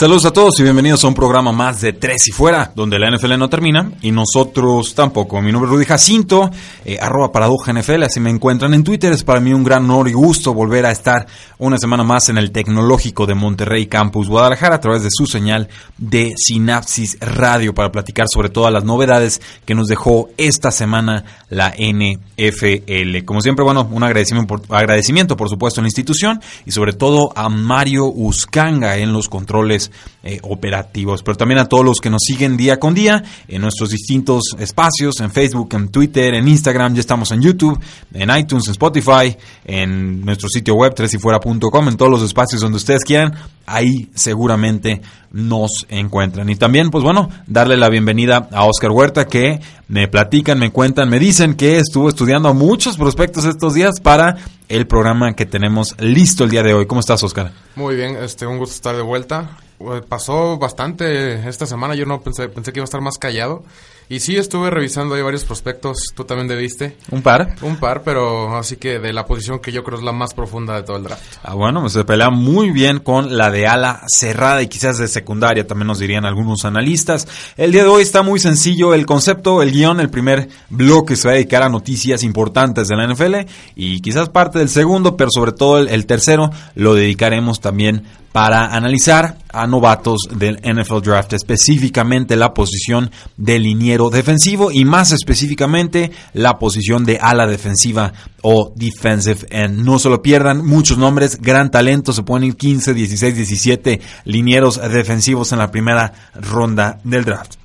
Saludos 0.00 0.24
a 0.24 0.30
todos 0.30 0.58
y 0.58 0.62
bienvenidos 0.62 1.04
a 1.04 1.08
un 1.08 1.14
programa 1.14 1.52
más 1.52 1.82
de 1.82 1.92
Tres 1.92 2.28
y 2.28 2.32
Fuera, 2.32 2.72
donde 2.74 2.98
la 2.98 3.14
NFL 3.14 3.36
no 3.36 3.50
termina 3.50 3.92
y 4.00 4.12
nosotros 4.12 4.94
tampoco. 4.94 5.42
Mi 5.42 5.52
nombre 5.52 5.68
es 5.68 5.74
Rudy 5.74 5.84
Jacinto, 5.84 6.50
eh, 6.86 6.96
arroba 6.98 7.30
paradoja 7.30 7.74
NFL, 7.74 8.04
así 8.04 8.18
me 8.18 8.30
encuentran 8.30 8.72
en 8.72 8.82
Twitter. 8.82 9.12
Es 9.12 9.24
para 9.24 9.40
mí 9.40 9.52
un 9.52 9.62
gran 9.62 9.84
honor 9.84 10.08
y 10.08 10.14
gusto 10.14 10.54
volver 10.54 10.86
a 10.86 10.90
estar 10.90 11.26
una 11.58 11.76
semana 11.76 12.02
más 12.02 12.30
en 12.30 12.38
el 12.38 12.50
Tecnológico 12.50 13.26
de 13.26 13.34
Monterrey 13.34 13.88
Campus 13.88 14.30
Guadalajara 14.30 14.76
a 14.76 14.80
través 14.80 15.02
de 15.02 15.10
su 15.10 15.26
señal 15.26 15.68
de 15.98 16.32
Sinapsis 16.34 17.18
Radio 17.20 17.74
para 17.74 17.92
platicar 17.92 18.24
sobre 18.32 18.48
todas 18.48 18.72
las 18.72 18.84
novedades 18.84 19.42
que 19.66 19.74
nos 19.74 19.86
dejó 19.86 20.30
esta 20.38 20.70
semana 20.70 21.26
la 21.50 21.74
NFL. 21.76 23.26
Como 23.26 23.42
siempre, 23.42 23.66
bueno, 23.66 23.86
un 23.92 24.02
agradecimiento 24.02 24.48
por, 24.48 24.62
agradecimiento 24.74 25.36
por 25.36 25.50
supuesto 25.50 25.82
a 25.82 25.82
la 25.82 25.88
institución 25.88 26.40
y 26.64 26.70
sobre 26.70 26.94
todo 26.94 27.34
a 27.36 27.50
Mario 27.50 28.06
Uscanga 28.06 28.96
en 28.96 29.12
los 29.12 29.28
controles 29.28 29.89
eh, 30.22 30.38
operativos, 30.42 31.22
pero 31.22 31.36
también 31.36 31.58
a 31.58 31.66
todos 31.66 31.84
los 31.84 31.98
que 31.98 32.10
nos 32.10 32.22
siguen 32.22 32.56
día 32.56 32.78
con 32.78 32.94
día 32.94 33.22
en 33.48 33.62
nuestros 33.62 33.90
distintos 33.90 34.42
espacios, 34.58 35.20
en 35.20 35.30
Facebook, 35.30 35.68
en 35.74 35.88
Twitter, 35.88 36.34
en 36.34 36.48
Instagram, 36.48 36.94
ya 36.94 37.00
estamos 37.00 37.30
en 37.32 37.42
YouTube, 37.42 37.78
en 38.12 38.36
iTunes, 38.36 38.66
en 38.66 38.72
Spotify, 38.72 39.36
en 39.64 40.24
nuestro 40.24 40.48
sitio 40.48 40.74
web 40.74 40.94
tresifuera.com, 40.94 41.88
en 41.88 41.96
todos 41.96 42.10
los 42.10 42.22
espacios 42.22 42.60
donde 42.60 42.76
ustedes 42.76 43.04
quieran, 43.04 43.34
ahí 43.66 44.10
seguramente 44.14 45.00
nos 45.32 45.86
encuentran. 45.88 46.48
Y 46.50 46.56
también, 46.56 46.90
pues 46.90 47.04
bueno, 47.04 47.28
darle 47.46 47.76
la 47.76 47.88
bienvenida 47.88 48.48
a 48.52 48.64
Oscar 48.64 48.90
Huerta 48.90 49.26
que 49.26 49.60
me 49.88 50.08
platican, 50.08 50.58
me 50.58 50.70
cuentan, 50.70 51.08
me 51.08 51.18
dicen 51.18 51.54
que 51.54 51.78
estuvo 51.78 52.08
estudiando 52.08 52.48
a 52.48 52.52
muchos 52.52 52.96
prospectos 52.96 53.44
estos 53.44 53.74
días 53.74 54.00
para 54.00 54.36
el 54.68 54.86
programa 54.86 55.34
que 55.34 55.46
tenemos 55.46 55.96
listo 56.00 56.44
el 56.44 56.50
día 56.50 56.62
de 56.62 56.74
hoy. 56.74 56.86
¿Cómo 56.86 57.00
estás, 57.00 57.22
Oscar? 57.22 57.52
Muy 57.74 57.96
bien, 57.96 58.16
este, 58.16 58.46
un 58.46 58.58
gusto 58.58 58.74
estar 58.74 58.96
de 58.96 59.02
vuelta. 59.02 59.56
Eh, 59.80 60.02
pasó 60.06 60.58
bastante 60.58 61.48
esta 61.48 61.66
semana, 61.66 61.94
yo 61.94 62.04
no 62.04 62.20
pensé, 62.20 62.48
pensé 62.48 62.72
que 62.72 62.80
iba 62.80 62.84
a 62.84 62.90
estar 62.90 63.00
más 63.00 63.18
callado. 63.18 63.64
Y 64.10 64.18
sí, 64.18 64.36
estuve 64.36 64.70
revisando 64.70 65.14
ahí 65.14 65.22
varios 65.22 65.44
prospectos. 65.44 66.06
¿Tú 66.16 66.24
también 66.24 66.48
debiste? 66.48 66.96
¿Un 67.12 67.22
par? 67.22 67.54
Un 67.62 67.76
par, 67.76 68.02
pero 68.02 68.56
así 68.56 68.76
que 68.76 68.98
de 68.98 69.12
la 69.12 69.24
posición 69.24 69.60
que 69.60 69.70
yo 69.70 69.84
creo 69.84 69.98
es 69.98 70.04
la 70.04 70.10
más 70.10 70.34
profunda 70.34 70.74
de 70.74 70.82
todo 70.82 70.96
el 70.96 71.04
draft. 71.04 71.36
Ah, 71.44 71.54
bueno, 71.54 71.80
pues 71.80 71.92
se 71.92 72.04
pelea 72.04 72.28
muy 72.28 72.72
bien 72.72 72.98
con 72.98 73.36
la 73.36 73.52
de 73.52 73.68
ala 73.68 74.02
cerrada 74.08 74.62
y 74.62 74.66
quizás 74.66 74.98
de 74.98 75.06
secundaria, 75.20 75.66
también 75.66 75.86
nos 75.86 75.98
dirían 75.98 76.24
algunos 76.24 76.64
analistas. 76.64 77.28
El 77.56 77.72
día 77.72 77.82
de 77.82 77.88
hoy 77.88 78.02
está 78.02 78.22
muy 78.22 78.40
sencillo 78.40 78.94
el 78.94 79.06
concepto, 79.06 79.62
el 79.62 79.70
guion, 79.72 80.00
el 80.00 80.10
primer 80.10 80.48
bloque 80.68 81.16
se 81.16 81.28
va 81.28 81.32
a 81.32 81.36
dedicar 81.36 81.62
a 81.62 81.68
noticias 81.68 82.22
importantes 82.22 82.88
de 82.88 82.96
la 82.96 83.06
NFL 83.06 83.48
y 83.76 84.00
quizás 84.00 84.28
parte 84.28 84.58
del 84.58 84.68
segundo, 84.68 85.16
pero 85.16 85.30
sobre 85.32 85.52
todo 85.52 85.78
el, 85.78 85.88
el 85.88 86.06
tercero 86.06 86.50
lo 86.74 86.94
dedicaremos 86.94 87.60
también 87.60 88.04
para 88.32 88.74
analizar 88.74 89.38
a 89.52 89.66
novatos 89.66 90.28
del 90.30 90.60
NFL 90.62 91.00
Draft, 91.02 91.32
específicamente 91.32 92.36
la 92.36 92.54
posición 92.54 93.10
de 93.36 93.58
liniero 93.58 94.10
defensivo 94.10 94.70
y 94.70 94.84
más 94.84 95.12
específicamente 95.12 96.12
la 96.32 96.58
posición 96.58 97.04
de 97.04 97.18
ala 97.20 97.46
defensiva 97.46 98.12
o 98.42 98.72
defensive 98.76 99.46
end. 99.50 99.84
No 99.84 99.98
se 99.98 100.08
lo 100.08 100.22
pierdan, 100.22 100.64
muchos 100.64 100.98
nombres, 100.98 101.40
gran 101.40 101.70
talento, 101.70 102.12
se 102.12 102.22
ir 102.42 102.56
15, 102.56 102.94
16, 102.94 103.34
17 103.34 104.00
linieros 104.24 104.80
defensivos 104.80 105.52
en 105.52 105.58
la 105.58 105.70
primera 105.70 106.12
ronda 106.34 106.98
del 107.02 107.24
draft. 107.24 107.59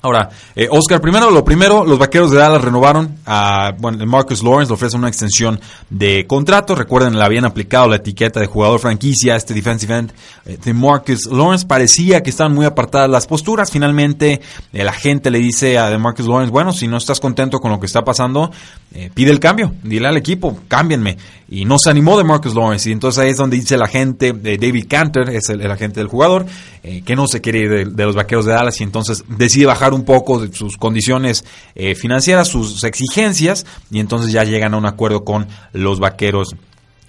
Ahora, 0.00 0.30
eh, 0.54 0.68
Oscar, 0.70 1.00
primero, 1.00 1.28
lo 1.28 1.44
primero, 1.44 1.84
los 1.84 1.98
vaqueros 1.98 2.30
de 2.30 2.38
Dallas 2.38 2.62
renovaron 2.62 3.16
a, 3.26 3.72
bueno, 3.76 4.06
Marcus 4.06 4.44
Lawrence 4.44 4.70
le 4.70 4.74
ofrece 4.74 4.96
una 4.96 5.08
extensión 5.08 5.58
de 5.90 6.24
contrato. 6.24 6.76
Recuerden, 6.76 7.18
le 7.18 7.24
habían 7.24 7.44
aplicado 7.44 7.88
la 7.88 7.96
etiqueta 7.96 8.38
de 8.38 8.46
jugador 8.46 8.78
franquicia 8.78 9.34
a 9.34 9.36
este 9.36 9.54
defensive 9.54 9.96
end 9.96 10.12
eh, 10.46 10.56
de 10.64 10.72
Marcus 10.72 11.26
Lawrence. 11.26 11.66
Parecía 11.66 12.22
que 12.22 12.30
estaban 12.30 12.54
muy 12.54 12.64
apartadas 12.64 13.10
las 13.10 13.26
posturas. 13.26 13.72
Finalmente, 13.72 14.40
la 14.70 14.92
gente 14.92 15.32
le 15.32 15.40
dice 15.40 15.78
a 15.80 15.98
Marcus 15.98 16.28
Lawrence, 16.28 16.52
bueno, 16.52 16.72
si 16.72 16.86
no 16.86 16.96
estás 16.96 17.18
contento 17.18 17.58
con 17.58 17.72
lo 17.72 17.80
que 17.80 17.86
está 17.86 18.02
pasando, 18.02 18.52
eh, 18.94 19.10
pide 19.12 19.32
el 19.32 19.40
cambio. 19.40 19.74
Dile 19.82 20.06
al 20.06 20.16
equipo, 20.16 20.60
cámbienme. 20.68 21.18
Y 21.48 21.64
no 21.64 21.76
se 21.76 21.90
animó 21.90 22.16
de 22.16 22.22
Marcus 22.22 22.54
Lawrence. 22.54 22.88
Y 22.88 22.92
entonces 22.92 23.18
ahí 23.18 23.30
es 23.30 23.36
donde 23.36 23.56
dice 23.56 23.76
la 23.76 23.88
gente, 23.88 24.32
de 24.32 24.58
David 24.58 24.86
Cantor, 24.88 25.30
es 25.30 25.48
el, 25.48 25.68
agente 25.68 25.98
del 25.98 26.08
jugador, 26.08 26.46
que 26.82 27.16
no 27.16 27.26
se 27.26 27.40
quiere 27.40 27.58
ir 27.58 27.70
de, 27.70 27.84
de 27.86 28.04
los 28.04 28.14
vaqueros 28.14 28.44
de 28.44 28.52
Dallas 28.52 28.80
y 28.80 28.84
entonces 28.84 29.24
decide 29.28 29.66
bajar 29.66 29.87
un 29.94 30.04
poco 30.04 30.38
de 30.40 30.52
sus 30.54 30.76
condiciones 30.76 31.44
eh, 31.74 31.94
financieras, 31.94 32.48
sus 32.48 32.84
exigencias, 32.84 33.66
y 33.90 34.00
entonces 34.00 34.32
ya 34.32 34.44
llegan 34.44 34.74
a 34.74 34.78
un 34.78 34.86
acuerdo 34.86 35.24
con 35.24 35.46
los 35.72 36.00
vaqueros 36.00 36.56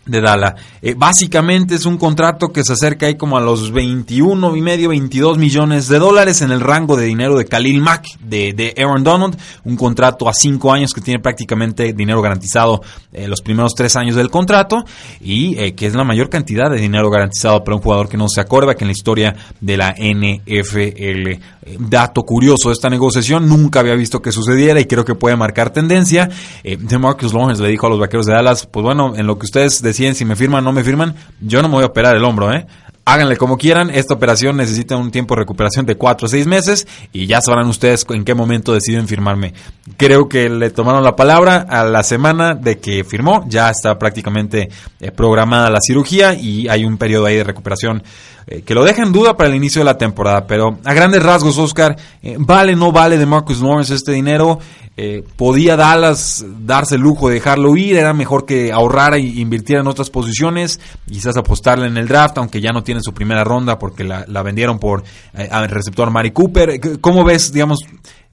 de 0.06 0.22
Dala. 0.22 0.56
Eh, 0.82 0.96
básicamente 0.98 1.76
es 1.76 1.86
un 1.86 1.98
contrato 1.98 2.50
que 2.50 2.64
se 2.64 2.74
acerca 2.74 3.06
ahí 3.06 3.16
como 3.16 3.38
a 3.38 3.42
los 3.42 3.72
21 3.72 4.56
y 4.56 4.62
medio, 4.62 4.90
22 4.90 5.38
millones 5.38 5.88
de 5.88 6.00
dólares 6.00 6.42
en 6.42 6.52
el 6.52 6.62
rango 6.62 6.96
de 6.98 7.06
dinero 7.06 7.38
de 7.38 7.46
Khalil 7.46 7.82
Mack, 7.82 8.20
de, 8.20 8.54
de 8.54 8.74
Aaron 8.78 9.04
Donald, 9.04 9.38
un 9.66 9.76
contrato 9.76 10.28
a 10.28 10.34
5 10.34 10.72
años 10.72 10.94
que 10.94 11.02
tiene 11.02 11.20
prácticamente 11.20 11.94
dinero 11.94 12.22
garantizado 12.22 12.82
eh, 13.14 13.28
los 13.28 13.42
primeros 13.42 13.74
3 13.76 13.96
años 13.98 14.16
del 14.16 14.30
contrato 14.30 14.84
y 15.22 15.58
eh, 15.60 15.76
que 15.76 15.86
es 15.86 15.94
la 15.94 16.04
mayor 16.04 16.30
cantidad 16.30 16.72
de 16.72 16.78
dinero 16.78 17.10
garantizado 17.10 17.64
para 17.64 17.76
un 17.76 17.82
jugador 17.82 18.10
que 18.10 18.18
no 18.18 18.28
se 18.30 18.42
acuerda 18.42 18.76
que 18.76 18.86
en 18.86 18.90
la 18.90 18.94
historia 18.94 19.36
de 19.60 19.78
la 19.78 19.94
NFL. 19.94 21.42
dato 21.80 22.24
curioso 22.24 22.70
de 22.70 22.74
esta 22.74 22.90
negociación, 22.90 23.48
nunca 23.48 23.82
había 23.82 23.96
visto 23.96 24.22
que 24.22 24.32
sucediera 24.32 24.80
y 24.80 24.86
creo 24.86 25.06
que 25.06 25.16
puede 25.16 25.36
marcar 25.36 25.72
tendencia. 25.72 26.30
de 26.64 26.98
Marcus 26.98 27.34
Lawrence 27.34 27.62
le 27.62 27.70
dijo 27.70 27.86
a 27.86 27.90
los 27.90 28.00
vaqueros 28.00 28.26
de 28.26 28.34
Dallas, 28.34 28.66
pues 28.66 28.84
bueno, 28.84 29.16
en 29.16 29.28
lo 29.28 29.38
que 29.38 29.46
ustedes 29.46 29.82
deciden 29.90 30.16
si 30.16 30.26
me 30.26 30.36
firman 30.36 30.64
o 30.64 30.70
no 30.70 30.72
me 30.72 30.84
firman, 30.84 31.16
yo 31.42 31.62
no 31.62 31.68
me 31.68 31.76
voy 31.76 31.84
a 31.84 31.88
operar 31.88 32.16
el 32.16 32.24
hombro, 32.24 32.52
¿eh? 32.54 32.66
Háganle 33.06 33.38
como 33.38 33.58
quieran, 33.58 33.90
esta 33.90 34.14
operación 34.14 34.58
necesita 34.58 34.96
un 34.96 35.10
tiempo 35.10 35.34
de 35.34 35.40
recuperación 35.40 35.84
de 35.88 35.96
4 35.96 36.26
o 36.26 36.30
6 36.30 36.46
meses 36.46 36.88
y 37.12 37.26
ya 37.26 37.42
sabrán 37.42 37.68
ustedes 37.68 38.06
en 38.10 38.24
qué 38.24 38.36
momento 38.36 38.72
deciden 38.72 39.08
firmarme. 39.08 39.56
Creo 39.98 40.30
que 40.30 40.48
le 40.48 40.70
tomaron 40.70 41.04
la 41.04 41.16
palabra 41.16 41.66
a 41.68 41.84
la 41.86 42.04
semana 42.04 42.54
de 42.54 42.78
que 42.78 43.04
firmó, 43.04 43.46
ya 43.48 43.72
está 43.72 43.98
prácticamente 43.98 44.70
eh, 45.00 45.12
programada 45.12 45.72
la 45.72 45.80
cirugía 45.82 46.36
y 46.36 46.68
hay 46.68 46.86
un 46.86 47.00
periodo 47.00 47.26
ahí 47.26 47.38
de 47.38 47.44
recuperación 47.44 48.04
eh, 48.52 48.64
que 48.64 48.74
lo 48.74 48.84
deja 48.84 49.04
en 49.04 49.12
duda 49.12 49.38
para 49.38 49.48
el 49.50 49.56
inicio 49.56 49.82
de 49.82 49.86
la 49.86 49.98
temporada, 49.98 50.48
pero 50.48 50.80
a 50.84 50.94
grandes 50.96 51.22
rasgos, 51.22 51.60
Oscar, 51.60 51.96
eh, 52.24 52.36
¿vale 52.40 52.76
no 52.76 52.92
vale 52.92 53.20
de 53.20 53.28
Marcus 53.28 53.62
Lawrence 53.62 53.94
este 53.94 54.12
dinero? 54.12 54.58
Eh, 54.98 55.24
podía 55.38 55.78
Dallas 55.78 56.44
darse 56.66 56.96
el 56.96 57.02
lujo 57.02 57.30
de 57.30 57.36
dejarlo 57.36 57.78
ir, 57.78 57.96
era 57.96 58.12
mejor 58.12 58.48
que 58.48 58.74
ahorrara 58.74 59.18
e 59.18 59.22
invirtiera 59.22 59.82
en 59.82 59.88
otras 59.88 60.10
posiciones, 60.10 60.80
quizás 61.08 61.38
apostarle 61.38 61.86
en 61.86 61.96
el 61.96 62.08
draft, 62.08 62.40
aunque 62.40 62.60
ya 62.60 62.74
no 62.74 62.84
tiene 62.84 63.02
su 63.02 63.14
primera 63.14 63.44
ronda 63.44 63.78
porque 63.78 64.04
la, 64.04 64.44
vendieron 64.44 64.80
por 64.80 65.04
eh, 65.36 65.48
al 65.50 65.70
receptor 65.70 66.10
Mari 66.10 66.32
Cooper. 66.32 67.00
¿Cómo 67.00 67.24
ves, 67.24 67.54
digamos, 67.54 67.80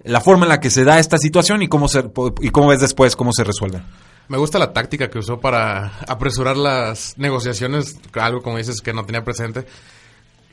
la 0.02 0.22
forma 0.22 0.46
en 0.46 0.48
la 0.48 0.60
que 0.60 0.70
se 0.70 0.82
da 0.82 0.98
esta 0.98 1.18
situación 1.18 1.62
y 1.62 1.68
cómo, 1.68 1.88
se, 1.88 2.02
y 2.40 2.48
cómo 2.48 2.68
ves 2.68 2.80
después 2.80 3.14
cómo 3.16 3.32
se 3.32 3.44
resuelve? 3.44 3.82
Me 4.28 4.38
gusta 4.38 4.58
la 4.58 4.72
táctica 4.72 5.08
que 5.08 5.20
usó 5.20 5.38
para 5.38 5.98
apresurar 6.08 6.56
las 6.56 7.16
negociaciones, 7.16 7.96
algo 8.14 8.42
como 8.42 8.56
dices 8.56 8.80
que 8.80 8.92
no 8.92 9.04
tenía 9.04 9.22
presente. 9.22 9.66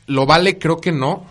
Lo 0.07 0.25
vale, 0.25 0.57
creo 0.57 0.77
que 0.77 0.91
no. 0.91 1.25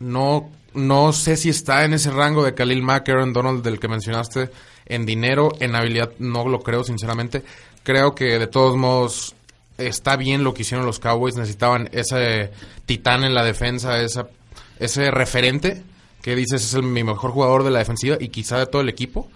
No 0.00 0.50
no 0.74 1.12
sé 1.12 1.36
si 1.36 1.48
está 1.48 1.84
en 1.84 1.94
ese 1.94 2.10
rango 2.10 2.44
de 2.44 2.54
Khalil 2.54 2.82
Mack, 2.82 3.08
Aaron 3.08 3.32
Donald 3.32 3.62
del 3.62 3.80
que 3.80 3.88
mencionaste, 3.88 4.50
en 4.86 5.06
dinero, 5.06 5.50
en 5.60 5.74
habilidad, 5.74 6.12
no 6.18 6.46
lo 6.48 6.60
creo 6.60 6.84
sinceramente. 6.84 7.42
Creo 7.82 8.14
que 8.14 8.38
de 8.38 8.46
todos 8.46 8.76
modos 8.76 9.34
está 9.76 10.16
bien 10.16 10.44
lo 10.44 10.54
que 10.54 10.62
hicieron 10.62 10.86
los 10.86 10.98
Cowboys, 10.98 11.36
necesitaban 11.36 11.88
ese 11.92 12.50
titán 12.86 13.24
en 13.24 13.34
la 13.34 13.44
defensa, 13.44 14.00
ese 14.00 15.10
referente 15.10 15.82
que 16.22 16.36
dices 16.36 16.64
es 16.64 16.74
el, 16.74 16.82
mi 16.82 17.04
mejor 17.04 17.30
jugador 17.30 17.64
de 17.64 17.70
la 17.70 17.78
defensiva 17.78 18.16
y 18.20 18.28
quizá 18.28 18.58
de 18.58 18.66
todo 18.66 18.82
el 18.82 18.88
equipo. 18.88 19.28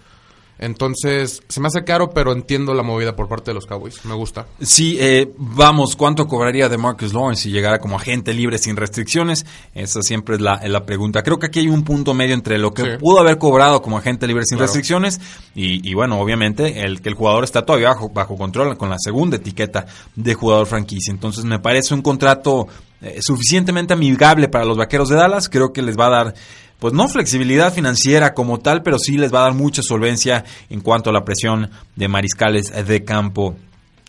Entonces, 0.63 1.43
se 1.49 1.59
me 1.59 1.67
hace 1.67 1.83
caro, 1.83 2.09
pero 2.11 2.31
entiendo 2.31 2.73
la 2.73 2.83
movida 2.83 3.17
por 3.17 3.27
parte 3.27 3.51
de 3.51 3.55
los 3.55 3.65
Cowboys. 3.65 4.05
Me 4.05 4.13
gusta. 4.13 4.47
Sí, 4.61 4.97
eh, 4.97 5.29
vamos, 5.37 5.97
¿cuánto 5.97 6.25
cobraría 6.25 6.69
de 6.69 6.77
Marcus 6.77 7.13
Lawrence 7.13 7.43
si 7.43 7.51
llegara 7.51 7.79
como 7.79 7.97
agente 7.97 8.33
libre 8.33 8.57
sin 8.57 8.77
restricciones? 8.77 9.45
Esa 9.73 10.01
siempre 10.01 10.35
es 10.35 10.41
la, 10.41 10.61
la 10.65 10.85
pregunta. 10.85 11.21
Creo 11.21 11.37
que 11.37 11.47
aquí 11.47 11.59
hay 11.59 11.67
un 11.67 11.83
punto 11.83 12.13
medio 12.13 12.33
entre 12.33 12.57
lo 12.57 12.73
que 12.73 12.97
pudo 12.97 13.19
haber 13.19 13.37
cobrado 13.37 13.81
como 13.81 13.97
agente 13.97 14.25
libre 14.25 14.45
sin 14.45 14.57
restricciones 14.57 15.19
y, 15.53 15.85
y, 15.85 15.93
bueno, 15.95 16.17
obviamente 16.17 16.85
el 16.85 17.01
que 17.01 17.09
el 17.09 17.15
jugador 17.15 17.43
está 17.43 17.65
todavía 17.65 17.89
bajo, 17.89 18.09
bajo 18.09 18.37
control 18.37 18.77
con 18.77 18.89
la 18.89 18.97
segunda 18.99 19.35
etiqueta 19.35 19.85
de 20.15 20.33
jugador 20.33 20.65
franquicia. 20.65 21.11
Entonces 21.11 21.43
me 21.43 21.59
parece 21.59 21.93
un 21.93 22.01
contrato 22.01 22.67
eh, 23.01 23.19
suficientemente 23.21 23.93
amigable 23.93 24.47
para 24.47 24.63
los 24.63 24.77
vaqueros 24.77 25.09
de 25.09 25.17
Dallas. 25.17 25.49
Creo 25.49 25.73
que 25.73 25.81
les 25.81 25.99
va 25.99 26.07
a 26.07 26.09
dar 26.09 26.33
pues 26.83 26.93
no 26.93 27.07
flexibilidad 27.07 27.71
financiera 27.71 28.33
como 28.33 28.59
tal, 28.59 28.83
pero 28.83 28.99
sí 28.99 29.17
les 29.17 29.33
va 29.33 29.39
a 29.39 29.43
dar 29.43 29.53
mucha 29.53 29.81
solvencia 29.81 30.43
en 30.69 30.81
cuanto 30.81 31.11
a 31.11 31.13
la 31.13 31.23
presión 31.23 31.69
de 31.95 32.09
mariscales 32.09 32.73
de 32.85 33.05
campo 33.05 33.55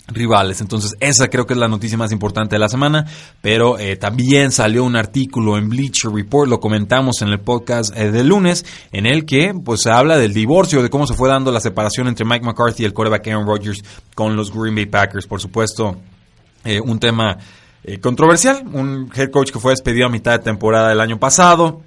rivales. 0.08 0.60
Entonces, 0.60 0.96
esa 0.98 1.28
creo 1.28 1.46
que 1.46 1.52
es 1.52 1.60
la 1.60 1.68
noticia 1.68 1.96
más 1.96 2.10
importante 2.10 2.56
de 2.56 2.58
la 2.58 2.68
semana. 2.68 3.06
Pero 3.40 3.78
eh, 3.78 3.94
también 3.94 4.50
salió 4.50 4.82
un 4.82 4.96
artículo 4.96 5.56
en 5.56 5.68
Bleacher 5.68 6.10
Report, 6.10 6.50
lo 6.50 6.58
comentamos 6.58 7.22
en 7.22 7.28
el 7.28 7.38
podcast 7.38 7.96
eh, 7.96 8.10
del 8.10 8.26
lunes, 8.26 8.66
en 8.90 9.06
el 9.06 9.24
que 9.24 9.54
pues 9.64 9.82
se 9.82 9.92
habla 9.92 10.16
del 10.16 10.34
divorcio, 10.34 10.82
de 10.82 10.90
cómo 10.90 11.06
se 11.06 11.14
fue 11.14 11.28
dando 11.28 11.52
la 11.52 11.60
separación 11.60 12.08
entre 12.08 12.24
Mike 12.24 12.44
McCarthy 12.44 12.82
y 12.82 12.86
el 12.86 12.92
quarterback 12.92 13.28
Aaron 13.28 13.46
Rodgers 13.46 13.84
con 14.16 14.34
los 14.34 14.52
Green 14.52 14.74
Bay 14.74 14.86
Packers. 14.86 15.28
Por 15.28 15.40
supuesto, 15.40 15.96
eh, 16.64 16.80
un 16.80 16.98
tema 16.98 17.38
controversial. 18.00 18.64
Un 18.72 19.12
head 19.14 19.30
coach 19.30 19.52
que 19.52 19.60
fue 19.60 19.70
despedido 19.70 20.06
a 20.06 20.10
mitad 20.10 20.32
de 20.32 20.40
temporada 20.40 20.88
del 20.88 21.00
año 21.00 21.20
pasado. 21.20 21.82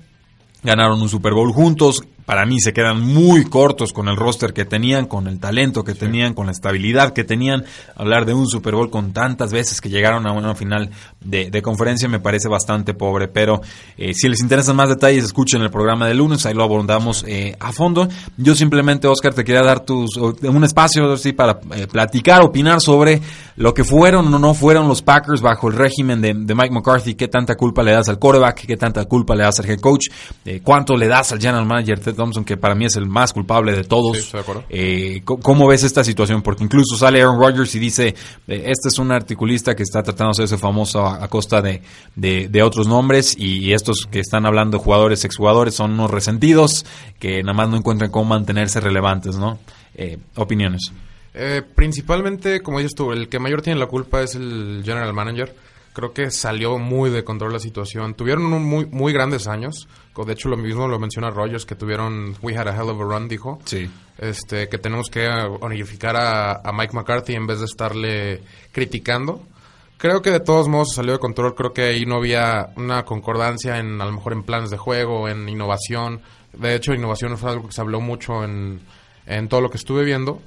Ganaron 0.68 1.02
un 1.02 1.08
Super 1.08 1.34
Bowl 1.34 1.54
juntos, 1.54 2.04
para 2.28 2.46
mí 2.46 2.60
se 2.60 2.74
quedan 2.74 3.00
muy 3.00 3.46
cortos 3.46 3.94
con 3.94 4.10
el 4.10 4.18
roster 4.18 4.52
que 4.52 4.66
tenían, 4.66 5.06
con 5.06 5.28
el 5.28 5.40
talento 5.40 5.86
que 5.86 5.94
tenían, 5.94 6.34
con 6.34 6.48
la 6.48 6.52
estabilidad 6.52 7.14
que 7.14 7.24
tenían. 7.24 7.64
Hablar 7.96 8.26
de 8.26 8.34
un 8.34 8.48
Super 8.48 8.76
Bowl 8.76 8.90
con 8.90 9.14
tantas 9.14 9.54
veces 9.54 9.80
que 9.80 9.88
llegaron 9.88 10.28
a 10.28 10.34
una 10.34 10.54
final 10.54 10.90
de, 11.22 11.62
conferencia 11.62 12.10
me 12.10 12.20
parece 12.20 12.50
bastante 12.50 12.94
pobre, 12.94 13.30
pero 13.30 13.62
eh, 13.98 14.14
si 14.14 14.28
les 14.28 14.42
interesan 14.42 14.76
más 14.76 14.90
detalles, 14.90 15.24
escuchen 15.24 15.62
el 15.62 15.70
programa 15.70 16.06
de 16.06 16.16
lunes, 16.16 16.46
ahí 16.46 16.54
lo 16.54 16.64
abordamos 16.64 17.24
eh, 17.26 17.56
a 17.62 17.72
fondo. 17.72 18.10
Yo 18.36 18.56
simplemente, 18.56 19.08
Oscar, 19.08 19.34
te 19.34 19.46
quería 19.46 19.64
dar 19.64 19.80
tus, 19.80 20.18
un 20.18 20.64
espacio 20.66 21.10
así 21.14 21.32
para 21.32 21.62
eh, 21.76 21.88
platicar, 21.88 22.42
opinar 22.42 22.82
sobre 22.82 23.22
lo 23.56 23.74
que 23.74 23.86
fueron 23.86 24.34
o 24.34 24.38
no 24.38 24.54
fueron 24.54 24.90
los 24.90 25.02
Packers 25.02 25.40
bajo 25.40 25.70
el 25.70 25.78
régimen 25.78 26.20
de, 26.20 26.34
Mike 26.34 26.72
McCarthy, 26.72 27.16
qué 27.16 27.30
tanta 27.30 27.56
culpa 27.56 27.84
le 27.84 27.94
das 27.94 28.10
al 28.10 28.20
quarterback, 28.20 28.66
qué 28.66 28.76
tanta 28.76 29.06
culpa 29.06 29.34
le 29.34 29.44
das 29.44 29.62
al 29.62 29.70
head 29.70 29.80
coach, 29.80 30.08
cuánto 30.62 30.98
le 30.98 31.08
das 31.08 31.32
al 31.32 31.40
general 31.40 31.66
manager 31.66 32.02
Thompson, 32.18 32.44
que 32.44 32.58
para 32.58 32.76
mí 32.76 32.86
es 32.86 32.98
el 32.98 33.06
más 33.06 33.32
culpable 33.32 33.74
de 33.74 33.86
todos. 33.86 34.34
Eh, 34.70 35.22
¿Cómo 35.24 35.68
ves 35.68 35.84
esta 35.84 36.04
situación? 36.04 36.42
Porque 36.42 36.64
incluso 36.64 36.98
sale 36.98 37.22
Aaron 37.22 37.40
Rodgers 37.40 37.74
y 37.76 37.80
dice, 37.80 38.08
eh, 38.10 38.64
este 38.66 38.90
es 38.90 39.00
un 39.00 39.12
articulista 39.12 39.76
que 39.76 39.84
está 39.84 40.04
tratando 40.04 40.34
de 40.34 40.44
hacerse 40.44 40.58
famoso 40.58 41.06
a, 41.06 41.26
costa 41.30 41.62
de, 41.62 41.82
de, 42.16 42.64
otros 42.64 42.88
nombres 42.88 43.36
y, 43.38 43.72
estos 43.72 44.08
que 44.12 44.20
están 44.20 44.46
hablando 44.46 44.78
de 44.78 44.84
jugadores, 44.84 45.24
exjugadores, 45.24 45.76
son 45.76 45.92
unos 45.92 46.12
resentidos 46.12 46.86
que 47.20 47.42
nada 47.44 47.54
más 47.54 47.70
no 47.70 47.78
encuentran 47.78 48.12
cómo 48.12 48.26
mantenerse 48.26 48.82
relevantes, 48.82 49.38
¿no? 49.38 49.60
Eh, 49.96 50.18
opiniones. 50.36 50.92
principalmente, 51.76 52.62
como 52.62 52.80
dices 52.80 52.96
tú, 52.96 53.12
el 53.12 53.30
que 53.30 53.40
mayor 53.40 53.62
tiene 53.62 53.80
la 53.80 53.86
culpa 53.86 54.24
es 54.24 54.36
el 54.36 54.82
general 54.84 55.14
manager 55.14 55.56
creo 55.98 56.14
que 56.14 56.30
salió 56.30 56.78
muy 56.78 57.10
de 57.10 57.24
control 57.24 57.54
la 57.54 57.60
situación. 57.60 58.14
Tuvieron 58.14 58.44
muy, 58.44 58.86
muy 58.86 59.14
grandes 59.14 59.48
años. 59.48 59.88
De 60.16 60.34
hecho, 60.34 60.48
lo 60.48 60.56
mismo 60.56 60.88
lo 60.88 61.00
menciona 61.00 61.32
Rogers, 61.32 61.66
que 61.66 61.74
tuvieron 61.74 62.36
We 62.44 62.56
had 62.56 62.68
a 62.68 62.76
hell 62.76 62.92
of 62.92 63.02
a 63.02 63.04
run, 63.04 63.28
dijo. 63.28 63.58
Sí. 63.66 63.90
Este, 64.20 64.70
que 64.70 64.78
tenemos 64.78 65.10
que 65.10 65.28
unificar 65.60 66.16
a, 66.16 66.62
a 66.64 66.72
Mike 66.72 66.96
McCarthy 66.96 67.34
en 67.34 67.48
vez 67.48 67.60
de 67.62 67.66
estarle 67.66 68.44
criticando. 68.72 69.42
Creo 69.98 70.22
que 70.22 70.30
de 70.30 70.40
todos 70.40 70.68
modos 70.68 70.94
salió 70.94 71.14
de 71.14 71.20
control. 71.20 71.56
Creo 71.56 71.74
que 71.74 71.86
ahí 71.86 72.06
no 72.06 72.18
había 72.18 72.70
una 72.76 73.04
concordancia 73.04 73.80
en, 73.80 74.00
a 74.00 74.06
lo 74.06 74.12
mejor 74.12 74.34
en 74.34 74.44
planes 74.44 74.70
de 74.70 74.78
juego, 74.78 75.28
en 75.28 75.50
innovación. 75.50 76.22
De 76.54 76.76
hecho, 76.76 76.94
innovación 76.94 77.36
fue 77.40 77.50
algo 77.50 77.66
que 77.66 77.74
se 77.74 77.82
habló 77.82 78.02
mucho 78.02 78.44
en, 78.44 78.82
en 79.26 79.50
todo 79.50 79.62
lo 79.62 79.72
que 79.72 79.78
estuve 79.78 80.04
viendo 80.04 80.44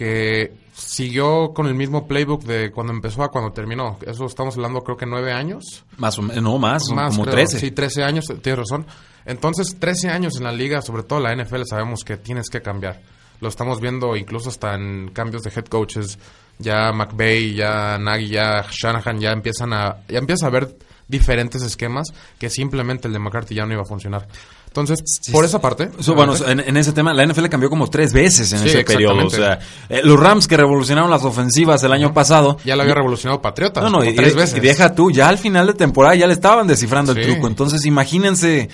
que 0.00 0.54
siguió 0.72 1.52
con 1.52 1.66
el 1.66 1.74
mismo 1.74 2.08
playbook 2.08 2.44
de 2.44 2.70
cuando 2.70 2.90
empezó 2.90 3.22
a 3.22 3.28
cuando 3.28 3.52
terminó. 3.52 3.98
Eso 4.06 4.24
estamos 4.24 4.56
hablando 4.56 4.80
creo 4.80 4.96
que 4.96 5.04
nueve 5.04 5.30
años. 5.30 5.84
Más 5.98 6.18
o 6.18 6.22
menos, 6.22 6.42
no 6.42 6.58
más, 6.58 6.84
como 6.88 7.26
trece. 7.26 7.58
Sí, 7.58 7.70
trece 7.70 8.02
años, 8.02 8.24
tienes 8.40 8.60
razón. 8.60 8.86
Entonces, 9.26 9.76
trece 9.78 10.08
años 10.08 10.38
en 10.38 10.44
la 10.44 10.52
liga, 10.52 10.80
sobre 10.80 11.02
todo 11.02 11.20
la 11.20 11.36
NFL, 11.36 11.64
sabemos 11.68 12.02
que 12.02 12.16
tienes 12.16 12.48
que 12.48 12.62
cambiar. 12.62 13.02
Lo 13.40 13.50
estamos 13.50 13.78
viendo 13.78 14.16
incluso 14.16 14.48
hasta 14.48 14.74
en 14.74 15.10
cambios 15.10 15.42
de 15.42 15.50
head 15.54 15.66
coaches. 15.66 16.18
Ya 16.58 16.90
McVay, 16.92 17.54
ya 17.54 17.98
Nagy, 17.98 18.28
ya 18.28 18.64
Shanahan 18.70 19.20
ya 19.20 19.32
empiezan 19.32 19.74
a 19.74 19.98
ya 20.08 20.18
empieza 20.18 20.46
a 20.46 20.50
ver 20.50 20.76
diferentes 21.10 21.62
esquemas 21.62 22.08
que 22.38 22.48
simplemente 22.48 23.08
el 23.08 23.12
de 23.12 23.18
McCarthy 23.18 23.54
ya 23.54 23.66
no 23.66 23.72
iba 23.72 23.82
a 23.82 23.86
funcionar. 23.86 24.28
Entonces, 24.70 25.02
por 25.32 25.44
esa 25.44 25.60
parte. 25.60 25.90
bueno, 26.14 26.32
en, 26.46 26.76
ese 26.76 26.92
tema, 26.92 27.12
la 27.12 27.26
NFL 27.26 27.46
cambió 27.46 27.68
como 27.68 27.90
tres 27.90 28.12
veces 28.12 28.52
en 28.52 28.64
ese 28.64 28.84
periodo. 28.84 29.26
O 29.26 29.30
sea, 29.30 29.58
eh, 29.88 30.00
los 30.04 30.18
Rams 30.18 30.46
que 30.46 30.56
revolucionaron 30.56 31.10
las 31.10 31.24
ofensivas 31.24 31.82
el 31.82 31.92
año 31.92 32.14
pasado. 32.14 32.56
Ya 32.64 32.76
lo 32.76 32.82
había 32.82 32.94
revolucionado 32.94 33.42
Patriotas. 33.42 33.82
No, 33.82 33.90
no, 33.90 34.04
y, 34.04 34.14
tres 34.14 34.36
veces. 34.36 34.58
Y 34.58 34.60
deja 34.60 34.94
tú, 34.94 35.10
ya 35.10 35.28
al 35.28 35.38
final 35.38 35.66
de 35.66 35.74
temporada 35.74 36.14
ya 36.14 36.28
le 36.28 36.34
estaban 36.34 36.68
descifrando 36.68 37.10
el 37.10 37.20
truco. 37.20 37.48
Entonces, 37.48 37.84
imagínense 37.84 38.68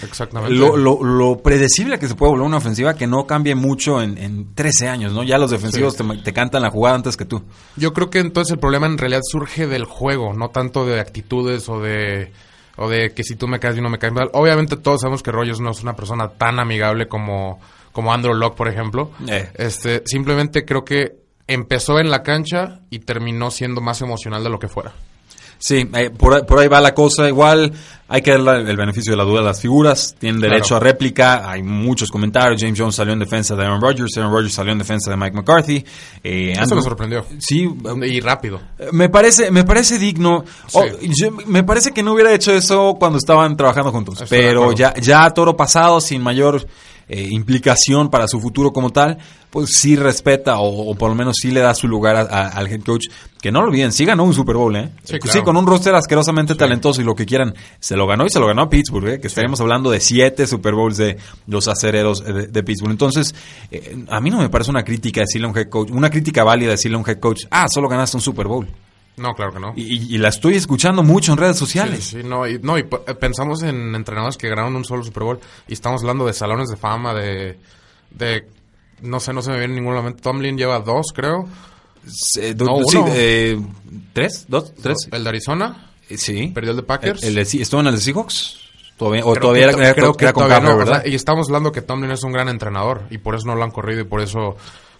lo, 0.50 0.76
lo, 0.76 1.38
predecible 1.38 1.98
que 1.98 2.08
se 2.08 2.14
puede 2.14 2.32
volver 2.32 2.46
una 2.46 2.58
ofensiva 2.58 2.94
que 2.94 3.06
no 3.06 3.26
cambie 3.26 3.54
mucho 3.54 4.02
en, 4.02 4.18
en 4.18 4.54
13 4.54 4.88
años, 4.88 5.14
¿no? 5.14 5.22
Ya 5.22 5.38
los 5.38 5.50
defensivos 5.50 5.96
te, 5.96 6.04
te 6.04 6.32
cantan 6.34 6.60
la 6.60 6.70
jugada 6.70 6.96
antes 6.96 7.16
que 7.16 7.24
tú. 7.24 7.42
Yo 7.76 7.94
creo 7.94 8.10
que 8.10 8.18
entonces 8.18 8.52
el 8.52 8.58
problema 8.58 8.86
en 8.86 8.98
realidad 8.98 9.22
surge 9.24 9.66
del 9.66 9.84
juego, 9.84 10.34
no 10.34 10.50
tanto 10.50 10.84
de 10.84 11.00
actitudes 11.00 11.70
o 11.70 11.80
de 11.80 12.25
o 12.76 12.88
de 12.88 13.12
que 13.12 13.22
si 13.22 13.36
tú 13.36 13.48
me 13.48 13.58
caes 13.58 13.76
y 13.76 13.80
no 13.80 13.88
me 13.88 13.98
caes 13.98 14.12
mal. 14.12 14.30
Obviamente 14.32 14.76
todos 14.76 15.00
sabemos 15.00 15.22
que 15.22 15.32
Rogers 15.32 15.60
no 15.60 15.70
es 15.70 15.82
una 15.82 15.94
persona 15.94 16.28
tan 16.28 16.58
amigable 16.58 17.08
como, 17.08 17.60
como 17.92 18.12
Andrew 18.12 18.34
Locke, 18.34 18.56
por 18.56 18.68
ejemplo. 18.68 19.10
Eh. 19.28 19.50
Este, 19.54 20.02
simplemente 20.06 20.64
creo 20.64 20.84
que 20.84 21.16
empezó 21.46 21.98
en 21.98 22.10
la 22.10 22.22
cancha 22.22 22.80
y 22.90 23.00
terminó 23.00 23.50
siendo 23.50 23.80
más 23.80 24.02
emocional 24.02 24.42
de 24.42 24.50
lo 24.50 24.58
que 24.58 24.68
fuera. 24.68 24.92
Sí, 25.58 25.88
eh, 25.94 26.10
por, 26.10 26.44
por, 26.46 26.58
ahí 26.58 26.68
va 26.68 26.80
la 26.80 26.94
cosa. 26.94 27.28
Igual 27.28 27.72
hay 28.08 28.22
que 28.22 28.32
darle 28.32 28.70
el 28.70 28.76
beneficio 28.76 29.12
de 29.12 29.16
la 29.16 29.24
duda 29.24 29.40
a 29.40 29.44
las 29.44 29.60
figuras. 29.60 30.14
Tienen 30.18 30.40
derecho 30.40 30.76
a 30.76 30.80
réplica. 30.80 31.50
Hay 31.50 31.62
muchos 31.62 32.10
comentarios. 32.10 32.60
James 32.60 32.78
Jones 32.78 32.94
salió 32.94 33.12
en 33.12 33.18
defensa 33.18 33.56
de 33.56 33.64
Aaron 33.64 33.80
Rodgers. 33.80 34.16
Aaron 34.16 34.32
Rodgers 34.32 34.54
salió 34.54 34.72
en 34.72 34.78
defensa 34.78 35.10
de 35.10 35.16
Mike 35.16 35.36
McCarthy. 35.36 35.84
Eh, 36.22 36.52
Eso 36.52 36.76
me 36.76 36.82
sorprendió. 36.82 37.24
Sí. 37.38 37.68
Y 38.04 38.20
rápido. 38.20 38.60
Me 38.92 39.08
parece, 39.08 39.50
me 39.50 39.64
parece 39.64 39.98
digno. 39.98 40.44
Oh, 40.72 40.84
me 41.46 41.64
parece 41.64 41.92
que 41.92 42.02
no 42.02 42.12
hubiera 42.12 42.32
hecho 42.32 42.52
eso 42.52 42.96
cuando 42.98 43.18
estaban 43.18 43.56
trabajando 43.56 43.90
juntos. 43.92 44.24
pero 44.28 44.72
ya, 44.72 44.94
ya 44.94 45.28
toro 45.30 45.56
pasado, 45.56 46.00
sin 46.00 46.22
mayor 46.22 46.66
eh, 47.08 47.28
implicación 47.30 48.10
para 48.10 48.26
su 48.26 48.40
futuro 48.40 48.72
como 48.72 48.90
tal, 48.90 49.18
pues 49.50 49.70
sí 49.78 49.96
respeta 49.96 50.58
o, 50.58 50.94
por 50.96 51.08
lo 51.08 51.14
menos 51.14 51.36
sí 51.40 51.50
le 51.50 51.60
da 51.60 51.74
su 51.74 51.86
lugar 51.88 52.16
al 52.16 52.66
head 52.66 52.82
coach. 52.82 53.06
Que 53.40 53.52
no 53.52 53.60
lo 53.60 53.68
olviden, 53.68 53.92
sí 53.92 54.04
ganó 54.04 54.24
un 54.24 54.34
Super 54.34 54.56
Bowl, 54.56 54.74
¿eh? 54.74 54.90
Sí, 55.04 55.18
pues 55.20 55.36
con 55.42 55.56
un 55.56 55.66
roster 55.66 55.94
asquerosamente 55.94 56.56
talentoso 56.56 57.00
y 57.00 57.04
lo 57.04 57.14
que 57.14 57.26
quieran. 57.26 57.54
Se 57.78 57.96
lo 57.96 58.06
ganó 58.06 58.26
y 58.26 58.30
se 58.30 58.40
lo 58.40 58.46
ganó 58.46 58.62
a 58.62 58.68
Pittsburgh, 58.68 59.08
¿eh? 59.08 59.20
Que 59.20 59.28
estaríamos 59.28 59.60
hablando 59.60 59.90
de 59.90 60.00
siete 60.00 60.46
Super 60.46 60.74
Bowls 60.74 60.96
de 60.96 61.16
los 61.46 61.68
acereros 61.68 62.24
de, 62.24 62.62
Pittsburgh. 62.64 62.90
Entonces, 62.90 63.34
eh, 63.70 64.04
a 64.08 64.20
mí 64.20 64.30
no 64.30 64.38
me 64.38 64.48
parece 64.48 64.70
una 64.70 64.82
crítica 64.82 65.20
decirle 65.20 65.46
a 65.46 65.50
un 65.50 65.56
head 65.56 65.68
coach, 65.68 65.90
una 65.92 66.10
crítica 66.10 66.42
válida 66.42 66.70
decirle 66.70 66.96
a 66.96 67.00
un 67.00 67.08
head 67.08 67.20
coach, 67.20 67.44
ah, 67.50 67.66
solo 67.68 67.88
ganaste 67.88 68.16
un 68.16 68.22
Super 68.22 68.48
Bowl. 68.48 68.66
No, 69.16 69.34
claro 69.34 69.52
que 69.52 69.60
no. 69.60 69.72
Y, 69.76 70.18
la 70.18 70.28
estoy 70.28 70.56
escuchando 70.56 71.02
mucho 71.02 71.32
en 71.32 71.38
redes 71.38 71.56
sociales. 71.56 72.04
Sí, 72.04 72.22
no, 72.22 72.46
y, 72.46 72.58
no, 72.58 72.76
y 72.76 72.82
pensamos 72.82 73.62
en 73.62 73.94
entrenadores 73.94 74.36
que 74.36 74.48
ganaron 74.48 74.76
un 74.76 74.84
solo 74.84 75.02
Super 75.02 75.22
Bowl 75.22 75.40
y 75.66 75.72
estamos 75.72 76.02
hablando 76.02 76.26
de 76.26 76.34
salones 76.34 76.68
de 76.68 76.76
fama, 76.76 77.14
de, 77.14 77.58
de 78.10 78.46
no 79.00 79.18
sé, 79.20 79.32
no 79.32 79.40
se 79.40 79.50
me 79.50 79.58
viene 79.58 79.72
en 79.72 79.80
ningún 79.80 79.94
momento. 79.94 80.22
Tomlin 80.22 80.58
lleva 80.58 80.80
dos, 80.80 81.06
creo. 81.14 81.48
no, 82.58 82.80
sí, 82.86 82.98
eh, 83.08 83.60
¿Tres? 84.12 84.44
¿Dos? 84.48 84.74
¿Tres? 84.74 85.08
¿El 85.10 85.24
de 85.24 85.28
Arizona? 85.30 85.92
Eh, 86.08 86.18
sí. 86.18 86.48
¿Perdió 86.54 86.72
el 86.72 86.76
de 86.76 86.82
Packers? 86.82 87.22
El, 87.22 87.38
¿Estuvo 87.38 87.80
en 87.80 87.86
el 87.86 87.94
de 87.94 88.00
Seahawks? 88.00 88.58
¿Todavía, 88.96 89.26
¿O 89.26 89.34
todavía 89.36 89.64
era, 89.64 89.94
creo 89.94 90.14
que, 90.14 90.32
con 90.32 90.48
¿verdad? 90.48 91.04
y 91.04 91.14
estamos 91.14 91.48
hablando 91.48 91.70
que 91.70 91.82
Tomlin 91.82 92.12
es 92.12 92.22
un 92.22 92.32
gran 92.32 92.48
entrenador 92.48 93.02
y 93.10 93.18
por 93.18 93.34
eso 93.34 93.46
no 93.46 93.54
lo 93.54 93.62
han 93.62 93.70
corrido 93.70 94.00
y 94.00 94.04
por 94.04 94.22
eso 94.22 94.56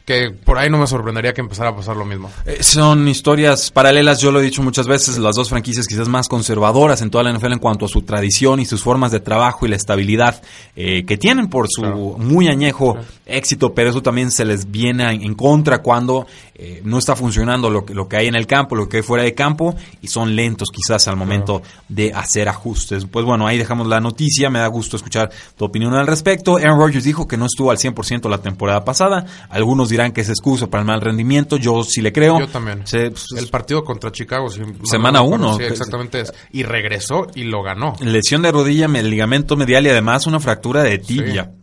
que 0.07 0.31
por 0.31 0.57
ahí 0.57 0.71
no 0.71 0.79
me 0.79 0.87
sorprendería 0.87 1.35
que 1.35 1.41
empezara 1.41 1.71
a 1.71 1.77
pasar 1.77 1.97
lo 1.97 2.05
mismo. 2.05 2.31
Eh, 2.45 2.63
son 2.63 3.09
historias 3.09 3.73
paralelas, 3.73 4.21
yo 4.21 4.31
lo 4.31 4.39
he 4.39 4.43
dicho 4.45 4.63
muchas 4.63 4.87
veces, 4.87 5.19
las 5.19 5.35
dos 5.35 5.49
franquicias 5.49 5.89
quizás 5.89 6.09
más 6.09 6.29
conservadoras 6.29 7.03
en 7.03 7.11
toda 7.11 7.25
la 7.25 7.33
NFL 7.33 7.55
en 7.55 7.59
cuanto 7.59 7.87
a 7.87 7.89
su 7.89 8.03
tradición 8.03 8.61
y 8.61 8.67
sus 8.67 8.83
formas 8.83 9.11
de 9.11 9.19
trabajo 9.19 9.67
y 9.67 9.69
la 9.69 9.75
estabilidad 9.75 10.41
eh, 10.77 11.05
que 11.05 11.19
tienen 11.19 11.49
por 11.49 11.67
su 11.69 11.83
muy 12.19 12.47
añejo 12.47 12.97
éxito, 13.27 13.75
pero 13.75 13.91
eso 13.91 14.01
también 14.01 14.31
se 14.31 14.45
les 14.45 14.71
viene 14.71 15.11
en 15.11 15.35
contra 15.35 15.83
cuando 15.83 16.29
eh, 16.59 16.81
no 16.85 16.99
está 16.99 17.15
funcionando 17.17 17.69
lo 17.71 17.85
que, 17.85 17.95
lo 17.95 18.09
que 18.09 18.17
hay 18.17 18.27
en 18.29 18.35
el 18.35 18.47
campo, 18.47 18.75
lo 18.75 18.89
que 18.89 18.99
hay 18.99 19.03
fuera 19.03 19.25
de 19.25 19.35
campo, 19.35 19.75
y 20.01 20.09
son 20.09 20.35
lentos 20.35 20.69
quizás 20.73 21.07
al 21.09 21.17
momento 21.17 21.63
de 21.89 22.13
hacer 22.15 22.49
ajustes. 22.49 23.05
Pues 23.07 23.25
bueno, 23.25 23.47
ahí 23.47 23.59
dejamos 23.59 23.87
la 23.87 24.01
noticia, 24.01 24.49
me 24.51 24.59
da 24.59 24.67
gusto 24.69 24.97
escuchar 24.97 25.31
tu 25.57 25.65
opinión 25.65 25.95
al 25.95 26.07
respecto. 26.07 26.57
Aaron 26.57 26.79
Rodgers 26.79 27.05
dijo 27.05 27.29
que 27.29 27.37
no 27.37 27.47
estuvo 27.47 27.71
al 27.71 27.79
100% 27.79 28.29
la 28.31 28.39
temporada 28.39 28.85
pasada, 28.85 29.27
algunos 29.51 29.89
dirán 29.91 30.13
que 30.13 30.23
es 30.23 30.29
excusa 30.29 30.69
para 30.69 30.81
el 30.83 30.87
mal 30.87 31.01
rendimiento, 31.01 31.57
yo 31.59 31.83
sí 31.85 32.01
le 32.01 32.13
creo. 32.13 32.41
Yo 32.41 32.49
también. 32.49 32.87
Se- 32.87 33.11
pues, 33.11 33.27
el 33.37 33.49
partido 33.49 33.85
contra 33.85 34.11
Chicago. 34.13 34.49
si- 34.49 34.61
Semana 34.85 35.19
no 35.19 35.25
me 35.29 35.35
acuerdo, 35.37 35.49
uno. 35.51 35.57
Sí, 35.59 35.65
exactamente. 35.65 36.21
es. 36.21 36.33
Y 36.53 36.63
regresó 36.63 37.27
y 37.35 37.45
lo 37.45 37.63
ganó. 37.63 37.95
lesión 38.01 38.43
de 38.43 38.53
rodilla, 38.53 38.89
me- 38.89 39.03
ligamento 39.03 39.57
medial 39.57 39.87
y 39.87 39.91
además 39.91 40.27
una 40.27 40.41
fractura 40.41 40.83
de 40.83 40.99
tibia. 40.99 41.45
Sí, 41.45 41.56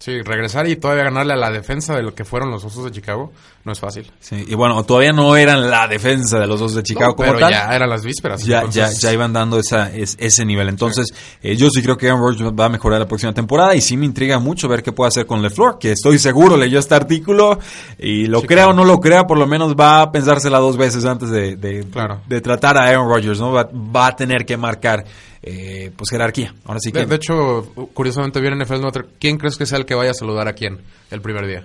regresar 0.00 0.68
y 0.68 0.76
todavía 0.76 1.04
ganarle 1.04 1.34
a 1.34 1.36
la 1.36 1.50
defensa 1.50 1.94
de 1.96 2.02
lo 2.02 2.14
que 2.14 2.24
fueron 2.24 2.50
los 2.50 2.64
Osos 2.64 2.84
de 2.84 2.90
Chicago 2.92 3.32
no 3.64 3.72
es 3.72 3.80
fácil. 3.80 4.10
Sí, 4.20 4.44
y 4.48 4.54
bueno, 4.54 4.82
todavía 4.84 5.12
no 5.12 5.36
eran 5.36 5.68
la 5.70 5.86
defensa 5.88 6.38
de 6.38 6.46
los 6.46 6.58
dos 6.60 6.74
de 6.74 6.82
Chicago 6.82 7.10
No, 7.10 7.16
como 7.16 7.28
pero 7.28 7.40
tal. 7.40 7.50
ya 7.52 7.74
eran 7.74 7.90
las 7.90 8.02
vísperas. 8.04 8.42
ya, 8.44 8.58
entonces- 8.60 9.00
ya, 9.00 9.08
ya 9.08 9.12
iban 9.12 9.32
dando 9.32 9.58
esa, 9.58 9.92
es- 9.94 10.16
ese 10.18 10.44
nivel. 10.46 10.68
Entonces, 10.68 11.12
eh, 11.42 11.56
yo 11.56 11.68
sí 11.70 11.82
creo 11.82 11.96
que 11.98 12.08
Aaron 12.08 12.20
Rodgers 12.22 12.50
va 12.58 12.66
a 12.66 12.68
mejorar 12.70 13.00
la 13.00 13.06
próxima 13.08 13.34
temporada 13.34 13.74
y 13.74 13.80
sí 13.80 13.96
me 13.96 14.06
intriga 14.06 14.38
mucho 14.38 14.68
ver 14.68 14.82
qué 14.82 14.92
puede 14.92 15.08
hacer 15.08 15.26
con 15.26 15.42
LeFleur, 15.42 15.78
que 15.78 15.92
estoy 15.92 16.18
seguro 16.18 16.56
leyó 16.56 16.78
este 16.78 16.94
artículo 16.94 17.58
y 17.98 18.26
lo 18.26 18.40
Sí, 18.40 18.46
crea 18.46 18.64
claro. 18.64 18.70
o 18.70 18.74
no 18.74 18.84
lo 18.84 19.00
crea, 19.00 19.26
por 19.26 19.36
lo 19.38 19.46
menos 19.46 19.74
va 19.74 20.00
a 20.02 20.12
pensársela 20.12 20.58
dos 20.58 20.76
veces 20.78 21.04
antes 21.04 21.28
de, 21.28 21.56
de, 21.56 21.84
Claro. 21.90 22.20
de 22.26 22.40
tratar 22.40 22.78
a 22.78 22.86
Aaron 22.88 23.08
Rodgers, 23.08 23.40
¿no? 23.40 23.52
Va, 23.52 23.68
va 23.74 24.06
a 24.06 24.16
tener 24.16 24.46
que 24.46 24.56
marcar, 24.56 25.04
eh, 25.42 25.90
pues, 25.96 26.10
jerarquía. 26.10 26.54
Ahora 26.64 26.80
sí 26.80 26.90
que... 26.90 27.00
De, 27.00 27.06
de 27.06 27.16
hecho, 27.16 27.66
curiosamente 27.94 28.40
viene 28.40 28.56
NFL 28.64 28.80
Notre. 28.80 29.04
¿Quién 29.20 29.36
crees 29.38 29.56
que 29.56 29.66
sea 29.66 29.78
el 29.78 29.84
que 29.88 29.94
vaya 29.94 30.12
a 30.12 30.14
saludar 30.14 30.46
a 30.46 30.52
quién 30.52 30.78
el 31.10 31.20
primer 31.20 31.46
día? 31.46 31.64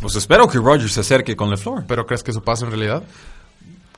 pues 0.00 0.14
espero 0.16 0.48
que 0.48 0.58
Rodgers 0.58 0.92
se 0.92 1.00
acerque 1.00 1.36
con 1.36 1.50
LeFleur. 1.50 1.84
¿Pero 1.86 2.06
crees 2.06 2.22
que 2.22 2.30
eso 2.30 2.42
pasa 2.42 2.64
en 2.64 2.70
realidad? 2.70 3.02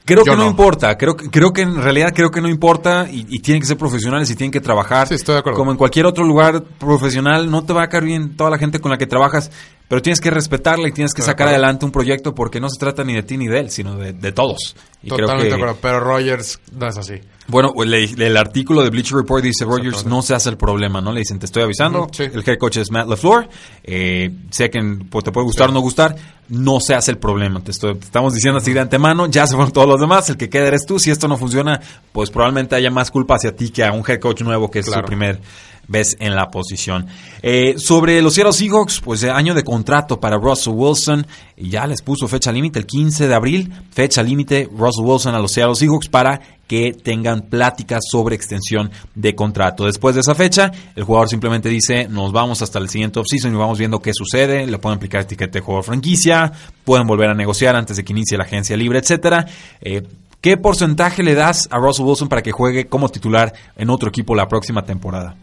Creo 0.04 0.24
Yo 0.24 0.32
que 0.32 0.36
no, 0.36 0.44
no. 0.44 0.50
importa, 0.50 0.96
creo 0.96 1.16
que, 1.16 1.28
creo 1.30 1.52
que 1.52 1.62
en 1.62 1.82
realidad 1.82 2.12
creo 2.14 2.30
que 2.30 2.40
no 2.40 2.48
importa 2.48 3.08
y, 3.10 3.26
y 3.28 3.40
tienen 3.40 3.60
que 3.60 3.66
ser 3.66 3.76
profesionales 3.76 4.30
y 4.30 4.36
tienen 4.36 4.52
que 4.52 4.60
trabajar. 4.60 5.08
Sí, 5.08 5.14
estoy 5.14 5.34
de 5.34 5.40
acuerdo. 5.40 5.58
Como 5.58 5.72
en 5.72 5.76
cualquier 5.76 6.06
otro 6.06 6.24
lugar 6.24 6.62
profesional, 6.62 7.50
no 7.50 7.64
te 7.64 7.72
va 7.72 7.82
a 7.82 7.88
caer 7.88 8.04
bien 8.04 8.36
toda 8.36 8.50
la 8.50 8.58
gente 8.58 8.80
con 8.80 8.92
la 8.92 8.98
que 8.98 9.06
trabajas, 9.06 9.50
pero 9.88 10.02
tienes 10.02 10.20
que 10.20 10.30
respetarla 10.30 10.88
y 10.88 10.92
tienes 10.92 11.14
que 11.14 11.22
sacar 11.22 11.48
adelante 11.48 11.84
un 11.84 11.92
proyecto 11.92 12.34
porque 12.34 12.60
no 12.60 12.68
se 12.68 12.78
trata 12.78 13.04
ni 13.04 13.14
de 13.14 13.22
ti 13.22 13.36
ni 13.36 13.46
de 13.46 13.60
él, 13.60 13.70
sino 13.70 13.94
de, 13.96 14.12
de 14.12 14.32
todos. 14.32 14.74
Y 15.02 15.08
creo 15.08 15.20
Totalmente 15.20 15.50
que, 15.50 15.56
de 15.56 15.62
acuerdo. 15.62 15.78
Pero 15.80 16.00
Rogers 16.00 16.58
no 16.72 16.88
es 16.88 16.96
así. 16.98 17.14
bueno, 17.46 17.72
el, 17.80 17.94
el 18.20 18.36
artículo 18.36 18.82
de 18.82 18.90
Bleacher 18.90 19.16
Report 19.18 19.44
dice 19.44 19.64
Rogers 19.64 20.04
no 20.06 20.22
se 20.22 20.34
hace 20.34 20.48
el 20.48 20.56
problema, 20.56 21.00
¿no? 21.00 21.12
Le 21.12 21.20
dicen, 21.20 21.38
te 21.38 21.46
estoy 21.46 21.62
avisando, 21.62 22.08
sí. 22.12 22.24
el 22.24 22.42
head 22.44 22.58
coach 22.58 22.78
es 22.78 22.90
Matt 22.90 23.06
LaFleur, 23.08 23.48
eh, 23.84 24.30
sé 24.50 24.68
que 24.70 24.80
pues, 25.08 25.24
te 25.24 25.30
puede 25.30 25.44
gustar 25.44 25.68
o 25.68 25.72
no 25.72 25.80
gustar, 25.80 26.16
no 26.48 26.80
se 26.80 26.94
hace 26.96 27.12
el 27.12 27.18
problema, 27.18 27.60
te, 27.62 27.70
estoy- 27.70 27.94
te 27.96 28.04
estamos 28.06 28.34
diciendo 28.34 28.58
así 28.58 28.72
de 28.72 28.80
antemano, 28.80 29.26
ya 29.26 29.46
se 29.46 29.54
fueron 29.54 29.72
todos 29.72 29.86
los 29.88 30.00
demás, 30.00 30.28
el 30.30 30.36
que 30.36 30.48
queda 30.48 30.66
eres 30.66 30.84
tú, 30.86 30.98
si 30.98 31.12
esto 31.12 31.28
no 31.28 31.36
funciona, 31.36 31.80
pues 32.12 32.30
probablemente 32.30 32.74
haya 32.74 32.90
más 32.90 33.12
culpa 33.12 33.36
hacia 33.36 33.54
ti 33.54 33.70
que 33.70 33.84
a 33.84 33.92
un 33.92 34.02
head 34.08 34.18
coach 34.18 34.42
nuevo 34.42 34.68
que 34.70 34.80
es 34.80 34.86
Claro. 34.86 35.02
su 35.02 35.06
primer 35.06 35.40
vez 35.88 36.16
en 36.20 36.34
la 36.34 36.50
posición. 36.50 37.06
Eh, 37.42 37.74
sobre 37.78 38.20
los 38.22 38.34
Seattle 38.34 38.52
Seahawks, 38.52 39.00
pues 39.00 39.22
eh, 39.22 39.30
año 39.30 39.54
de 39.54 39.62
contrato 39.62 40.18
para 40.20 40.36
Russell 40.36 40.74
Wilson, 40.74 41.26
ya 41.56 41.86
les 41.86 42.02
puso 42.02 42.28
fecha 42.28 42.52
límite 42.52 42.78
el 42.78 42.86
15 42.86 43.28
de 43.28 43.34
abril, 43.34 43.72
fecha 43.90 44.22
límite 44.22 44.68
Russell 44.70 45.04
Wilson 45.04 45.34
a 45.34 45.38
los 45.38 45.52
Seattle 45.52 45.74
Seahawks 45.74 46.08
para 46.08 46.40
que 46.66 46.92
tengan 46.92 47.42
pláticas 47.42 48.02
sobre 48.10 48.34
extensión 48.34 48.90
de 49.14 49.34
contrato. 49.34 49.84
Después 49.84 50.14
de 50.14 50.22
esa 50.22 50.34
fecha, 50.34 50.72
el 50.96 51.04
jugador 51.04 51.28
simplemente 51.28 51.68
dice, 51.68 52.08
nos 52.08 52.32
vamos 52.32 52.60
hasta 52.62 52.78
el 52.78 52.88
siguiente 52.88 53.20
offseason 53.20 53.54
y 53.54 53.56
vamos 53.56 53.78
viendo 53.78 54.00
qué 54.00 54.12
sucede, 54.12 54.66
le 54.66 54.78
pueden 54.78 54.96
aplicar 54.96 55.22
etiqueta 55.22 55.52
de 55.52 55.60
jugador 55.60 55.84
franquicia, 55.84 56.52
pueden 56.84 57.06
volver 57.06 57.30
a 57.30 57.34
negociar 57.34 57.76
antes 57.76 57.96
de 57.96 58.04
que 58.04 58.12
inicie 58.12 58.36
la 58.36 58.44
agencia 58.44 58.76
libre, 58.76 58.98
etcétera. 58.98 59.46
Eh, 59.80 60.02
¿Qué 60.40 60.56
porcentaje 60.56 61.22
le 61.22 61.34
das 61.34 61.68
a 61.70 61.78
Russell 61.78 62.04
Wilson 62.04 62.28
para 62.28 62.42
que 62.42 62.52
juegue 62.52 62.86
como 62.86 63.08
titular 63.08 63.52
en 63.76 63.90
otro 63.90 64.08
equipo 64.08 64.34
la 64.34 64.46
próxima 64.46 64.84
temporada? 64.84 65.36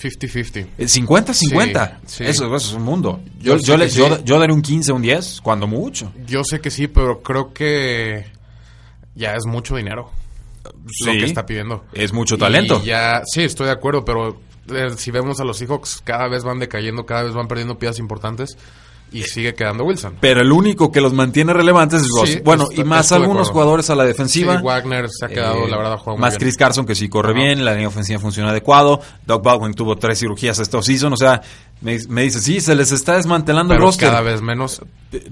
50-50. 0.00 0.66
Eh, 0.78 0.86
50-50. 0.86 1.98
Sí, 2.06 2.16
sí. 2.16 2.24
Eso, 2.24 2.46
eso 2.46 2.56
es 2.56 2.72
un 2.72 2.82
mundo. 2.82 3.20
Yo, 3.40 3.56
Yo 3.56 3.76
yo, 3.76 4.08
le- 4.08 4.38
daré 4.38 4.52
un 4.52 4.62
15, 4.62 4.92
un 4.92 5.02
10, 5.02 5.40
cuando 5.42 5.66
mucho. 5.66 6.12
Yo 6.26 6.42
sé 6.44 6.60
que 6.60 6.70
sí, 6.70 6.88
pero 6.88 7.22
creo 7.22 7.52
que 7.52 8.26
ya 9.14 9.34
es 9.34 9.44
mucho 9.46 9.76
dinero 9.76 10.10
lo 11.04 11.12
que 11.12 11.24
está 11.24 11.46
pidiendo. 11.46 11.84
Es 11.92 12.12
mucho 12.12 12.36
talento. 12.38 12.80
Y 12.82 12.86
ya, 12.86 13.22
sí, 13.24 13.42
estoy 13.42 13.66
de 13.66 13.72
acuerdo, 13.72 14.04
pero 14.04 14.40
eh, 14.72 14.90
si 14.96 15.10
vemos 15.10 15.40
a 15.40 15.44
los 15.44 15.58
Seahawks, 15.58 16.00
cada 16.04 16.28
vez 16.28 16.44
van 16.44 16.58
decayendo, 16.58 17.06
cada 17.06 17.22
vez 17.24 17.34
van 17.34 17.48
perdiendo 17.48 17.78
piezas 17.78 17.98
importantes 17.98 18.56
y 19.12 19.22
sigue 19.24 19.54
quedando 19.54 19.84
Wilson. 19.84 20.16
Pero 20.20 20.40
el 20.40 20.52
único 20.52 20.90
que 20.92 21.00
los 21.00 21.12
mantiene 21.12 21.52
relevantes 21.52 22.02
es 22.02 22.08
Ross. 22.08 22.28
Sí, 22.30 22.40
bueno, 22.44 22.68
y 22.72 22.84
más 22.84 23.10
algunos 23.12 23.50
jugadores 23.50 23.90
a 23.90 23.94
la 23.94 24.04
Sí, 24.04 24.08
defensiva. 24.08 24.60
Wagner 24.62 25.08
se 25.10 25.26
ha 25.26 25.28
quedado, 25.28 25.66
Eh, 25.66 25.70
la 25.70 25.76
verdad, 25.76 25.96
juega 25.98 26.16
muy 26.16 26.20
Más 26.20 26.34
bien. 26.34 26.40
Chris 26.40 26.56
Carson, 26.56 26.86
que 26.86 26.94
sí 26.94 27.08
corre 27.08 27.32
bien, 27.32 27.64
la 27.64 27.72
línea 27.72 27.88
ofensiva 27.88 28.18
funciona 28.18 28.50
adecuado. 28.50 29.00
Doug 29.26 29.42
Baldwin 29.42 29.74
tuvo 29.74 29.96
tres 29.96 30.18
cirugías 30.20 30.58
esta 30.58 30.80
season. 30.82 31.12
O 31.12 31.16
sea, 31.16 31.40
me, 31.80 31.98
me 32.08 32.22
dice, 32.22 32.40
sí, 32.40 32.60
se 32.60 32.74
les 32.74 32.92
está 32.92 33.16
desmantelando 33.16 33.72
el 33.74 33.78
pero 33.78 33.86
roster. 33.88 34.08
cada 34.10 34.20
vez 34.22 34.40
menos. 34.42 34.80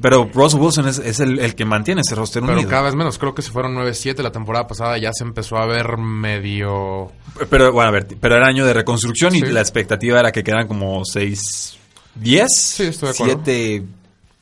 Pero 0.01 0.29
Russell 0.35 0.61
Wilson 0.61 0.89
es, 0.89 0.99
es 0.99 1.21
el, 1.21 1.39
el 1.39 1.55
que 1.55 1.65
mantiene 1.65 2.01
ese 2.01 2.15
roster 2.17 2.43
Pero 2.43 2.55
unido. 2.55 2.69
cada 2.71 2.83
vez 2.83 2.95
menos. 2.97 3.19
Creo 3.19 3.35
que 3.35 3.43
si 3.43 3.51
fueron 3.51 3.77
9-7 3.77 4.23
la 4.23 4.33
temporada 4.33 4.67
pasada 4.67 4.99
ya 4.99 5.13
se 5.13 5.23
empezó 5.25 5.57
a 5.57 5.67
ver 5.67 5.97
medio... 5.99 7.13
Pero 7.51 7.73
bueno, 7.73 7.89
a 7.89 7.93
ver, 7.93 8.07
pero 8.21 8.37
era 8.37 8.47
año 8.49 8.65
de 8.67 8.73
reconstrucción 8.73 9.35
y 9.37 9.41
la 9.43 9.61
expectativa 9.61 10.19
era 10.19 10.33
que 10.33 10.43
quedaran 10.43 10.67
como 10.67 11.05
6, 11.05 11.79
10, 12.21 12.47
Sí, 12.51 12.83
estoy 12.85 13.09
de 13.09 13.15
acuerdo. 13.15 13.43
7, 13.45 13.83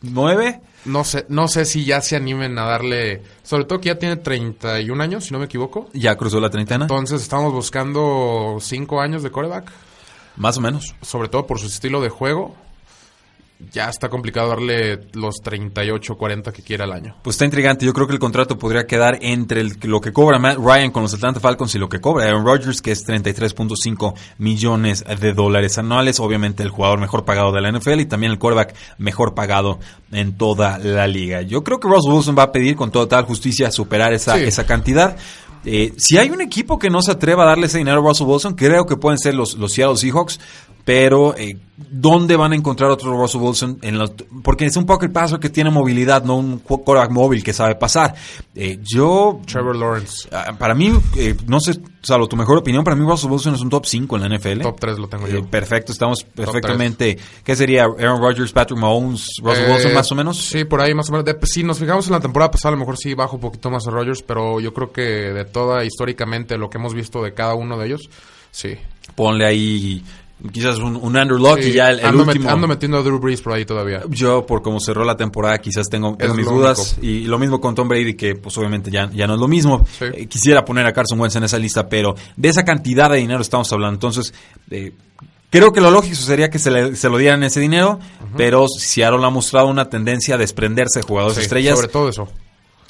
9. 0.02 0.60
No 0.84 1.02
sé, 1.02 1.26
no 1.28 1.48
sé 1.48 1.64
si 1.64 1.84
ya 1.84 2.00
se 2.00 2.14
animen 2.14 2.56
a 2.58 2.64
darle... 2.64 3.22
Sobre 3.42 3.64
todo 3.64 3.80
que 3.80 3.88
ya 3.88 3.98
tiene 3.98 4.16
31 4.16 5.02
años, 5.02 5.24
si 5.24 5.32
no 5.32 5.38
me 5.40 5.46
equivoco. 5.46 5.88
Ya 5.92 6.14
cruzó 6.16 6.38
la 6.40 6.48
treintena, 6.48 6.84
Entonces 6.84 7.22
estamos 7.22 7.52
buscando 7.52 8.58
5 8.60 9.00
años 9.00 9.22
de 9.24 9.30
coreback. 9.30 9.70
más 10.36 10.56
o 10.58 10.60
menos. 10.60 10.94
Sobre 11.02 11.28
todo 11.28 11.46
por 11.46 11.58
su 11.58 11.66
estilo 11.66 12.00
de 12.00 12.08
juego. 12.08 12.54
Ya 13.72 13.88
está 13.88 14.10
complicado 14.10 14.50
darle 14.50 15.00
los 15.14 15.36
38, 15.42 16.16
40 16.18 16.52
que 16.52 16.60
quiera 16.62 16.84
al 16.84 16.92
año. 16.92 17.16
Pues 17.22 17.36
está 17.36 17.46
intrigante. 17.46 17.86
Yo 17.86 17.94
creo 17.94 18.06
que 18.06 18.12
el 18.12 18.18
contrato 18.18 18.58
podría 18.58 18.86
quedar 18.86 19.18
entre 19.22 19.62
el- 19.62 19.78
lo 19.84 19.98
que 20.02 20.12
cobra 20.12 20.38
Matt 20.38 20.58
Ryan 20.58 20.90
con 20.90 21.02
los 21.02 21.14
Atlanta 21.14 21.40
Falcons 21.40 21.74
y 21.74 21.78
lo 21.78 21.88
que 21.88 21.98
cobra 21.98 22.26
Aaron 22.26 22.44
Rodgers, 22.44 22.82
que 22.82 22.92
es 22.92 23.02
33.5 23.06 24.14
millones 24.38 25.04
de 25.20 25.32
dólares 25.32 25.78
anuales. 25.78 26.20
Obviamente 26.20 26.62
el 26.62 26.68
jugador 26.68 27.00
mejor 27.00 27.24
pagado 27.24 27.50
de 27.52 27.62
la 27.62 27.70
NFL 27.72 28.00
y 28.00 28.06
también 28.06 28.32
el 28.32 28.38
quarterback 28.38 28.74
mejor 28.98 29.34
pagado 29.34 29.78
en 30.12 30.36
toda 30.36 30.78
la 30.78 31.06
liga. 31.06 31.40
Yo 31.40 31.64
creo 31.64 31.80
que 31.80 31.88
Russell 31.88 32.12
Wilson 32.12 32.36
va 32.38 32.42
a 32.44 32.52
pedir 32.52 32.76
con 32.76 32.90
toda 32.90 33.08
tal 33.08 33.24
justicia 33.24 33.70
superar 33.70 34.12
esa, 34.12 34.36
Sí. 34.36 34.44
esa 34.44 34.66
cantidad. 34.66 35.16
Eh, 35.64 35.94
si 35.96 36.18
hay 36.18 36.30
un 36.30 36.40
equipo 36.42 36.78
que 36.78 36.90
no 36.90 37.00
se 37.02 37.10
atreva 37.10 37.42
a 37.42 37.46
darle 37.46 37.66
ese 37.66 37.78
dinero 37.78 38.00
a 38.00 38.08
Russell 38.08 38.26
Wilson, 38.26 38.54
creo 38.54 38.84
que 38.86 38.96
pueden 38.96 39.18
ser 39.18 39.34
los, 39.34 39.54
los 39.54 39.72
Seattle 39.72 39.96
Seahawks. 39.96 40.38
Pero, 40.86 41.36
eh, 41.36 41.58
¿dónde 41.76 42.36
van 42.36 42.52
a 42.52 42.54
encontrar 42.54 42.92
otro 42.92 43.10
Russell 43.20 43.40
Wilson? 43.40 43.78
En 43.82 43.98
los- 43.98 44.12
porque 44.44 44.66
es 44.66 44.76
un 44.76 44.86
pocket 44.86 45.08
passer 45.08 45.40
que 45.40 45.50
tiene 45.50 45.68
movilidad, 45.68 46.22
no 46.22 46.36
un 46.36 46.62
qu- 46.62 46.84
quarterback 46.84 47.10
móvil 47.10 47.42
que 47.42 47.52
sabe 47.52 47.74
pasar. 47.74 48.14
Eh, 48.54 48.78
yo, 48.82 49.40
Trevor 49.46 49.74
Lawrence, 49.74 50.28
ah, 50.30 50.54
para 50.56 50.76
mí, 50.76 50.92
eh, 51.16 51.34
no 51.48 51.58
sé, 51.58 51.72
salvo 52.02 52.28
tu 52.28 52.36
mejor 52.36 52.58
opinión, 52.58 52.84
para 52.84 52.94
mí 52.94 53.04
Russell 53.04 53.28
Wilson 53.32 53.56
es 53.56 53.62
un 53.62 53.68
top 53.68 53.84
5 53.84 54.14
en 54.14 54.22
la 54.22 54.28
NFL. 54.28 54.60
top 54.62 54.78
3 54.78 54.96
lo 54.96 55.08
tengo 55.08 55.26
Eh, 55.26 55.32
yo. 55.32 55.44
perfecto, 55.50 55.90
estamos 55.90 56.22
perfectamente. 56.22 57.18
¿Qué 57.42 57.56
sería? 57.56 57.82
Aaron 57.86 58.20
Rodgers, 58.22 58.52
Patrick 58.52 58.78
Mahomes, 58.78 59.26
Russell 59.42 59.64
Eh, 59.68 59.72
Wilson, 59.72 59.92
más 59.94 60.12
o 60.12 60.14
menos. 60.14 60.36
Sí, 60.38 60.64
por 60.66 60.80
ahí 60.80 60.94
más 60.94 61.08
o 61.08 61.12
menos. 61.12 61.24
De- 61.24 61.36
si 61.48 61.64
nos 61.64 61.80
fijamos 61.80 62.06
en 62.06 62.12
la 62.12 62.20
temporada 62.20 62.52
pasada, 62.52 62.68
a 62.68 62.76
lo 62.76 62.78
mejor 62.78 62.96
sí 62.96 63.12
baja 63.14 63.34
un 63.34 63.40
poquito 63.40 63.70
más 63.70 63.84
a 63.88 63.90
Rodgers, 63.90 64.22
pero 64.22 64.60
yo 64.60 64.72
creo 64.72 64.92
que 64.92 65.02
de 65.02 65.44
toda 65.46 65.84
históricamente 65.84 66.56
lo 66.56 66.70
que 66.70 66.78
hemos 66.78 66.94
visto 66.94 67.24
de 67.24 67.34
cada 67.34 67.54
uno 67.56 67.76
de 67.76 67.86
ellos, 67.86 68.08
sí. 68.52 68.76
Ponle 69.16 69.44
ahí 69.46 70.04
quizás 70.52 70.78
un, 70.78 70.96
un 70.96 71.16
underlock 71.16 71.60
Sí, 71.60 71.70
y 71.70 71.72
ya 71.72 71.88
el, 71.90 72.00
el 72.00 72.06
ando, 72.06 72.24
met- 72.24 72.28
último. 72.28 72.50
ando 72.50 72.68
metiendo 72.68 72.98
a 72.98 73.02
Drew 73.02 73.18
Brees 73.18 73.40
por 73.40 73.54
ahí 73.54 73.64
todavía. 73.64 74.02
Yo, 74.10 74.44
por 74.46 74.62
cómo 74.62 74.80
cerró 74.80 75.04
la 75.04 75.16
temporada, 75.16 75.58
quizás 75.58 75.88
tengo, 75.88 76.16
mis 76.34 76.46
dudas. 76.46 76.98
Y 77.00 77.22
lo 77.24 77.38
mismo 77.38 77.60
con 77.60 77.74
Tom 77.74 77.88
Brady, 77.88 78.14
que 78.14 78.34
pues 78.34 78.56
obviamente 78.58 78.90
ya, 78.90 79.10
ya 79.12 79.26
no 79.26 79.34
es 79.34 79.40
lo 79.40 79.48
mismo. 79.48 79.84
Sí. 79.98 80.04
Eh, 80.12 80.26
quisiera 80.26 80.64
poner 80.64 80.86
a 80.86 80.92
Carson 80.92 81.18
Wentz 81.18 81.36
en 81.36 81.44
esa 81.44 81.58
lista, 81.58 81.88
pero 81.88 82.14
de 82.36 82.48
esa 82.48 82.64
cantidad 82.64 83.10
de 83.10 83.16
dinero 83.18 83.40
estamos 83.40 83.72
hablando. 83.72 83.94
Entonces, 83.94 84.34
eh, 84.70 84.92
creo 85.50 85.72
que 85.72 85.80
lo 85.80 85.90
lógico 85.90 86.14
sería 86.16 86.50
que 86.50 86.58
se, 86.58 86.70
le- 86.70 86.96
se 86.96 87.08
lo 87.08 87.16
dieran 87.16 87.42
ese 87.42 87.60
dinero, 87.60 87.98
pero 88.36 88.66
Seattle 88.68 89.24
ha 89.24 89.30
mostrado 89.30 89.68
una 89.68 89.88
tendencia 89.88 90.34
a 90.34 90.38
desprenderse 90.38 91.00
de 91.00 91.06
jugadores 91.06 91.36
Sí, 91.38 91.42
estrellas. 91.44 91.76
Sobre 91.76 91.88
todo 91.92 92.08
eso. 92.10 92.28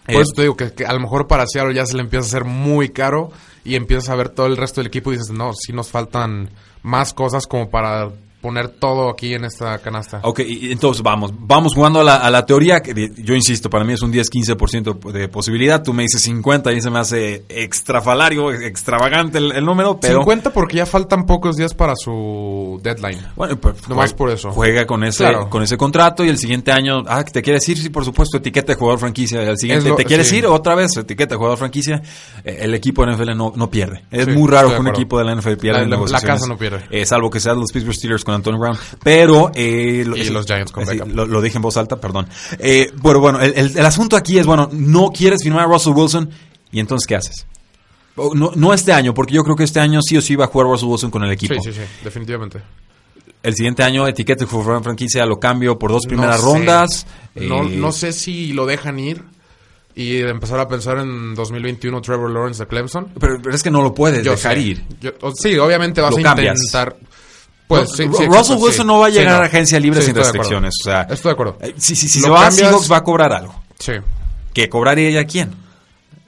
Eh, 0.09 0.13
Por 0.13 0.23
eso 0.23 0.33
te 0.37 0.43
digo 0.43 0.57
que, 0.57 0.73
que 0.73 0.85
a 0.87 0.93
lo 0.93 1.01
mejor 1.01 1.27
para 1.27 1.47
Seattle 1.47 1.75
ya 1.75 1.85
se 1.87 1.95
le 1.97 2.03
empieza 2.03 2.25
a 2.25 2.29
hacer 2.29 2.45
muy 2.45 2.91
caro 2.91 3.31
y 3.65 3.75
empiezas 3.75 4.09
a 4.09 4.15
ver 4.15 4.29
todo 4.29 4.47
el 4.47 4.57
resto 4.57 4.81
del 4.81 4.87
equipo 4.87 5.13
y 5.13 5.17
dices, 5.17 5.33
no, 5.33 5.53
sí 5.53 5.73
nos 5.73 5.89
faltan 5.91 6.49
más 6.87 7.13
cosas 7.13 7.49
como 7.49 7.69
para 7.69 8.11
poner 8.47 8.69
todo 8.69 9.11
aquí 9.11 9.35
en 9.35 9.45
esta 9.45 9.79
canasta. 9.79 10.21
Ok, 10.23 10.39
entonces 10.47 11.03
vamos, 11.03 11.33
vamos 11.37 11.75
jugando 11.75 11.99
a 12.01 12.05
la, 12.05 12.15
a 12.17 12.31
la 12.31 12.47
teoría, 12.47 12.81
que 12.81 13.11
yo 13.19 13.35
insisto, 13.35 13.69
para 13.69 13.85
mí 13.85 13.93
es 13.95 14.03
un 14.03 14.13
10-15% 14.13 15.11
de 15.11 15.29
posibilidad, 15.29 15.83
tú 15.83 15.93
me 15.93 16.05
dices 16.05 16.23
50 16.23 16.73
y 16.73 16.81
se 16.81 16.89
me 16.91 17.01
hace 17.01 17.45
extrafalario, 17.49 18.53
extravagante 18.53 19.39
el, 19.39 19.51
el 19.51 19.65
número, 19.65 19.99
pero... 20.01 20.21
50 20.21 20.51
porque 20.53 20.77
ya 20.77 20.87
faltan 20.87 21.27
pocos 21.27 21.57
días 21.57 21.75
para 21.75 21.95
su 21.97 22.79
deadline. 22.83 23.19
Bueno, 23.35 23.57
pues, 23.57 23.89
Nomás 23.89 24.15
por 24.15 24.31
eso. 24.31 24.53
Juega 24.53 24.87
con 24.87 25.03
ese, 25.03 25.25
Claro. 25.25 25.51
con 25.51 25.63
ese 25.65 25.77
contrato 25.77 26.25
y 26.25 26.29
el 26.29 26.39
siguiente 26.39 26.71
año, 26.71 27.03
ah, 27.09 27.25
¿te 27.25 27.43
quieres 27.43 27.69
ir? 27.69 27.79
Sí, 27.79 27.91
por 27.91 28.05
supuesto, 28.05 28.37
etiqueta 28.37 28.73
de 28.75 28.79
jugador 28.79 29.01
franquicia. 29.01 29.43
El 29.43 29.59
siguiente, 29.59 29.89
lo- 29.89 29.97
¿te 29.97 30.05
quieres 30.05 30.29
sí. 30.29 30.37
ir? 30.37 30.47
Otra 30.47 30.75
vez, 30.77 30.97
etiqueta 30.97 31.35
de 31.35 31.37
jugador 31.39 31.59
franquicia. 31.59 32.01
Eh, 32.45 32.59
el 32.61 32.75
equipo 32.75 33.05
de 33.05 33.13
NFL 33.17 33.37
no, 33.37 33.53
no 33.57 33.69
pierde. 33.71 34.05
Es 34.13 34.27
Sí, 34.27 34.31
muy 34.31 34.49
raro 34.49 34.71
que 34.73 34.79
un 34.81 34.87
equipo 34.89 35.19
de 35.19 35.25
la 35.25 35.33
NFL 35.35 35.57
pierda 35.57 35.79
La- 35.85 35.97
en 35.97 36.13
la- 36.13 36.21
casa 36.21 36.47
no 36.47 36.57
pierde. 36.57 36.85
Eh, 36.91 37.05
salvo 37.07 37.29
que 37.31 37.41
sean 37.41 37.59
los 37.59 37.73
Pittsburgh 37.73 37.95
Steelers 37.97 38.25
con 38.25 38.36
Antonio 38.37 38.61
Brown. 38.61 38.77
Pero, 39.03 39.51
eh, 39.55 40.05
lo- 40.07 40.17
Y 40.17 40.25
los 40.31 40.47
Giants 40.47 40.73
con 40.73 40.85
Beckham. 40.87 41.11
lo, 41.13 41.27
lo 41.27 41.41
dije 41.43 41.57
en 41.57 41.63
voz 41.63 41.77
alta, 41.77 41.97
perdón. 42.01 42.29
Eh, 42.59 42.91
bueno, 42.97 43.21
bueno, 43.21 43.41
el, 43.41 43.53
el- 43.57 43.79
el 43.79 43.87
asunto 43.87 44.17
aquí 44.17 44.39
es, 44.39 44.47
bueno, 44.47 44.69
no 44.73 45.11
quieres 45.11 45.43
firmar 45.43 45.65
a 45.65 45.67
Russell 45.67 45.93
Wilson 45.95 46.31
y 46.73 46.81
entonces, 46.81 47.07
¿qué 47.07 47.17
haces? 47.17 47.47
No, 48.35 48.53
no 48.55 48.73
este 48.73 48.93
año, 48.93 49.13
porque 49.13 49.35
yo 49.35 49.43
creo 49.45 49.57
que 49.57 49.65
este 49.65 49.79
año 49.81 50.01
sí 50.01 50.17
o 50.17 50.23
sí 50.23 50.37
va 50.37 50.47
a 50.47 50.49
jugar 50.49 50.69
Russell 50.69 50.89
Wilson 50.89 51.11
con 51.11 51.23
el 51.25 51.31
equipo. 51.33 51.55
Sí, 51.55 51.61
sí, 51.65 51.73
sí, 51.73 51.81
definitivamente. 52.03 52.61
El 53.43 53.55
siguiente 53.55 53.83
año, 53.83 54.09
etiquete 54.09 54.45
de 54.45 54.51
jugador 54.51 54.83
franquicia, 54.83 55.25
lo 55.27 55.39
cambio 55.39 55.79
por 55.79 55.93
dos 55.93 56.03
primeras 56.07 56.43
No 56.43 56.51
sé. 56.51 56.57
rondas. 56.59 57.07
No, 57.35 57.63
Eh, 57.65 57.77
no 57.77 57.93
sé 57.93 58.13
si 58.13 58.53
lo 58.55 58.65
dejan 58.67 58.99
ir 58.99 59.23
y 59.95 60.19
empezar 60.23 60.59
a 60.61 60.67
pensar 60.67 60.99
en 60.99 61.35
2021 61.35 62.01
Trevor 62.01 62.31
Lawrence 62.31 62.63
de 62.65 62.67
Clemson. 62.69 63.09
Pero, 63.21 63.35
pero 63.43 63.55
es 63.55 63.63
que 63.63 63.71
no 63.71 63.83
lo 63.83 63.95
puedes 63.95 64.25
Yo 64.25 64.33
dejar 64.33 64.55
sé. 64.57 64.61
ir. 64.63 64.85
Yo- 65.01 65.13
sí, 65.35 65.57
obviamente 65.59 66.01
vas 66.01 66.13
Lo 66.13 66.19
a 66.19 66.23
cambias. 66.23 66.59
Pues, 67.69 67.83
No, 67.91 67.97
sí, 67.97 68.03
sí, 68.05 68.05
Russell 68.09 68.25
exacto, 68.27 68.55
Wilson 68.57 68.73
sí. 68.73 68.87
no 68.87 68.99
va 69.01 69.07
a 69.07 69.11
llegar 69.11 69.37
no. 69.39 69.43
a 69.43 69.47
agencia 69.47 69.81
libre 69.81 70.03
sin 70.03 70.15
de 70.15 70.21
restricciones. 70.21 70.75
O 70.81 70.85
sea, 70.85 71.03
Estoy 71.03 71.31
de 71.31 71.33
acuerdo. 71.33 71.59
eh, 71.61 71.75
si, 71.79 71.97
si, 71.97 72.09
si 72.09 72.21
se 72.21 72.29
va 72.31 72.47
a 72.47 72.51
Seahawks 72.51 72.91
va 72.91 72.99
a 72.99 73.03
cobrar 73.05 73.33
algo. 73.33 73.55
Sí. 73.79 73.93
¿Que 74.55 74.69
cobraría 74.69 75.09
ella 75.09 75.25
quién? 75.25 75.55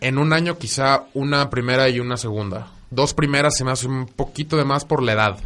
En 0.01 0.19
un 0.19 0.33
año 0.33 0.59
quizá 0.59 1.05
una 1.15 1.49
primera 1.51 1.89
y 1.89 2.01
una 2.01 2.17
segunda. 2.17 2.69
Dos 2.91 3.15
primeras 3.15 3.57
se 3.57 3.65
me 3.65 3.71
hace 3.73 3.87
un 3.87 4.07
poquito 4.07 4.57
de 4.57 4.65
más 4.65 4.85
por 4.85 5.03
la 5.03 5.13
edad. 5.13 5.39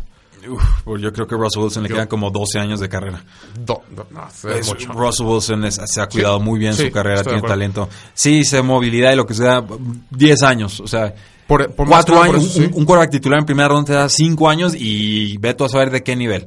Uf, 0.48 0.62
pues 0.84 1.00
yo 1.00 1.12
creo 1.12 1.26
que 1.26 1.36
Russell 1.36 1.62
Wilson 1.62 1.82
le 1.84 1.88
quedan 1.88 2.08
como 2.08 2.30
12 2.30 2.58
años 2.58 2.80
de 2.80 2.88
carrera. 2.88 3.22
Do- 3.64 3.82
do- 3.90 4.08
no, 4.10 4.26
es 4.56 4.66
mucho. 4.66 4.92
Russell 4.92 5.26
Wilson 5.26 5.64
es- 5.66 5.80
se 5.84 6.00
ha 6.00 6.08
cuidado 6.08 6.40
muy 6.40 6.58
bien 6.58 6.74
su 6.74 6.90
carrera, 6.90 7.22
tiene 7.22 7.42
talento. 7.42 7.88
Sí, 8.12 8.44
se 8.44 8.60
movilidad 8.62 9.12
y 9.12 9.16
lo 9.16 9.24
que 9.26 9.34
sea, 9.34 9.62
10 10.10 10.42
años. 10.42 10.80
O 10.80 10.88
sea, 10.88 11.14
Por, 11.58 11.88
cuatro 11.88 12.16
por 12.16 12.24
años, 12.24 12.52
sí. 12.52 12.60
un, 12.60 12.66
un 12.74 12.84
quarterback 12.84 13.10
titular 13.10 13.38
en 13.40 13.44
primera 13.46 13.68
ronda 13.68 13.86
te 13.86 13.92
da 13.92 14.08
cinco 14.08 14.48
años 14.48 14.74
y 14.76 15.36
ve 15.38 15.54
tú 15.54 15.64
a 15.64 15.68
saber 15.68 15.90
de 15.90 16.02
qué 16.02 16.16
nivel. 16.16 16.46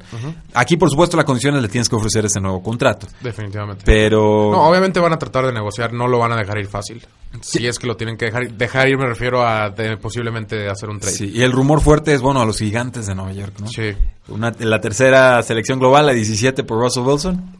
Aquí, 0.53 0.77
por 0.77 0.89
supuesto, 0.89 1.17
la 1.17 1.23
condición 1.23 1.55
es 1.55 1.61
le 1.61 1.67
tienes 1.69 1.89
que 1.89 1.95
ofrecer 1.95 2.25
ese 2.25 2.39
nuevo 2.39 2.61
contrato. 2.63 3.07
Definitivamente. 3.21 3.83
Pero... 3.85 4.49
No, 4.51 4.67
obviamente 4.69 4.99
van 4.99 5.13
a 5.13 5.17
tratar 5.17 5.45
de 5.45 5.53
negociar, 5.53 5.93
no 5.93 6.07
lo 6.07 6.19
van 6.19 6.31
a 6.33 6.35
dejar 6.37 6.57
ir 6.59 6.67
fácil. 6.67 7.05
Si 7.41 7.67
es 7.67 7.77
que 7.79 7.87
lo 7.87 7.97
tienen 7.97 8.15
que 8.17 8.25
dejar 8.25 8.43
ir. 8.43 8.53
Dejar 8.53 8.87
ir 8.87 8.97
me 8.97 9.05
refiero 9.07 9.45
a 9.45 9.69
de- 9.69 9.97
posiblemente 9.97 10.69
hacer 10.69 10.89
un 10.89 10.99
trade. 10.99 11.15
Sí, 11.15 11.31
y 11.35 11.41
el 11.41 11.51
rumor 11.51 11.81
fuerte 11.81 12.13
es, 12.13 12.21
bueno, 12.21 12.39
a 12.41 12.45
los 12.45 12.57
gigantes 12.59 13.07
de 13.07 13.15
Nueva 13.15 13.33
York, 13.33 13.55
¿no? 13.59 13.67
Sí. 13.67 13.91
Una, 14.29 14.53
la 14.59 14.79
tercera 14.79 15.41
selección 15.43 15.79
global, 15.79 16.05
la 16.05 16.13
17 16.13 16.63
por 16.63 16.79
Russell 16.79 17.03
Wilson. 17.03 17.57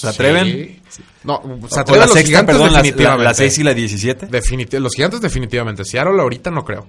¿Se 0.00 0.08
atreven? 0.08 0.46
Sí. 0.46 0.80
No, 1.24 1.40
se 1.68 1.76
O 1.76 1.80
atreven 1.80 2.00
la 2.00 2.06
los 2.06 2.14
sexta, 2.14 2.26
gigantes 2.26 2.54
perdón, 2.54 2.72
la, 2.72 2.78
la, 2.78 2.82
definitivamente. 2.82 3.24
la 3.24 3.34
6 3.34 3.58
y 3.58 3.62
la 3.64 3.74
17. 3.74 4.28
Definiti- 4.28 4.78
los 4.78 4.92
gigantes 4.94 5.20
definitivamente. 5.20 5.84
Seattle 5.84 6.20
ahorita 6.20 6.50
no 6.50 6.64
creo. 6.64 6.88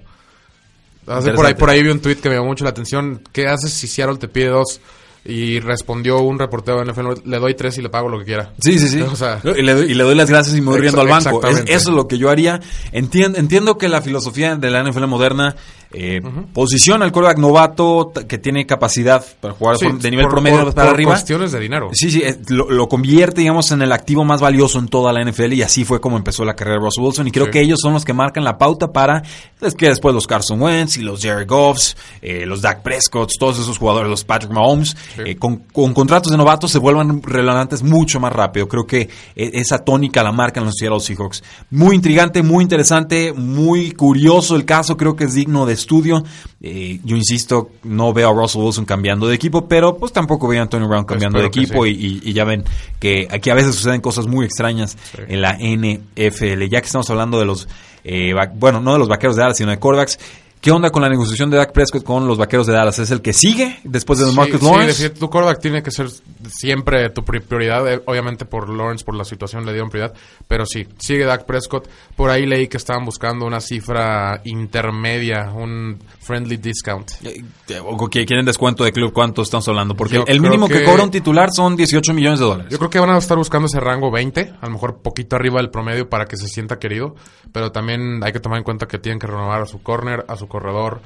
Hace 1.06 1.32
por 1.32 1.46
ahí, 1.46 1.54
por 1.54 1.70
ahí 1.70 1.82
vi 1.82 1.88
un 1.88 2.00
tweet 2.00 2.16
que 2.16 2.28
me 2.28 2.34
llamó 2.36 2.48
mucho 2.48 2.64
la 2.64 2.70
atención. 2.70 3.22
¿Qué 3.32 3.46
haces 3.48 3.72
si 3.72 3.86
Seattle 3.88 4.18
te 4.18 4.28
pide 4.28 4.48
dos? 4.48 4.80
Y 5.24 5.58
respondió 5.60 6.20
un 6.20 6.38
reportero 6.38 6.78
de 6.78 6.90
NFL, 6.92 7.28
le 7.28 7.38
doy 7.38 7.54
tres 7.54 7.76
y 7.78 7.82
le 7.82 7.88
pago 7.90 8.08
lo 8.08 8.18
que 8.20 8.24
quiera. 8.24 8.52
Sí, 8.60 8.78
sí, 8.78 8.88
sí. 8.88 9.00
O 9.12 9.16
sea- 9.16 9.40
y, 9.42 9.62
le 9.62 9.74
doy, 9.74 9.90
y 9.90 9.94
le 9.94 10.04
doy 10.04 10.14
las 10.14 10.30
gracias 10.30 10.56
y 10.56 10.60
me 10.60 10.68
voy 10.70 10.80
riendo 10.80 11.00
al 11.00 11.08
banco. 11.08 11.44
Es- 11.46 11.60
eso 11.66 11.90
es 11.90 11.96
lo 11.96 12.06
que 12.06 12.18
yo 12.18 12.30
haría. 12.30 12.60
Entien- 12.92 13.36
entiendo 13.36 13.78
que 13.78 13.88
la 13.88 14.00
filosofía 14.02 14.54
de 14.56 14.70
la 14.70 14.82
NFL 14.84 15.06
moderna 15.06 15.56
eh, 15.92 16.20
posiciona 16.52 17.04
al 17.04 17.12
quarterback 17.12 17.38
novato 17.38 18.12
que 18.28 18.36
tiene 18.38 18.66
capacidad 18.66 19.24
para 19.40 19.54
jugar 19.54 19.76
Sí, 19.78 19.86
por- 19.86 19.98
de 19.98 20.10
nivel 20.10 20.26
por- 20.26 20.32
promedio 20.34 20.64
por- 20.64 20.74
para 20.74 20.90
arriba. 20.90 21.12
cuestiones 21.12 21.52
de 21.52 21.60
dinero. 21.60 21.88
Sí, 21.92 22.10
sí, 22.10 22.22
eh, 22.22 22.36
lo, 22.48 22.70
lo 22.70 22.88
convierte, 22.88 23.40
digamos, 23.40 23.70
en 23.72 23.80
el 23.82 23.92
activo 23.92 24.24
más 24.24 24.40
valioso 24.40 24.78
en 24.78 24.88
toda 24.88 25.12
la 25.12 25.22
NFL 25.22 25.54
y 25.54 25.62
así 25.62 25.84
fue 25.84 26.00
como 26.00 26.16
empezó 26.16 26.44
la 26.44 26.54
carrera 26.54 26.76
de 26.78 26.84
Russell 26.84 27.04
Wilson 27.04 27.28
y 27.28 27.30
creo 27.30 27.46
Sí. 27.46 27.52
que 27.52 27.60
ellos 27.60 27.78
son 27.82 27.94
los 27.94 28.04
que 28.04 28.12
marcan 28.12 28.44
la 28.44 28.58
pauta 28.58 28.92
para 28.92 29.22
es 29.60 29.74
que 29.74 29.88
después 29.88 30.14
los 30.14 30.26
Carson 30.26 30.60
Wentz 30.60 30.98
y 30.98 31.02
los 31.02 31.22
Jared 31.22 31.46
Goffs, 31.48 31.96
eh, 32.22 32.44
los 32.46 32.60
Dak 32.62 32.82
Prescott, 32.82 33.30
todos 33.38 33.58
esos 33.58 33.78
jugadores, 33.78 34.10
los 34.10 34.24
Patrick 34.24 34.52
Mahomes, 34.52 34.96
Sí. 35.16 35.22
eh, 35.24 35.36
con, 35.36 35.56
con 35.72 35.94
contratos 35.94 36.30
de 36.30 36.36
novatos 36.38 36.70
se 36.70 36.78
vuelvan 36.78 37.22
relevantes 37.22 37.82
mucho 37.82 38.20
más 38.20 38.32
rápido. 38.32 38.68
Creo 38.68 38.86
que 38.86 39.08
esa 39.34 39.78
tónica 39.78 40.22
la 40.22 40.32
marcan 40.32 40.64
los 40.64 40.74
Seattle 40.78 41.00
Seahawks. 41.00 41.42
Muy 41.70 41.96
intrigante, 41.96 42.42
muy 42.42 42.62
interesante, 42.62 43.32
muy 43.32 43.92
curioso 43.92 44.54
el 44.54 44.64
caso, 44.64 44.96
creo 44.96 45.16
que 45.16 45.24
es 45.24 45.34
digno 45.34 45.64
de 45.66 45.77
estudio. 45.78 46.22
Eh, 46.60 47.00
yo 47.04 47.16
insisto, 47.16 47.70
no 47.84 48.12
veo 48.12 48.30
a 48.30 48.32
Russell 48.32 48.62
Wilson 48.62 48.84
cambiando 48.84 49.26
de 49.28 49.34
equipo, 49.34 49.68
pero 49.68 49.96
pues 49.96 50.12
tampoco 50.12 50.48
veo 50.48 50.60
a 50.60 50.62
Antonio 50.62 50.88
Brown 50.88 51.04
cambiando 51.04 51.38
de 51.38 51.46
Espero 51.46 51.64
equipo 51.64 51.84
sí. 51.84 52.20
y, 52.24 52.32
ya 52.32 52.44
ven 52.44 52.64
que 52.98 53.26
aquí 53.30 53.50
a 53.50 53.54
veces 53.54 53.74
suceden 53.74 54.00
cosas 54.00 54.26
muy 54.26 54.44
extrañas 54.44 54.96
Sí. 55.16 55.22
en 55.28 55.40
la 55.40 55.54
NFL. 55.58 56.68
Ya 56.68 56.80
que 56.80 56.86
estamos 56.86 57.08
hablando 57.10 57.38
de 57.38 57.44
los, 57.46 57.68
eh, 58.04 58.32
bueno, 58.54 58.80
no 58.80 58.92
de 58.92 58.98
los 58.98 59.08
vaqueros 59.08 59.36
de 59.36 59.42
Dallas, 59.42 59.56
sino 59.56 59.70
de 59.70 59.78
quarterbacks. 59.78 60.18
¿Qué 60.60 60.72
onda 60.72 60.90
con 60.90 61.02
la 61.02 61.08
negociación 61.08 61.50
de 61.50 61.56
Dak 61.56 61.72
Prescott 61.72 62.02
con 62.02 62.26
los 62.26 62.36
vaqueros 62.36 62.66
de 62.66 62.72
Dallas? 62.72 62.98
¿Es 62.98 63.10
el 63.12 63.22
que 63.22 63.32
sigue 63.32 63.78
después 63.84 64.18
de 64.18 64.26
Sí, 64.26 64.36
Marcus 64.36 64.58
sí, 64.60 64.66
Lawrence? 64.66 64.86
decir, 65.02 65.18
tu 65.18 65.30
quarterback 65.30 65.60
tiene 65.60 65.82
que 65.82 65.90
ser 65.92 66.08
siempre 66.48 67.10
tu 67.10 67.22
pri- 67.24 67.40
prioridad. 67.40 67.86
eh, 67.92 68.02
obviamente 68.06 68.44
por 68.44 68.68
Lawrence, 68.68 69.04
por 69.04 69.14
la 69.14 69.24
situación, 69.24 69.64
le 69.64 69.72
dieron 69.72 69.88
prioridad. 69.88 70.14
Pero 70.48 70.66
sí, 70.66 70.86
sigue 70.98 71.24
Dak 71.24 71.44
Prescott. 71.46 71.88
Por 72.16 72.30
ahí 72.30 72.44
leí 72.44 72.66
que 72.66 72.76
estaban 72.76 73.04
buscando 73.04 73.46
una 73.46 73.60
cifra 73.60 74.40
intermedia, 74.44 75.50
un 75.54 75.98
friendly 76.20 76.56
discount. 76.56 77.08
Eh, 77.22 77.42
o 77.84 78.08
que 78.08 78.26
quieren 78.26 78.44
descuento 78.44 78.82
de 78.84 78.92
club, 78.92 79.12
¿cuánto 79.12 79.42
estamos 79.42 79.66
hablando? 79.68 79.94
Porque 79.94 80.16
Yo 80.16 80.24
el 80.26 80.40
mínimo 80.40 80.66
que... 80.66 80.80
que- 80.80 80.84
cobra 80.84 81.04
un 81.04 81.10
titular 81.10 81.50
son 81.52 81.76
18 81.76 82.12
millones 82.14 82.40
de 82.40 82.44
dólares. 82.46 82.72
Yo 82.72 82.78
creo 82.78 82.90
que 82.90 82.98
van 82.98 83.10
a 83.10 83.18
estar 83.18 83.36
buscando 83.38 83.66
ese 83.66 83.78
rango 83.80 84.10
20, 84.10 84.54
a 84.60 84.66
lo 84.66 84.72
mejor 84.72 85.02
poquito 85.02 85.36
arriba 85.36 85.58
del 85.60 85.70
promedio 85.70 86.08
para 86.08 86.24
que 86.26 86.36
se 86.36 86.48
sienta 86.48 86.78
querido, 86.78 87.14
pero 87.52 87.70
también 87.72 88.22
hay 88.24 88.32
que 88.32 88.40
tomar 88.40 88.58
en 88.58 88.64
cuenta 88.64 88.86
que 88.86 88.98
tienen 88.98 89.18
que 89.18 89.26
renovar 89.26 89.62
a 89.62 89.66
su 89.66 89.82
corner, 89.82 90.24
a 90.28 90.36
su 90.36 90.47
corredor, 90.48 91.00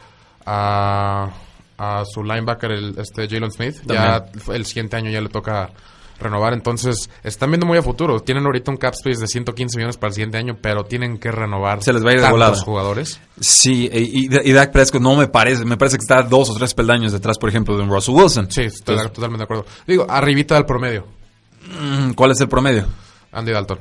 a, 0.46 1.30
a 1.78 2.04
su 2.04 2.22
linebacker, 2.22 2.70
el, 2.72 2.98
este 2.98 3.28
Jalen 3.28 3.50
Smith. 3.50 3.76
Ya 3.86 4.24
el 4.52 4.64
siguiente 4.66 4.96
año 4.96 5.10
ya 5.10 5.20
le 5.20 5.28
toca 5.28 5.70
renovar, 6.20 6.52
entonces 6.52 7.10
están 7.24 7.50
viendo 7.50 7.66
muy 7.66 7.78
a 7.78 7.82
futuro. 7.82 8.20
Tienen 8.20 8.44
ahorita 8.46 8.70
un 8.70 8.76
cap 8.76 8.94
space 8.94 9.20
de 9.20 9.26
115 9.26 9.76
millones 9.76 9.96
para 9.96 10.08
el 10.10 10.14
siguiente 10.14 10.38
año, 10.38 10.56
pero 10.60 10.84
tienen 10.84 11.18
que 11.18 11.32
renovar 11.32 11.82
Se 11.82 11.92
les 11.92 12.04
va 12.04 12.10
a 12.10 12.12
ir 12.12 12.18
de 12.18 12.22
tantos 12.22 12.38
volada. 12.38 12.62
jugadores. 12.62 13.20
Sí, 13.40 13.88
e- 13.92 14.00
y, 14.02 14.28
y 14.30 14.52
Dak 14.52 14.70
Prescott 14.70 15.02
no 15.02 15.16
me 15.16 15.26
parece, 15.26 15.64
me 15.64 15.76
parece 15.76 15.96
que 15.96 16.02
está 16.02 16.22
dos 16.22 16.48
o 16.50 16.54
tres 16.54 16.74
peldaños 16.74 17.10
detrás, 17.10 17.38
por 17.38 17.48
ejemplo, 17.48 17.76
de 17.76 17.82
un 17.82 17.90
Russell 17.90 18.14
Wilson. 18.14 18.46
Sí, 18.52 18.60
estoy 18.62 18.94
Entonces, 18.94 19.12
totalmente 19.14 19.38
de 19.40 19.44
acuerdo. 19.44 19.66
Digo, 19.84 20.06
arribita 20.08 20.54
del 20.54 20.64
promedio, 20.64 21.06
mm, 21.80 22.12
¿Cuál 22.12 22.30
es 22.30 22.40
el 22.40 22.48
promedio? 22.48 22.84
Andy 23.32 23.50
Dalton. 23.50 23.78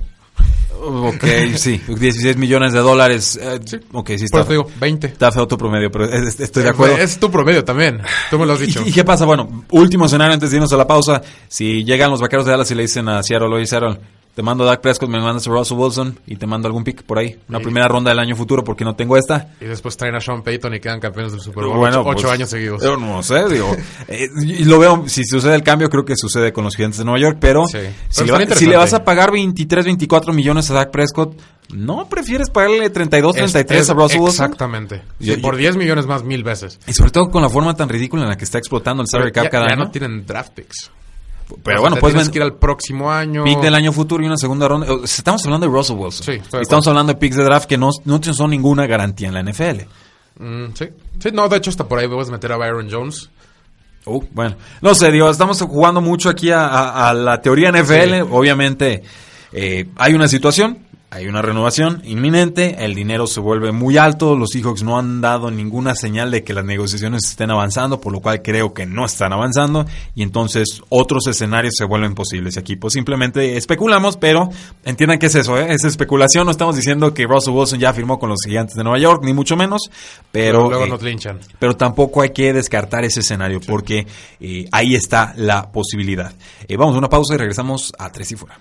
Ok, 0.84 1.24
sí, 1.58 1.80
16 1.88 2.38
millones 2.38 2.74
de 2.74 2.80
dólares. 2.80 3.38
eh, 3.42 3.60
Ok, 3.94 4.08
sí 4.10 4.16
Por 4.18 4.24
está, 4.26 4.40
eso 4.42 4.50
digo, 4.52 4.68
20. 4.80 5.08
está 5.08 5.32
feo 5.32 5.48
tu 5.48 5.58
promedio, 5.58 5.92
pero 5.92 6.06
es- 6.06 6.40
estoy 6.40 6.64
de 6.64 6.70
acuerdo. 6.70 6.98
Es 6.98 7.20
tu 7.20 7.30
promedio 7.30 7.64
también, 7.64 8.02
tú 8.30 8.40
me 8.40 8.46
lo 8.46 8.54
has 8.54 8.62
¿Y, 8.62 8.66
dicho. 8.66 8.82
y 8.86 8.92
qué 8.92 9.04
pasa? 9.04 9.26
Bueno, 9.26 9.66
último 9.72 10.06
escenario 10.06 10.34
antes 10.34 10.50
de 10.52 10.58
irnos 10.58 10.74
a 10.74 10.78
la 10.78 10.88
pausa. 10.88 11.22
Si 11.48 11.84
llegan 11.84 12.10
los 12.10 12.20
vaqueros 12.22 12.46
de 12.46 12.52
Dallas 12.52 12.72
y 12.72 12.76
le 12.76 12.82
dicen 12.84 13.08
a 13.10 13.22
Seattle, 13.22 13.54
oye 13.54 13.66
Seattle, 13.68 14.00
te 14.36 14.42
mando 14.42 14.64
a 14.64 14.68
Dak 14.68 14.82
Prescott, 14.82 15.10
me 15.10 15.20
mandas 15.20 15.46
a 15.48 15.52
Russell 15.52 15.78
Wilson 15.78 16.20
y 16.26 16.38
te 16.38 16.48
mando 16.48 16.68
algún 16.68 16.84
pick 16.84 17.04
por 17.04 17.20
ahí. 17.20 17.38
Una 17.50 17.58
Sí. 17.60 17.66
primera 17.66 17.88
ronda 17.88 18.12
del 18.12 18.20
año 18.20 18.36
futuro 18.36 18.64
porque 18.64 18.86
no 18.86 18.96
tengo 18.96 19.18
esta. 19.18 19.50
Y 19.60 19.66
después 19.66 19.98
traen 19.98 20.16
a 20.16 20.22
Sean 20.22 20.42
Payton 20.42 20.74
y 20.76 20.80
quedan 20.80 21.00
campeones 21.02 21.34
del 21.34 21.42
Super 21.42 21.66
Bowl. 21.66 21.78
Bueno, 21.78 22.00
ocho, 22.02 22.10
ocho 22.12 22.22
pues, 22.24 22.34
años 22.34 22.50
seguidos. 22.50 22.82
Yo 22.82 22.96
no 22.98 23.22
sé, 23.24 23.48
digo. 23.50 23.76
eh, 24.08 24.30
y 24.42 24.64
lo 24.64 24.80
veo, 24.80 25.04
si 25.08 25.26
sucede 25.26 25.56
el 25.56 25.64
cambio, 25.64 25.90
creo 25.90 26.06
que 26.06 26.16
sucede 26.16 26.54
con 26.54 26.64
los 26.64 26.76
gigantes 26.76 27.00
de 27.00 27.06
Nueva 27.06 27.20
York, 27.20 27.38
pero, 27.42 27.66
Sí. 27.68 27.74
Pero 27.74 27.92
si, 27.92 27.92
le 27.92 28.00
estaría 28.10 28.32
va- 28.34 28.38
si 28.38 28.44
interesante. 28.44 28.70
le 28.72 28.78
vas 28.78 28.94
a 28.94 29.04
pagar 29.04 29.32
23, 29.32 29.86
24 29.86 30.34
millones 30.34 30.72
a 30.72 30.76
Dak 30.76 30.92
Prescott, 30.92 31.38
¿no 31.74 32.08
prefieres 32.08 32.50
pagarle 32.50 32.90
32, 32.90 33.36
33 33.36 33.82
Es- 33.82 33.90
a 33.90 33.94
Russell 33.94 34.20
Wilson? 34.22 34.46
Exactamente. 34.46 35.02
Yo- 35.20 35.36
Sí, 35.36 35.42
por 35.42 35.56
yo- 35.56 35.60
10 35.60 35.76
millones 35.76 36.06
más 36.08 36.24
mil 36.24 36.44
veces. 36.44 36.80
Y 36.88 36.94
sobre 36.94 37.12
todo 37.12 37.30
con 37.30 37.42
la 37.42 37.50
forma 37.50 37.76
tan 37.76 37.90
ridícula 37.90 38.24
en 38.24 38.30
la 38.30 38.38
que 38.38 38.46
está 38.46 38.58
explotando 38.58 39.02
el 39.04 39.08
salary 39.10 39.32
cap 39.34 39.44
ya, 39.46 39.50
cada 39.50 39.68
ya 39.68 39.74
año. 39.74 39.84
no 39.86 39.92
tienen 39.92 40.26
draft 40.26 40.54
picks. 40.54 40.90
Pero 41.64 41.80
O 41.80 41.82
sea, 41.82 41.90
bueno, 41.90 41.96
tienes 41.98 42.26
ven- 42.28 42.32
que 42.32 42.40
ir 42.40 42.44
al 42.44 42.54
próximo 42.56 43.12
año. 43.12 43.44
pick 43.44 43.60
del 43.62 43.76
año 43.76 43.92
futuro 43.92 44.24
y 44.24 44.28
una 44.28 44.38
segunda 44.38 44.68
ronda. 44.68 44.88
Sea, 44.88 44.98
Estamos 45.04 45.44
hablando 45.46 45.68
de 45.68 45.74
Russell 45.74 45.98
Wilson. 45.98 46.24
Sí, 46.26 46.32
Estamos 46.34 46.66
acuerdo. 46.66 46.90
hablando 46.92 47.14
de 47.14 47.20
picks 47.20 47.36
de 47.38 47.44
draft 47.44 47.68
que 47.68 47.78
no, 47.78 47.90
no 48.06 48.22
son 48.24 48.50
ninguna 48.52 48.86
garantía 48.88 49.28
en 49.30 49.34
la 49.34 49.42
NFL. 49.44 49.86
Mm, 50.40 50.74
sí. 50.74 50.86
Sí, 51.20 51.30
no, 51.34 51.48
de 51.50 51.58
hecho 51.58 51.70
hasta 51.70 51.88
por 51.88 52.00
ahí 52.00 52.08
vamos 52.08 52.30
a 52.30 52.32
meter 52.32 52.52
a 52.52 52.58
Byron 52.58 52.88
Jones. 52.90 53.30
Uh, 54.06 54.24
bueno, 54.32 54.56
no 54.82 54.96
sé, 54.96 55.12
digo, 55.12 55.30
estamos 55.30 55.62
jugando 55.62 56.02
mucho 56.02 56.30
aquí 56.30 56.50
a, 56.50 56.66
a- 56.68 57.10
a 57.10 57.14
la 57.14 57.40
teoría 57.42 57.70
NFL. 57.72 58.22
Sí. 58.24 58.28
Obviamente, 58.32 59.04
eh, 59.52 59.88
hay 59.98 60.14
una 60.14 60.28
situación. 60.28 60.80
Hay 61.14 61.28
una 61.28 61.42
renovación 61.42 62.02
inminente, 62.06 62.86
el 62.86 62.96
dinero 62.96 63.28
se 63.28 63.42
vuelve 63.42 63.74
muy 63.74 63.98
alto, 63.98 64.34
los 64.34 64.52
Seahawks 64.52 64.82
no 64.82 64.98
han 64.98 65.20
dado 65.20 65.52
ninguna 65.52 65.94
señal 65.94 66.32
de 66.32 66.46
que 66.46 66.54
las 66.54 66.64
negociaciones 66.64 67.26
estén 67.26 67.52
avanzando, 67.52 68.00
por 68.00 68.14
lo 68.14 68.22
cual 68.22 68.42
creo 68.42 68.74
que 68.74 68.86
no 68.86 69.04
están 69.06 69.34
avanzando 69.34 69.86
y 70.16 70.24
entonces 70.24 70.82
otros 70.88 71.28
escenarios 71.28 71.74
se 71.78 71.84
vuelven 71.84 72.16
posibles 72.16 72.58
aquí. 72.58 72.78
Pues 72.78 72.94
simplemente 72.94 73.58
especulamos, 73.58 74.16
pero 74.16 74.52
entiendan 74.86 75.20
que 75.20 75.26
es 75.26 75.36
eso, 75.36 75.58
¿eh? 75.58 75.74
es 75.74 75.84
especulación, 75.84 76.46
no 76.46 76.52
estamos 76.52 76.78
diciendo 76.78 77.14
que 77.14 77.28
Russell 77.28 77.56
Wilson 77.56 77.80
ya 77.82 77.92
firmó 77.92 78.18
con 78.18 78.30
los 78.30 78.40
gigantes 78.46 78.78
de 78.78 78.84
Nueva 78.86 78.98
York, 78.98 79.22
ni 79.26 79.34
mucho 79.34 79.58
menos, 79.58 79.92
pero, 80.32 80.70
luego 80.70 80.86
eh, 80.86 80.90
nos 80.90 81.02
linchan. 81.02 81.42
pero 81.60 81.76
tampoco 81.76 82.22
hay 82.22 82.30
que 82.30 82.54
descartar 82.54 83.04
ese 83.04 83.20
escenario 83.20 83.60
porque 83.60 84.08
eh, 84.40 84.66
ahí 84.72 84.96
está 84.96 85.34
la 85.36 85.74
posibilidad. 85.74 86.32
Eh, 86.70 86.78
vamos 86.78 86.96
a 86.96 87.00
una 87.00 87.10
pausa 87.10 87.36
y 87.36 87.38
regresamos 87.38 87.92
a 88.00 88.10
Tres 88.14 88.32
y 88.32 88.38
Fuera. 88.38 88.58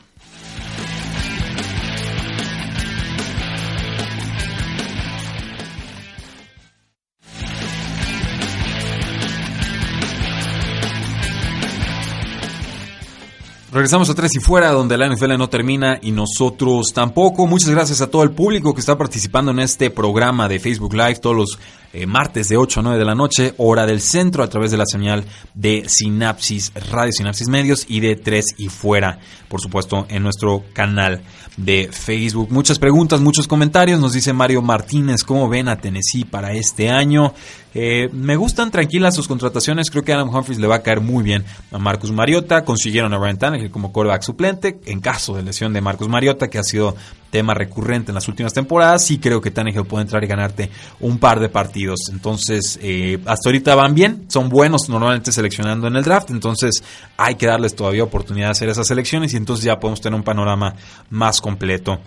Regresamos 13.73 14.11
a 14.11 14.15
Tres 14.17 14.35
y 14.35 14.41
Fuera, 14.41 14.73
donde 14.73 14.99
la 14.99 15.09
NFL 15.09 15.39
no 15.39 15.49
termina 15.49 15.97
y 16.03 16.11
nosotros 16.11 16.93
tampoco. 16.93 17.47
Muchas 17.47 17.71
gracias 17.71 18.01
a 18.01 18.11
todo 18.11 18.25
el 18.25 18.33
público 18.33 18.75
que 18.75 18.81
está 18.81 18.99
participando 18.99 19.53
en 19.53 19.61
este 19.61 19.91
programa 19.91 20.49
de 20.49 20.59
Facebook 20.59 20.93
Live 20.93 21.21
todos 21.21 21.37
los 21.37 21.59
eh, 21.93 22.07
martes 22.07 22.49
de 22.49 22.57
8 22.57 22.81
a 22.81 22.83
9 22.85 22.99
de 22.99 23.05
la 23.05 23.15
noche, 23.15 23.55
hora 23.57 23.87
del 23.87 24.01
centro, 24.01 24.43
a 24.43 24.49
través 24.49 24.71
de 24.71 24.77
la 24.77 24.87
señal 24.87 25.25
de 25.55 25.85
Sinapsis 25.89 26.73
Radio, 26.91 27.13
Sinapsis 27.13 27.49
Medios 27.49 27.85
y 27.89 28.01
de 28.01 28.17
Tres 28.17 28.55
y 28.59 28.69
Fuera, 28.69 29.19
por 29.49 29.61
supuesto, 29.61 30.07
en 30.09 30.23
nuestro 30.23 30.65
canal 30.73 31.23
de 31.57 31.89
Facebook. 31.93 32.51
Muchas 32.51 32.79
preguntas, 32.79 33.21
muchos 33.21 33.47
comentarios. 33.47 34.01
Nos 34.01 34.13
dice 34.13 34.33
Mario 34.33 34.63
Martínez, 34.63 35.25
¿cómo 35.25 35.49
ven 35.49 35.69
a 35.69 35.77
Tennessee 35.81 36.25
para 36.25 36.53
este 36.53 36.91
año? 36.91 37.35
Eh, 37.75 38.09
me 38.13 38.37
gustan 38.37 38.71
tranquilas 38.71 39.15
sus 39.15 39.29
contrataciones. 39.29 39.91
Creo 39.91 40.03
que 40.03 40.13
Adam 40.13 40.35
Humphries 40.35 40.59
le 40.59 40.67
va 40.67 40.77
a 40.77 40.83
caer 40.83 41.01
muy 41.01 41.23
bien 41.23 41.45
a 41.71 41.79
Marcus 41.79 42.13
Mariota. 42.13 42.65
Consiguieron 42.65 43.13
a 43.13 43.19
Ryan 43.19 43.39
Tannehill 43.39 43.71
como 43.71 43.93
quarterback 43.93 44.23
suplente. 44.23 44.81
En 44.87 45.01
caso 45.01 45.35
de 45.35 45.43
lesión 45.43 45.73
de 45.73 45.81
Marcus 45.81 46.09
Mariota, 46.09 46.49
que 46.49 46.59
ha 46.59 46.63
sido 46.63 46.97
tema 47.31 47.55
recurrente 47.55 48.11
en 48.11 48.15
las 48.15 48.29
últimas 48.29 48.53
temporadas, 48.53 49.05
sí 49.05 49.19
creo 49.19 49.41
que 49.41 49.51
Tannehill 49.51 49.87
puede 49.87 50.03
entrar 50.03 50.23
y 50.25 50.27
ganarte 50.27 50.71
un 51.01 51.19
par 51.19 51.41
de 51.41 51.49
partidos. 51.49 52.01
Entonces, 52.11 52.79
eh, 52.83 53.19
hasta 53.27 53.49
ahorita 53.49 53.75
van 53.75 53.95
bien. 53.95 54.25
Son 54.29 54.49
buenos 54.49 54.89
normalmente 54.89 55.33
seleccionando 55.33 55.87
en 55.87 55.97
el 55.97 56.05
draft. 56.05 56.31
Entonces, 56.31 56.83
hay 57.17 57.37
que 57.37 57.47
darles 57.47 57.75
todavía 57.75 58.05
oportunidad 58.05 58.49
de 58.49 58.53
hacer 58.53 58.69
esas 58.69 58.87
selecciones 58.87 59.33
y 59.35 59.37
entonces 59.37 59.65
ya 59.65 59.79
podemos 59.79 60.01
tener 60.01 60.17
un 60.17 60.25
panorama 60.25 60.75
más 61.11 61.41
completo. 61.41 61.99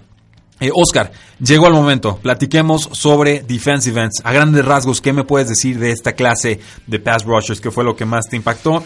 Eh, 0.59 0.69
Oscar, 0.73 1.11
llegó 1.39 1.67
el 1.67 1.73
momento. 1.73 2.17
Platiquemos 2.17 2.89
sobre 2.91 3.41
defensive 3.41 4.01
ends. 4.01 4.21
A 4.23 4.31
grandes 4.31 4.63
rasgos, 4.63 5.01
¿qué 5.01 5.11
me 5.11 5.23
puedes 5.23 5.49
decir 5.49 5.79
de 5.79 5.91
esta 5.91 6.13
clase 6.13 6.59
de 6.85 6.99
pass 6.99 7.25
rushers? 7.25 7.59
¿Qué 7.59 7.71
fue 7.71 7.83
lo 7.83 7.95
que 7.95 8.05
más 8.05 8.29
te 8.29 8.35
impactó? 8.35 8.83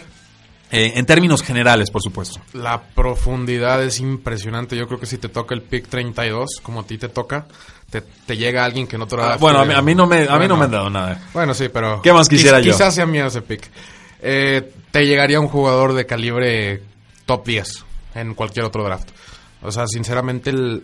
Eh, 0.69 0.93
en 0.95 1.05
términos 1.05 1.41
generales, 1.43 1.89
por 1.91 2.01
supuesto. 2.01 2.41
La 2.53 2.81
profundidad 2.81 3.81
es 3.83 3.99
impresionante. 4.01 4.75
Yo 4.75 4.85
creo 4.87 4.99
que 4.99 5.05
si 5.05 5.17
te 5.17 5.29
toca 5.29 5.55
el 5.55 5.61
pick 5.61 5.87
32, 5.87 6.59
como 6.61 6.81
a 6.81 6.83
ti 6.85 6.97
te 6.97 7.07
toca, 7.07 7.45
te, 7.89 8.01
te 8.01 8.35
llega 8.35 8.65
alguien 8.65 8.85
que 8.85 8.97
no 8.97 9.07
te 9.07 9.15
lo 9.15 9.23
Ah, 9.23 9.27
da. 9.29 9.37
bueno, 9.37 9.59
a 9.59 9.65
mí, 9.65 9.73
a 9.73 9.81
mí 9.81 9.95
no 9.95 10.05
me, 10.07 10.27
a 10.27 10.37
mí 10.37 10.47
no 10.47 10.57
me 10.57 10.65
han 10.65 10.71
dado 10.71 10.89
nada. 10.89 11.21
Bueno, 11.33 11.53
sí, 11.53 11.69
pero... 11.69 12.01
¿Qué 12.01 12.11
más 12.11 12.27
quisiera 12.27 12.59
quiz- 12.59 12.63
yo? 12.65 12.73
Quizás 12.73 12.95
sea 12.95 13.05
mío 13.05 13.27
ese 13.27 13.41
pick. 13.41 13.69
Eh, 14.21 14.73
te 14.91 15.05
llegaría 15.05 15.39
un 15.39 15.47
jugador 15.47 15.93
de 15.93 16.05
calibre 16.05 16.83
top 17.25 17.45
10 17.45 17.85
en 18.15 18.33
cualquier 18.33 18.65
otro 18.65 18.83
draft. 18.83 19.09
O 19.61 19.71
sea, 19.71 19.87
sinceramente, 19.87 20.49
el- 20.49 20.83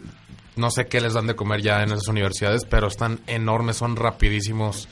no 0.56 0.72
sé 0.72 0.86
qué 0.86 1.02
les 1.02 1.13
dan 1.13 1.28
de 1.28 1.36
comer 1.36 1.62
ya 1.62 1.84
en 1.84 1.89
esas 1.91 2.08
universidades, 2.08 2.62
pero 2.69 2.88
están 2.88 3.19
enormes, 3.28 3.76
son 3.78 3.98
rapidísimos, 3.98 4.88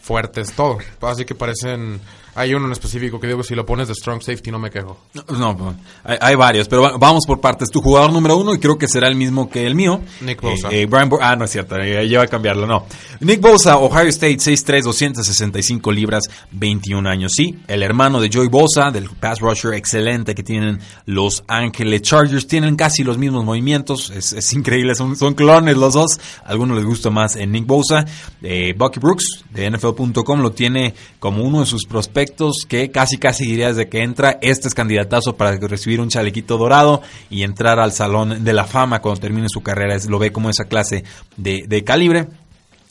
fuertes, 0.00 0.52
todo. 0.52 0.78
Así 1.02 1.24
que 1.24 1.34
parecen... 1.34 2.00
Hay 2.36 2.54
uno 2.54 2.66
en 2.66 2.72
específico 2.72 3.18
que 3.18 3.26
digo, 3.26 3.42
si 3.42 3.54
lo 3.54 3.64
pones 3.66 3.88
de 3.88 3.94
strong 3.94 4.20
safety 4.22 4.50
no 4.50 4.58
me 4.58 4.70
quejo. 4.70 4.98
No, 5.14 5.54
no, 5.54 5.74
hay, 6.04 6.18
hay 6.20 6.34
varios, 6.36 6.68
pero 6.68 6.82
va- 6.82 6.96
vamos 6.98 7.24
por 7.26 7.40
partes. 7.40 7.70
Tu 7.70 7.80
jugador 7.80 8.12
número 8.12 8.36
uno, 8.36 8.54
y 8.54 8.58
creo 8.58 8.76
que 8.78 8.86
será 8.88 9.08
el 9.08 9.14
mismo 9.16 9.48
que 9.48 9.66
el 9.66 9.74
mío. 9.74 10.00
Nick 10.20 10.40
Bosa. 10.42 10.68
Eh, 10.70 10.82
eh, 10.82 10.86
Brian 10.86 11.08
Bo- 11.08 11.18
ah, 11.20 11.34
no 11.34 11.46
es 11.46 11.50
cierto, 11.50 11.76
eh, 11.78 12.06
voy 12.06 12.16
a 12.16 12.26
cambiarlo, 12.26 12.66
no. 12.66 12.84
Nick 13.20 13.40
Bosa, 13.40 13.78
Ohio 13.78 14.08
State, 14.08 14.38
6'3", 14.38 14.82
265 14.84 15.90
libras, 15.92 16.24
21 16.52 17.08
años. 17.08 17.32
Sí, 17.34 17.58
el 17.68 17.82
hermano 17.82 18.20
de 18.20 18.28
Joey 18.32 18.48
Bosa, 18.48 18.90
del 18.90 19.08
pass 19.08 19.40
rusher 19.40 19.72
excelente 19.74 20.34
que 20.34 20.42
tienen 20.42 20.78
los 21.06 21.42
Ángeles 21.48 22.02
Chargers. 22.02 22.46
Tienen 22.46 22.76
casi 22.76 23.02
los 23.02 23.16
mismos 23.18 23.44
movimientos, 23.44 24.10
es, 24.10 24.32
es 24.34 24.52
increíble, 24.52 24.94
son, 24.94 25.16
son 25.16 25.32
clones 25.34 25.76
los 25.76 25.94
dos. 25.94 26.18
A 26.44 26.50
algunos 26.50 26.76
les 26.76 26.84
gusta 26.84 27.08
más 27.10 27.36
en 27.36 27.52
Nick 27.52 27.66
Bosa. 27.66 28.04
Eh, 28.42 28.74
Bucky 28.76 29.00
Brooks, 29.00 29.44
de 29.52 29.70
NFL.com, 29.70 30.40
lo 30.42 30.52
tiene 30.52 30.94
como 31.18 31.42
uno 31.42 31.60
de 31.60 31.66
sus 31.66 31.84
prospectos 31.86 32.25
que 32.68 32.90
casi 32.90 33.18
casi 33.18 33.46
dirías 33.46 33.76
de 33.76 33.88
que 33.88 34.02
entra. 34.02 34.38
Este 34.42 34.68
es 34.68 34.74
candidatazo 34.74 35.36
para 35.36 35.56
recibir 35.56 36.00
un 36.00 36.08
chalequito 36.08 36.58
dorado 36.58 37.02
y 37.30 37.42
entrar 37.42 37.78
al 37.78 37.92
Salón 37.92 38.44
de 38.44 38.52
la 38.52 38.64
Fama 38.64 39.00
cuando 39.00 39.20
termine 39.20 39.48
su 39.48 39.62
carrera. 39.62 39.94
Es- 39.94 40.06
lo 40.06 40.18
ve 40.18 40.32
como 40.32 40.50
esa 40.50 40.64
clase 40.64 41.04
de, 41.36 41.64
de 41.66 41.84
calibre. 41.84 42.26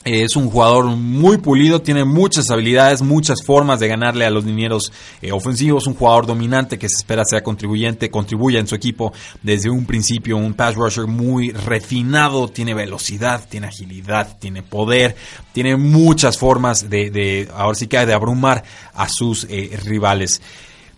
Es 0.08 0.36
un 0.36 0.50
jugador 0.50 0.84
muy 0.84 1.38
pulido, 1.38 1.82
tiene 1.82 2.04
muchas 2.04 2.48
habilidades, 2.52 3.02
muchas 3.02 3.42
formas 3.44 3.80
de 3.80 3.88
ganarle 3.88 4.24
a 4.24 4.30
los 4.30 4.44
linieros 4.44 4.92
eh, 5.20 5.32
ofensivos. 5.32 5.88
Un 5.88 5.94
jugador 5.94 6.26
dominante 6.26 6.78
que 6.78 6.88
se 6.88 6.94
espera 6.94 7.24
sea 7.24 7.42
contribuyente, 7.42 8.08
contribuya 8.08 8.60
en 8.60 8.68
su 8.68 8.76
equipo 8.76 9.12
desde 9.42 9.68
un 9.68 9.84
principio. 9.84 10.36
Un 10.36 10.54
pass 10.54 10.76
rusher 10.76 11.08
muy 11.08 11.50
refinado, 11.50 12.46
tiene 12.46 12.72
velocidad, 12.72 13.48
tiene 13.48 13.66
agilidad, 13.66 14.38
tiene 14.38 14.62
poder, 14.62 15.16
tiene 15.52 15.76
muchas 15.76 16.38
formas 16.38 16.88
de, 16.88 17.10
de 17.10 17.48
ahora 17.52 17.74
sí 17.74 17.88
que 17.88 18.06
de 18.06 18.14
abrumar 18.14 18.62
a 18.94 19.08
sus 19.08 19.44
eh, 19.50 19.76
rivales. 19.86 20.40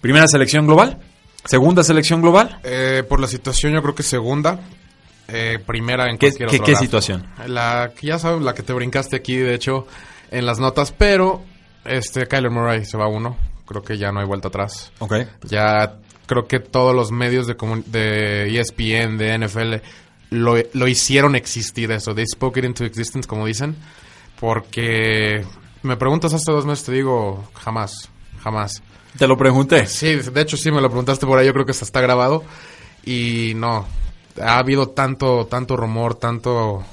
Primera 0.02 0.28
selección 0.28 0.66
global, 0.66 0.98
segunda 1.46 1.82
selección 1.82 2.20
global. 2.20 2.60
Eh, 2.62 3.02
por 3.08 3.20
la 3.20 3.26
situación 3.26 3.72
yo 3.72 3.80
creo 3.80 3.94
que 3.94 4.02
segunda. 4.02 4.60
Eh, 5.28 5.58
primera 5.66 6.08
en 6.10 6.16
¿Qué, 6.18 6.28
cualquier 6.32 6.48
qué- 6.48 6.60
qué 6.72 6.76
situación? 6.76 7.26
La 7.46 7.92
que 7.94 8.06
ya 8.06 8.18
sabes, 8.18 8.42
la 8.42 8.54
que 8.54 8.62
te 8.62 8.72
brincaste 8.72 9.16
aquí, 9.16 9.36
de 9.36 9.54
hecho, 9.54 9.86
en 10.30 10.46
las 10.46 10.58
notas, 10.58 10.90
pero 10.92 11.42
este 11.84 12.26
Kyler 12.26 12.50
Murray 12.50 12.84
se 12.86 12.96
va 12.96 13.08
uno. 13.08 13.36
Creo 13.66 13.82
que 13.82 13.98
ya 13.98 14.10
no 14.10 14.20
hay 14.20 14.26
vuelta 14.26 14.48
atrás. 14.48 14.90
Ok. 15.00 15.14
Ya 15.44 15.96
creo 16.26 16.46
que 16.46 16.58
todos 16.60 16.94
los 16.94 17.12
medios 17.12 17.46
de, 17.46 17.54
de 17.86 18.58
ESPN, 18.58 19.18
de 19.18 19.38
NFL, 19.38 19.74
lo, 20.30 20.54
lo 20.72 20.88
hicieron 20.88 21.36
existir 21.36 21.90
eso. 21.92 22.14
They 22.14 22.24
spoke 22.26 22.58
it 22.58 22.64
into 22.64 22.84
existence, 22.86 23.28
como 23.28 23.44
dicen. 23.44 23.76
Porque 24.40 25.44
me 25.82 25.96
preguntas 25.96 26.32
hace 26.32 26.50
dos 26.52 26.64
meses, 26.64 26.84
te 26.86 26.92
digo, 26.92 27.44
jamás, 27.54 28.08
jamás. 28.42 28.82
Te 29.18 29.26
lo 29.26 29.36
pregunté. 29.36 29.86
Sí, 29.86 30.14
de 30.14 30.40
hecho 30.40 30.56
sí 30.56 30.70
me 30.70 30.80
lo 30.80 30.88
preguntaste 30.88 31.26
por 31.26 31.38
ahí, 31.38 31.46
yo 31.46 31.52
creo 31.52 31.64
que 31.66 31.72
hasta 31.72 31.84
está 31.84 32.00
grabado. 32.00 32.44
Y 33.04 33.52
no, 33.56 33.86
ha 34.40 34.58
habido 34.58 34.88
tanto, 34.88 35.46
tanto 35.46 35.76
rumor, 35.76 36.14
tanto, 36.14 36.84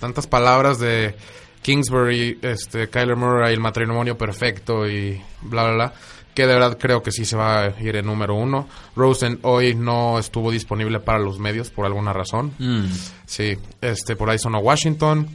tantas 0.00 0.26
palabras 0.26 0.78
de 0.78 1.14
Kingsbury, 1.62 2.38
este, 2.42 2.88
Kyler 2.88 3.16
Murray, 3.16 3.54
el 3.54 3.60
matrimonio 3.60 4.16
perfecto 4.16 4.88
y 4.88 5.20
bla, 5.42 5.64
bla, 5.64 5.74
bla. 5.74 5.92
Que 6.34 6.46
de 6.46 6.54
verdad 6.54 6.78
creo 6.78 7.02
que 7.02 7.10
sí 7.10 7.24
se 7.24 7.36
va 7.36 7.64
a 7.64 7.80
ir 7.80 7.96
en 7.96 8.06
número 8.06 8.34
uno. 8.34 8.68
Rosen 8.94 9.40
hoy 9.42 9.74
no 9.74 10.18
estuvo 10.18 10.52
disponible 10.52 11.00
para 11.00 11.18
los 11.18 11.38
medios 11.38 11.70
por 11.70 11.84
alguna 11.84 12.12
razón. 12.12 12.52
Mm. 12.58 12.84
Sí, 13.26 13.58
este, 13.80 14.14
por 14.14 14.30
ahí 14.30 14.38
sonó 14.38 14.60
Washington. 14.60 15.28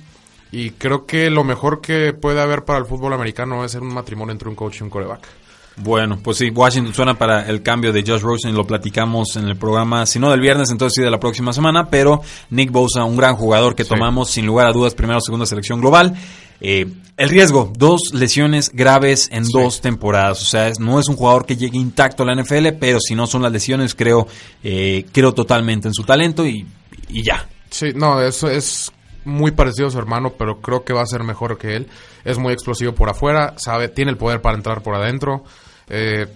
Y 0.51 0.69
creo 0.71 1.05
que 1.05 1.29
lo 1.29 1.43
mejor 1.43 1.81
que 1.81 2.13
puede 2.13 2.39
haber 2.39 2.63
para 2.63 2.79
el 2.79 2.85
fútbol 2.85 3.11
americano 3.13 3.65
es 3.65 3.71
ser 3.71 3.81
un 3.81 3.93
matrimonio 3.93 4.31
entre 4.31 4.47
un 4.47 4.55
coach 4.55 4.79
y 4.79 4.83
un 4.83 4.89
coreback. 4.89 5.27
Bueno, 5.75 6.19
pues 6.23 6.37
sí, 6.37 6.49
Washington 6.51 6.93
suena 6.93 7.17
para 7.17 7.47
el 7.49 7.63
cambio 7.63 7.91
de 7.91 8.03
Josh 8.05 8.21
Rosen, 8.21 8.53
lo 8.53 8.65
platicamos 8.67 9.35
en 9.37 9.47
el 9.47 9.55
programa, 9.57 10.05
si 10.05 10.19
no 10.19 10.29
del 10.29 10.39
viernes, 10.39 10.69
entonces 10.69 10.95
sí 10.95 11.01
de 11.01 11.09
la 11.09 11.19
próxima 11.19 11.51
semana, 11.51 11.89
pero 11.89 12.21
Nick 12.51 12.69
Bosa, 12.71 13.03
un 13.05 13.17
gran 13.17 13.35
jugador 13.35 13.73
que 13.75 13.83
Sí. 13.83 13.89
tomamos 13.89 14.29
sin 14.29 14.45
lugar 14.45 14.67
a 14.67 14.71
dudas, 14.71 14.93
primera 14.93 15.17
o 15.17 15.21
segunda 15.21 15.47
selección 15.47 15.81
global. 15.81 16.13
Eh, 16.61 16.85
el 17.17 17.29
riesgo, 17.29 17.73
dos 17.75 18.13
lesiones 18.13 18.69
graves 18.71 19.27
en 19.31 19.45
dos 19.51 19.81
temporadas, 19.81 20.41
o 20.43 20.45
sea, 20.45 20.67
es- 20.67 20.79
no 20.79 20.99
es 20.99 21.07
un 21.09 21.15
jugador 21.15 21.45
que 21.47 21.57
llegue 21.57 21.77
intacto 21.79 22.21
a 22.21 22.27
la 22.27 22.33
NFL, 22.33 22.73
pero 22.73 22.99
si 22.99 23.15
no 23.15 23.25
son 23.25 23.41
las 23.41 23.51
lesiones, 23.51 23.95
creo, 23.95 24.27
eh, 24.63 25.05
creo 25.11 25.33
totalmente 25.33 25.87
en 25.87 25.93
su 25.95 26.03
talento 26.03 26.45
y, 26.45 26.65
y 27.09 27.23
ya. 27.23 27.47
Sí, 27.71 27.87
no, 27.95 28.21
eso 28.21 28.47
es 28.47 28.91
muy 29.25 29.51
parecido 29.51 29.87
a 29.87 29.91
su 29.91 29.97
hermano, 29.97 30.33
pero 30.37 30.61
creo 30.61 30.83
que 30.83 30.93
va 30.93 31.01
a 31.01 31.05
ser 31.07 31.23
mejor 31.23 31.57
que 31.57 31.75
él. 31.75 31.87
Es 32.23 32.37
muy 32.37 32.53
explosivo 32.53 32.93
por 32.93 33.09
afuera, 33.09 33.53
sabe, 33.57 33.89
tiene 33.89 34.11
el 34.11 34.17
poder 34.17 34.41
para 34.41 34.55
entrar 34.55 34.81
por 34.83 34.95
adentro, 34.95 35.43
eh, 35.89 36.27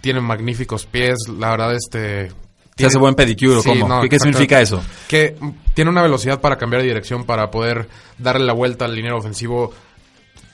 tiene 0.00 0.20
magníficos 0.20 0.86
pies, 0.86 1.16
la 1.38 1.50
verdad, 1.50 1.74
este... 1.74 2.28
¿Se 2.28 2.34
tiene- 2.76 2.88
hace 2.88 2.98
buen 2.98 3.14
pedicure 3.14 3.60
Sí, 3.62 3.68
cómo? 3.68 3.88
no, 3.88 4.08
¿Qué, 4.08 4.18
significa 4.18 4.60
eso? 4.60 4.82
Que 5.08 5.36
tiene 5.74 5.90
una 5.90 6.02
velocidad 6.02 6.40
para 6.40 6.56
cambiar 6.58 6.82
de 6.82 6.88
dirección, 6.88 7.24
para 7.24 7.50
poder 7.50 7.88
darle 8.18 8.44
la 8.44 8.52
vuelta 8.52 8.84
al 8.84 8.94
liniero 8.96 9.16
ofensivo. 9.18 9.72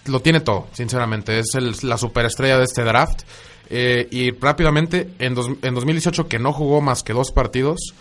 Lo 0.07 0.21
tiene 0.21 0.41
todo, 0.41 0.69
sinceramente. 0.73 1.39
Es 1.39 1.55
el- 1.55 1.75
la 1.83 1.97
superestrella 1.97 2.59
de 2.59 2.65
este 2.65 2.85
draft. 2.85 3.23
Eh, 3.71 4.07
y 4.11 4.33
rápidamente, 4.33 5.09
en, 5.19 5.35
dos- 5.35 5.49
en 5.63 5.75
2018, 5.75 6.29
que 6.29 6.39
no 6.39 6.53
jugó 6.53 6.81
más 6.81 7.03
que 7.03 7.13
dos 7.15 7.33
partidos, 7.33 7.95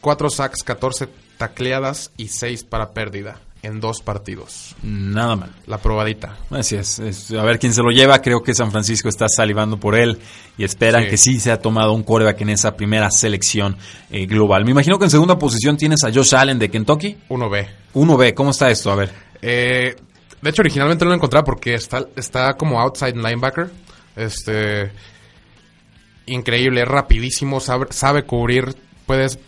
cuatro 0.00 0.28
sacks, 0.30 0.62
14 0.64 1.08
tacleadas 1.38 2.10
y 2.16 2.28
6 2.28 2.64
para 2.64 2.90
pérdida 2.92 3.40
en 3.62 3.80
dos 3.80 4.02
partidos. 4.02 4.74
Nada 4.82 5.36
mal. 5.36 5.50
La 5.66 5.78
probadita. 5.78 6.36
Así 6.50 6.74
es, 6.76 6.98
es, 6.98 7.30
A 7.30 7.42
ver 7.44 7.58
quién 7.58 7.72
se 7.72 7.82
lo 7.82 7.90
lleva. 7.90 8.20
Creo 8.20 8.42
que 8.42 8.54
San 8.54 8.70
Francisco 8.72 9.08
está 9.08 9.26
salivando 9.28 9.78
por 9.78 9.94
él 9.94 10.18
y 10.58 10.64
esperan 10.64 11.04
Sí. 11.04 11.10
que 11.10 11.16
sí 11.16 11.40
se 11.40 11.52
ha 11.52 11.60
tomado 11.60 11.92
un 11.92 12.02
coreback 12.02 12.40
en 12.40 12.50
esa 12.50 12.76
primera 12.76 13.10
selección 13.10 13.76
eh, 14.10 14.26
global. 14.26 14.64
Me 14.64 14.72
imagino 14.72 14.98
que 14.98 15.04
en 15.04 15.10
segunda 15.10 15.38
posición 15.38 15.76
tienes 15.76 16.02
a 16.04 16.12
Josh 16.12 16.34
Allen 16.34 16.58
de 16.58 16.70
Kentucky. 16.70 17.16
1B. 17.28 17.68
1B, 17.94 18.34
¿cómo 18.34 18.50
está 18.50 18.70
esto? 18.70 18.90
A 18.90 18.96
ver. 18.96 19.12
Eh, 19.40 19.94
de 20.40 20.50
hecho, 20.50 20.62
originalmente 20.62 21.04
no 21.04 21.10
lo 21.10 21.16
encontraba 21.16 21.44
porque 21.44 21.74
está, 21.74 22.04
está 22.16 22.54
como 22.54 22.80
outside 22.80 23.14
linebacker. 23.14 23.70
Este. 24.16 24.90
Increíble, 26.26 26.82
es 26.82 26.88
rapidísimo, 26.88 27.60
sabe, 27.60 27.86
sabe 27.90 28.24
cubrir. 28.24 28.74
Puedes, 29.06 29.38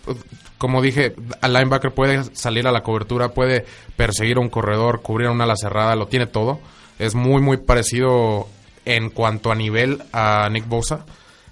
como 0.64 0.80
dije, 0.80 1.14
al 1.42 1.52
linebacker 1.52 1.92
puede 1.92 2.24
salir 2.34 2.66
a 2.66 2.72
la 2.72 2.82
cobertura, 2.82 3.34
puede 3.34 3.66
perseguir 3.98 4.38
a 4.38 4.40
un 4.40 4.48
corredor, 4.48 5.02
cubrir 5.02 5.28
una 5.28 5.44
ala 5.44 5.56
cerrada, 5.56 5.94
lo 5.94 6.06
tiene 6.06 6.26
todo. 6.26 6.58
Es 6.98 7.14
muy, 7.14 7.42
muy 7.42 7.58
parecido 7.58 8.48
en 8.86 9.10
cuanto 9.10 9.52
a 9.52 9.54
nivel 9.54 10.02
a 10.14 10.48
Nick 10.50 10.66
Bosa. 10.66 11.04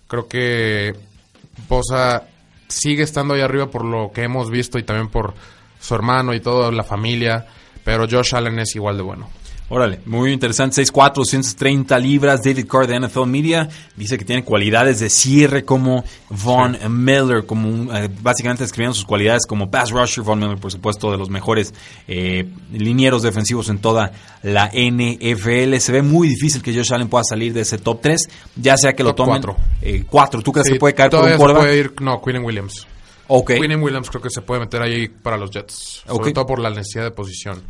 Creo 0.08 0.28
que 0.28 0.94
Bosa 1.68 2.22
sigue 2.68 3.02
estando 3.02 3.34
ahí 3.34 3.42
arriba 3.42 3.66
por 3.66 3.84
lo 3.84 4.12
que 4.14 4.22
hemos 4.22 4.48
visto 4.48 4.78
y 4.78 4.82
también 4.82 5.10
por 5.10 5.34
su 5.78 5.94
hermano 5.94 6.32
y 6.32 6.40
toda 6.40 6.72
la 6.72 6.82
familia. 6.82 7.44
Pero 7.84 8.06
Josh 8.10 8.34
Allen 8.34 8.60
es 8.60 8.74
igual 8.76 8.96
de 8.96 9.02
bueno. 9.02 9.28
Órale, 9.74 10.00
muy 10.04 10.32
interesante. 10.32 10.82
6'4", 10.82 11.14
230 11.14 11.98
libras. 11.98 12.42
David 12.44 12.66
Carr 12.66 12.86
de 12.86 13.00
NFL 13.00 13.24
Media 13.26 13.70
dice 13.96 14.18
que 14.18 14.24
tiene 14.26 14.44
cualidades 14.44 15.00
de 15.00 15.08
cierre 15.08 15.64
como 15.64 16.04
Von 16.28 16.76
Miller, 16.90 17.46
como 17.46 17.70
un- 17.70 17.90
eh, 17.96 18.10
básicamente 18.20 18.64
escribiendo 18.64 18.94
sus 18.94 19.06
cualidades 19.06 19.46
como 19.46 19.70
pass 19.70 19.90
rusher. 19.90 20.22
Von 20.22 20.38
Miller, 20.40 20.58
por 20.58 20.70
supuesto, 20.70 21.10
de 21.10 21.16
los 21.16 21.30
mejores 21.30 21.72
eh, 22.06 22.46
linieros 22.70 23.22
defensivos 23.22 23.70
en 23.70 23.78
toda 23.78 24.12
la 24.42 24.68
NFL. 24.74 25.80
Se 25.80 25.90
ve 25.90 26.02
muy 26.02 26.28
difícil 26.28 26.60
que 26.62 26.74
Josh 26.74 26.92
Allen 26.92 27.08
pueda 27.08 27.24
salir 27.24 27.54
de 27.54 27.62
ese 27.62 27.78
top 27.78 28.00
3, 28.02 28.28
ya 28.56 28.76
sea 28.76 28.92
que 28.92 29.02
lo 29.02 29.14
tomen. 29.14 29.40
cuatro. 29.42 29.56
4. 30.10 30.42
¿Tú 30.42 30.52
crees 30.52 30.66
Sí, 30.66 30.74
que 30.74 30.78
puede 30.80 30.94
caer 30.94 31.10
por 31.10 31.20
un 31.24 31.36
quarterback? 31.36 31.56
puede 31.56 31.78
ir, 31.78 31.92
no, 32.02 32.20
Quinn 32.20 32.44
Williams. 32.44 32.86
Ok. 33.28 33.52
Quinn 33.54 33.82
Williams 33.82 34.10
creo 34.10 34.20
que 34.20 34.28
se 34.28 34.42
puede 34.42 34.60
meter 34.60 34.82
ahí 34.82 35.08
para 35.08 35.38
los 35.38 35.50
Jets. 35.50 36.02
Sobre 36.06 36.32
todo 36.32 36.44
por 36.44 36.58
la 36.58 36.68
necesidad 36.68 37.04
de 37.04 37.10
posición. 37.12 37.62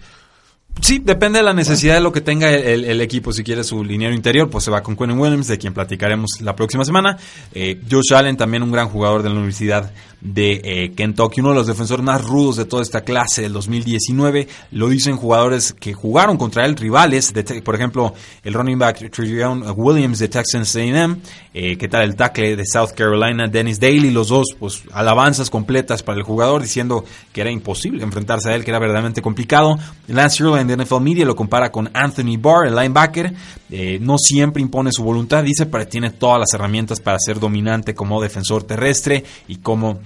Sí, 0.80 0.98
depende 0.98 1.38
de 1.38 1.44
la 1.44 1.52
necesidad 1.52 1.94
de 1.94 2.00
lo 2.00 2.10
que 2.12 2.20
tenga 2.20 2.50
el, 2.50 2.84
el- 2.84 3.00
equipo. 3.00 3.32
Si 3.32 3.44
quiere 3.44 3.62
su 3.62 3.84
liniero 3.84 4.14
interior, 4.14 4.50
pues 4.50 4.64
se 4.64 4.70
va 4.70 4.82
con 4.82 4.96
Quinn 4.96 5.12
Williams, 5.18 5.46
de 5.46 5.58
quien 5.58 5.72
platicaremos 5.74 6.40
la 6.40 6.56
próxima 6.56 6.84
semana. 6.84 7.16
Eh, 7.52 7.80
Josh 7.88 8.12
Allen, 8.14 8.36
también 8.36 8.62
un 8.64 8.72
gran 8.72 8.88
jugador 8.88 9.22
de 9.22 9.28
la 9.28 9.36
Universidad 9.36 9.92
de 10.20 10.60
eh, 10.64 10.92
Kentucky, 10.94 11.40
uno 11.40 11.50
de 11.50 11.56
los 11.56 11.66
defensores 11.66 12.04
más 12.04 12.24
rudos 12.24 12.56
de 12.56 12.64
toda 12.64 12.82
esta 12.82 13.02
clase 13.02 13.42
del 13.42 13.52
2019. 13.52 14.48
Lo 14.72 14.88
dicen 14.88 15.16
jugadores 15.16 15.72
que 15.72 15.92
jugaron 15.94 16.36
contra 16.36 16.64
él, 16.64 16.76
rivales. 16.76 17.32
De, 17.32 17.42
por 17.62 17.74
ejemplo, 17.74 18.14
el 18.42 18.54
running 18.54 18.78
back 18.78 19.10
Trevion 19.10 19.64
Williams 19.76 20.18
de 20.20 20.28
Texas 20.28 20.74
A&M. 20.76 21.16
Eh, 21.54 21.76
¿Qué 21.76 21.88
tal 21.88 22.02
el 22.04 22.16
tackle 22.16 22.56
de 22.56 22.64
South 22.66 22.90
Carolina? 22.96 23.46
Dennis 23.46 23.78
Daly, 23.78 24.10
los 24.10 24.28
dos, 24.28 24.46
pues 24.58 24.82
alabanzas 24.92 25.50
completas 25.50 26.02
para 26.02 26.18
el 26.18 26.24
jugador, 26.24 26.62
diciendo 26.62 27.04
que 27.32 27.40
era 27.40 27.50
imposible 27.50 28.02
enfrentarse 28.02 28.48
a 28.50 28.54
él, 28.54 28.64
que 28.64 28.70
era 28.70 28.78
verdaderamente 28.78 29.20
complicado. 29.22 29.76
Lance 30.08 30.42
Erland 30.62 30.80
de 30.80 30.84
NFL 30.84 31.00
Media 31.00 31.24
lo 31.24 31.34
compara 31.36 31.70
con 31.70 31.90
Anthony 31.92 32.36
Barr, 32.38 32.66
el 32.66 32.74
linebacker. 32.74 33.32
Eh, 33.70 33.98
no 34.00 34.16
siempre 34.18 34.62
impone 34.62 34.90
su 34.92 35.02
voluntad, 35.02 35.42
dice, 35.44 35.66
pero 35.66 35.86
tiene 35.86 36.10
todas 36.10 36.38
las 36.40 36.52
herramientas 36.54 37.00
para 37.00 37.18
ser 37.18 37.38
dominante 37.40 37.94
como 37.94 38.20
defensor 38.20 38.62
terrestre 38.64 39.24
y 39.48 39.56
como 39.56 40.00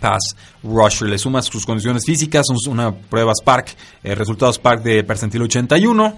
pass 0.00 0.34
rusher. 0.64 1.08
Le 1.08 1.18
sumas 1.18 1.46
sus 1.46 1.64
condiciones 1.64 2.04
físicas, 2.04 2.46
un- 2.48 2.72
una 2.72 2.92
prueba 2.92 3.32
Spark, 3.34 3.68
eh, 4.02 4.14
resultados 4.14 4.56
Spark 4.56 4.82
de 4.82 5.04
percentil 5.04 5.42
81, 5.42 6.14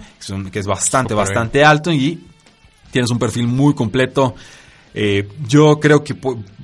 que 0.51 0.59
es, 0.59 0.65
bastante, 0.65 1.13
bastante 1.13 1.63
alto 1.63 1.91
y 1.91 2.23
tienes 2.91 3.11
un 3.11 3.19
perfil 3.19 3.47
muy 3.47 3.73
completo. 3.75 4.33
Eh, 4.97 5.27
yo 5.45 5.77
creo 5.81 6.05
que 6.05 6.15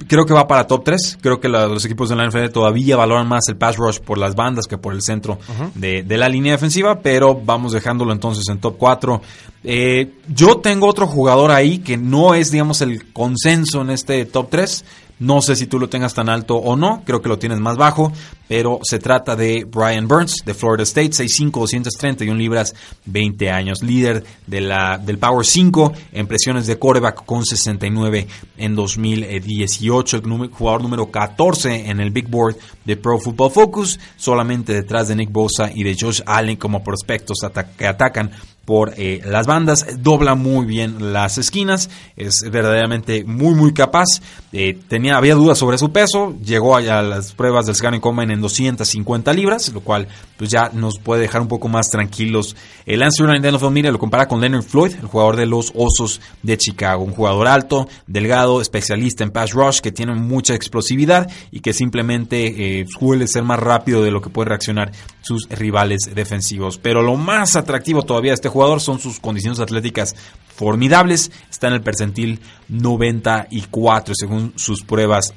creo 0.08 0.26
que 0.26 0.34
va 0.34 0.48
para 0.48 0.66
top 0.66 0.86
3. 0.86 1.18
Creo 1.22 1.42
que 1.42 1.50
la- 1.50 1.68
los 1.68 1.84
equipos 1.84 2.08
de 2.08 2.16
la 2.16 2.24
NFL 2.26 2.48
todavía 2.50 2.96
valoran 2.96 3.28
más 3.28 3.48
el 3.50 3.58
pass 3.58 3.76
rush 3.76 4.00
por 4.00 4.18
las 4.18 4.36
bandas 4.36 4.68
que 4.68 4.78
por 4.78 4.94
el 4.94 5.02
centro 5.02 5.38
de, 5.76 6.04
de 6.04 6.18
la 6.18 6.30
línea 6.30 6.54
defensiva, 6.54 7.00
pero 7.02 7.36
vamos 7.36 7.74
dejándolo 7.74 8.14
entonces 8.14 8.46
en 8.50 8.60
top 8.60 8.76
4. 8.78 9.22
Eh, 9.66 10.14
yo 10.34 10.58
tengo 10.58 10.88
otro 10.88 11.08
jugador 11.08 11.52
ahí 11.52 11.80
que 11.80 11.98
no 11.98 12.34
es, 12.34 12.52
digamos, 12.52 12.80
el 12.82 13.12
consenso 13.12 13.82
en 13.82 13.90
este 13.90 14.26
top 14.26 14.48
3. 14.50 14.86
No 15.22 15.40
sé 15.44 15.56
si 15.56 15.68
tú 15.68 15.78
lo 15.78 15.88
tengas 15.88 16.16
tan 16.16 16.30
alto 16.30 16.56
o 16.56 16.76
no, 16.76 17.04
creo 17.06 17.22
que 17.22 17.30
lo 17.30 17.38
tienes 17.38 17.60
más 17.60 17.78
bajo, 17.78 18.12
pero 18.48 18.80
se 18.82 18.98
trata 18.98 19.36
de 19.36 19.66
Brian 19.66 20.08
Burns 20.08 20.38
de 20.44 20.56
Florida 20.56 20.82
State, 20.82 21.12
6'5", 21.12 21.52
231 21.52 22.36
libras, 22.36 22.74
20 23.06 23.52
años, 23.52 23.84
líder 23.84 24.24
de 24.48 24.62
la, 24.62 24.98
del 24.98 25.20
Power 25.20 25.46
5 25.46 25.94
en 26.14 26.26
presiones 26.26 26.66
de 26.66 26.80
coreback 26.80 27.24
con 27.24 27.46
69 27.46 28.28
en 28.58 28.76
2018, 28.76 30.18
el 30.18 30.48
jugador 30.50 30.82
número 30.82 31.12
14 31.12 31.92
en 31.92 32.00
el 32.00 32.10
Big 32.10 32.28
Board 32.28 32.58
de 32.84 32.98
Pro 32.98 33.20
Football 33.20 33.52
Focus, 33.52 34.00
solamente 34.18 34.74
detrás 34.74 35.08
de 35.08 35.16
Nick 35.16 35.32
Bosa 35.32 35.70
y 35.72 35.84
de 35.84 35.96
Josh 36.00 36.22
Allen 36.26 36.58
como 36.58 36.84
prospectos 36.84 37.38
que 37.78 37.86
atacan 37.86 38.32
por 38.72 38.94
eh, 38.96 39.20
las 39.26 39.48
bandas, 39.48 39.86
dobla 40.02 40.36
muy 40.36 40.66
bien 40.66 41.12
las 41.12 41.38
esquinas, 41.38 41.90
es 42.16 42.50
verdaderamente 42.50 43.26
muy 43.26 43.54
muy 43.54 43.74
capaz, 43.74 44.06
Eh, 44.54 44.78
tenía, 44.90 45.16
había 45.16 45.36
dudas 45.36 45.58
sobre 45.58 45.78
su 45.78 45.94
peso, 45.94 46.36
llegó 46.44 46.76
a 46.76 46.82
las 46.82 47.32
pruebas 47.32 47.66
del 47.66 47.76
Scanning 47.76 48.02
Combine 48.02 48.34
en 48.34 48.42
250 48.42 49.32
libras, 49.32 49.72
lo 49.74 49.80
cual 49.80 50.10
pues 50.38 50.50
ya 50.50 50.70
nos 50.74 51.00
puede 51.00 51.22
dejar 51.22 51.42
un 51.42 51.48
poco 51.48 51.70
más 51.70 51.90
tranquilos. 51.90 52.58
El 52.86 53.00
Lance 53.00 53.24
Erland 53.24 53.46
de 53.46 53.70
Media 53.70 53.92
lo 53.92 54.00
compara 54.00 54.28
con 54.28 54.42
Leonard 54.42 54.64
Floyd, 54.64 54.96
el 55.00 55.08
jugador 55.08 55.38
de 55.38 55.46
los 55.46 55.72
Osos 55.74 56.20
de 56.44 56.58
Chicago, 56.58 57.04
un 57.04 57.14
jugador 57.14 57.48
alto, 57.48 57.88
delgado, 58.08 58.60
especialista 58.60 59.24
en 59.24 59.32
pass 59.32 59.54
rush, 59.54 59.80
que 59.80 59.94
tiene 59.94 60.16
mucha 60.16 60.54
explosividad 60.54 61.32
y 61.50 61.62
que 61.62 61.72
simplemente 61.72 62.82
eh, 62.82 62.86
suele 62.88 63.28
ser 63.28 63.44
más 63.44 63.60
rápido 63.60 64.04
de 64.04 64.12
lo 64.12 64.22
que 64.22 64.30
puede 64.30 64.50
reaccionar 64.50 64.92
sus 65.22 65.48
rivales 65.50 66.10
defensivos. 66.14 66.78
Pero 66.78 67.02
lo 67.02 67.16
más 67.16 67.56
atractivo 67.56 68.04
todavía 68.04 68.32
de 68.32 68.36
este 68.36 68.50
son 68.80 69.00
sus 69.00 69.20
condiciones 69.20 69.60
atléticas 69.60 70.16
formidables. 70.56 71.32
Está 71.50 71.68
en 71.68 71.74
el 71.74 71.82
percentil 71.82 72.40
94 72.70 74.14
según 74.16 74.54
sus 74.56 74.84
pruebas 74.84 75.34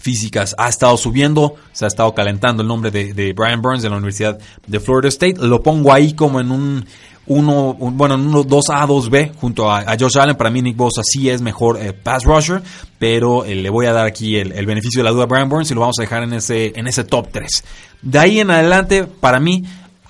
físicas. 0.00 0.54
Ha 0.58 0.68
estado 0.68 0.96
subiendo, 0.96 1.54
se 1.72 1.84
ha 1.84 1.88
estado 1.88 2.14
calentando 2.14 2.62
el 2.62 2.68
nombre 2.68 2.90
de, 2.90 3.32
Brian 3.32 3.62
Burns 3.62 3.82
de 3.82 3.90
la 3.90 3.96
Universidad 3.96 4.38
de 4.66 4.80
Florida 4.80 5.08
State. 5.08 5.36
Lo 5.38 5.62
pongo 5.62 5.92
ahí 5.92 6.14
como 6.14 6.40
en 6.40 6.50
un 6.50 6.84
uno, 7.26 7.74
un- 7.78 7.96
bueno, 7.96 8.16
en 8.16 8.20
uno 8.26 8.44
2A, 8.44 8.86
2B 8.86 9.34
junto 9.36 9.70
a, 9.70 9.78
a 9.80 9.96
Josh 9.98 10.18
Allen. 10.18 10.36
Para 10.36 10.50
mí 10.50 10.60
Nick 10.60 10.76
Bosa 10.76 11.00
sí 11.02 11.30
es 11.30 11.40
mejor 11.40 11.78
eh, 11.80 11.94
pass 11.94 12.24
rusher, 12.24 12.62
pero 12.98 13.44
eh, 13.46 13.54
le 13.54 13.70
voy 13.70 13.86
a 13.86 13.92
dar 13.92 14.04
aquí 14.06 14.36
el, 14.36 14.52
el 14.52 14.66
beneficio 14.66 15.00
de 15.00 15.04
la 15.04 15.10
duda 15.10 15.22
a 15.24 15.26
Brian 15.26 15.48
Burns 15.48 15.70
y 15.70 15.74
lo 15.74 15.80
vamos 15.80 15.96
a 15.98 16.02
dejar 16.02 16.22
en 16.22 16.34
ese, 16.34 16.72
en 16.76 16.86
ese 16.86 17.04
top 17.04 17.28
3. 17.32 17.64
De 18.02 18.18
ahí 18.18 18.40
en 18.40 18.50
adelante, 18.50 19.04
para 19.04 19.40
mí, 19.40 19.64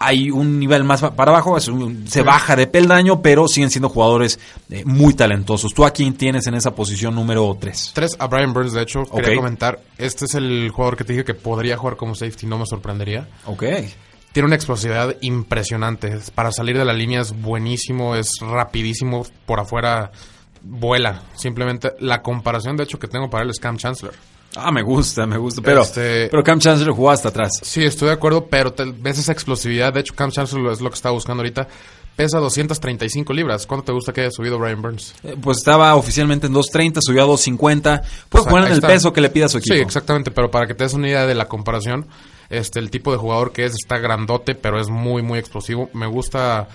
hay 0.06 0.30
un 0.30 0.58
nivel 0.58 0.84
más 0.84 1.00
para 1.02 1.30
abajo, 1.32 1.56
es 1.56 1.68
un- 1.68 2.06
se 2.08 2.22
baja 2.22 2.56
de 2.56 2.66
peldaño, 2.66 3.22
pero 3.22 3.48
siguen 3.48 3.70
siendo 3.70 3.88
jugadores 3.88 4.38
eh, 4.70 4.82
muy 4.84 5.14
talentosos. 5.14 5.72
¿Tú 5.74 5.84
a 5.84 5.90
quién 5.90 6.14
tienes 6.14 6.46
en 6.46 6.54
esa 6.54 6.74
posición 6.74 7.14
número 7.14 7.56
3? 7.60 7.92
Tres 7.94 8.16
a 8.18 8.26
Brian 8.26 8.52
Burns, 8.52 8.72
de 8.72 8.82
hecho, 8.82 9.02
quería 9.04 9.36
comentar. 9.36 9.80
Este 9.98 10.24
es 10.26 10.34
el 10.34 10.70
jugador 10.70 10.96
que 10.96 11.04
te 11.04 11.12
dije 11.12 11.24
que 11.24 11.34
podría 11.34 11.76
jugar 11.76 11.96
como 11.96 12.14
safety, 12.14 12.46
no 12.46 12.58
me 12.58 12.66
sorprendería. 12.66 13.28
Ok. 13.46 13.64
Tiene 14.32 14.46
una 14.46 14.56
explosividad 14.56 15.14
impresionante. 15.20 16.18
Para 16.34 16.50
salir 16.50 16.76
de 16.76 16.84
la 16.84 16.92
línea 16.92 17.20
es 17.20 17.32
buenísimo, 17.40 18.16
es 18.16 18.32
rapidísimo. 18.40 19.24
Por 19.46 19.60
afuera 19.60 20.10
vuela. 20.64 21.22
Simplemente 21.36 21.92
la 22.00 22.22
comparación, 22.22 22.76
de 22.76 22.84
hecho, 22.84 22.98
que 22.98 23.08
tengo 23.08 23.28
para 23.30 23.44
él 23.44 23.50
es 23.50 23.58
Cam 23.60 23.76
Chancellor. 23.76 24.14
Ah, 24.56 24.70
me 24.70 24.82
gusta, 24.82 25.26
me 25.26 25.36
gusta. 25.36 25.60
Pero, 25.62 25.82
Este- 25.82 26.28
pero 26.30 26.42
Cam 26.44 26.60
Chancellor 26.60 26.94
jugó 26.94 27.10
hasta 27.10 27.28
atrás. 27.28 27.52
Sí, 27.62 27.84
estoy 27.84 28.08
de 28.08 28.14
acuerdo, 28.14 28.46
pero 28.46 28.72
te- 28.72 28.84
ves 28.96 29.18
esa 29.18 29.32
explosividad. 29.32 29.92
De 29.92 30.00
hecho, 30.00 30.14
Cam 30.14 30.30
Chancellor 30.30 30.72
es 30.72 30.80
lo 30.80 30.90
que 30.90 30.94
estaba 30.94 31.12
buscando 31.12 31.42
ahorita. 31.42 31.66
Pesa 32.14 32.38
235 32.38 33.32
libras. 33.32 33.66
¿Cuánto 33.66 33.86
te 33.86 33.92
gusta 33.92 34.12
que 34.12 34.20
haya 34.20 34.30
subido 34.30 34.56
Brian 34.56 34.80
Burns? 34.80 35.16
Eh, 35.24 35.36
Pues 35.42 35.58
estaba 35.58 35.96
oficialmente 35.96 36.46
en 36.46 36.52
2.30, 36.52 37.00
subió 37.02 37.24
a 37.24 37.26
2.50. 37.26 38.02
Puede 38.28 38.44
O 38.44 38.48
sea, 38.48 38.66
el 38.68 38.72
está. 38.74 38.86
peso 38.86 39.12
que 39.12 39.20
le 39.20 39.30
pida 39.30 39.46
a 39.46 39.48
su 39.48 39.58
equipo. 39.58 39.74
Sí, 39.74 39.80
exactamente, 39.80 40.30
pero 40.30 40.48
para 40.48 40.68
que 40.68 40.74
te 40.74 40.84
des 40.84 40.94
una 40.94 41.08
idea 41.08 41.26
de 41.26 41.34
la 41.34 41.48
comparación, 41.48 42.06
este 42.50 42.78
el 42.78 42.90
tipo 42.92 43.10
de 43.10 43.18
jugador 43.18 43.50
que 43.52 43.64
es 43.64 43.72
está 43.72 43.98
grandote, 43.98 44.54
pero 44.54 44.80
es 44.80 44.88
muy 44.88 45.22
muy 45.22 45.40
explosivo. 45.40 45.90
Me 45.92 46.06
gusta 46.06 46.68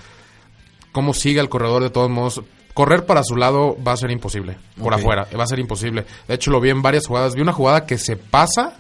cómo 0.91 1.13
sigue 1.13 1.39
al 1.39 1.47
corredor 1.47 1.83
de 1.83 1.89
todos 1.89 2.09
modos. 2.09 2.41
Correr 2.79 3.05
para 3.05 3.23
su 3.25 3.35
lado 3.35 3.75
va 3.85 3.91
a 3.91 3.97
ser 3.97 4.09
imposible, 4.09 4.55
por 4.81 4.93
afuera, 4.93 5.27
va 5.37 5.43
a 5.43 5.47
ser 5.47 5.59
imposible. 5.59 6.05
De 6.29 6.35
hecho, 6.35 6.49
lo 6.49 6.61
vi 6.61 6.69
en 6.69 6.81
varias 6.81 7.07
jugadas. 7.07 7.35
Vi 7.35 7.41
una 7.41 7.51
jugada 7.51 7.85
que 7.85 7.97
se 7.97 8.15
pasa 8.15 8.77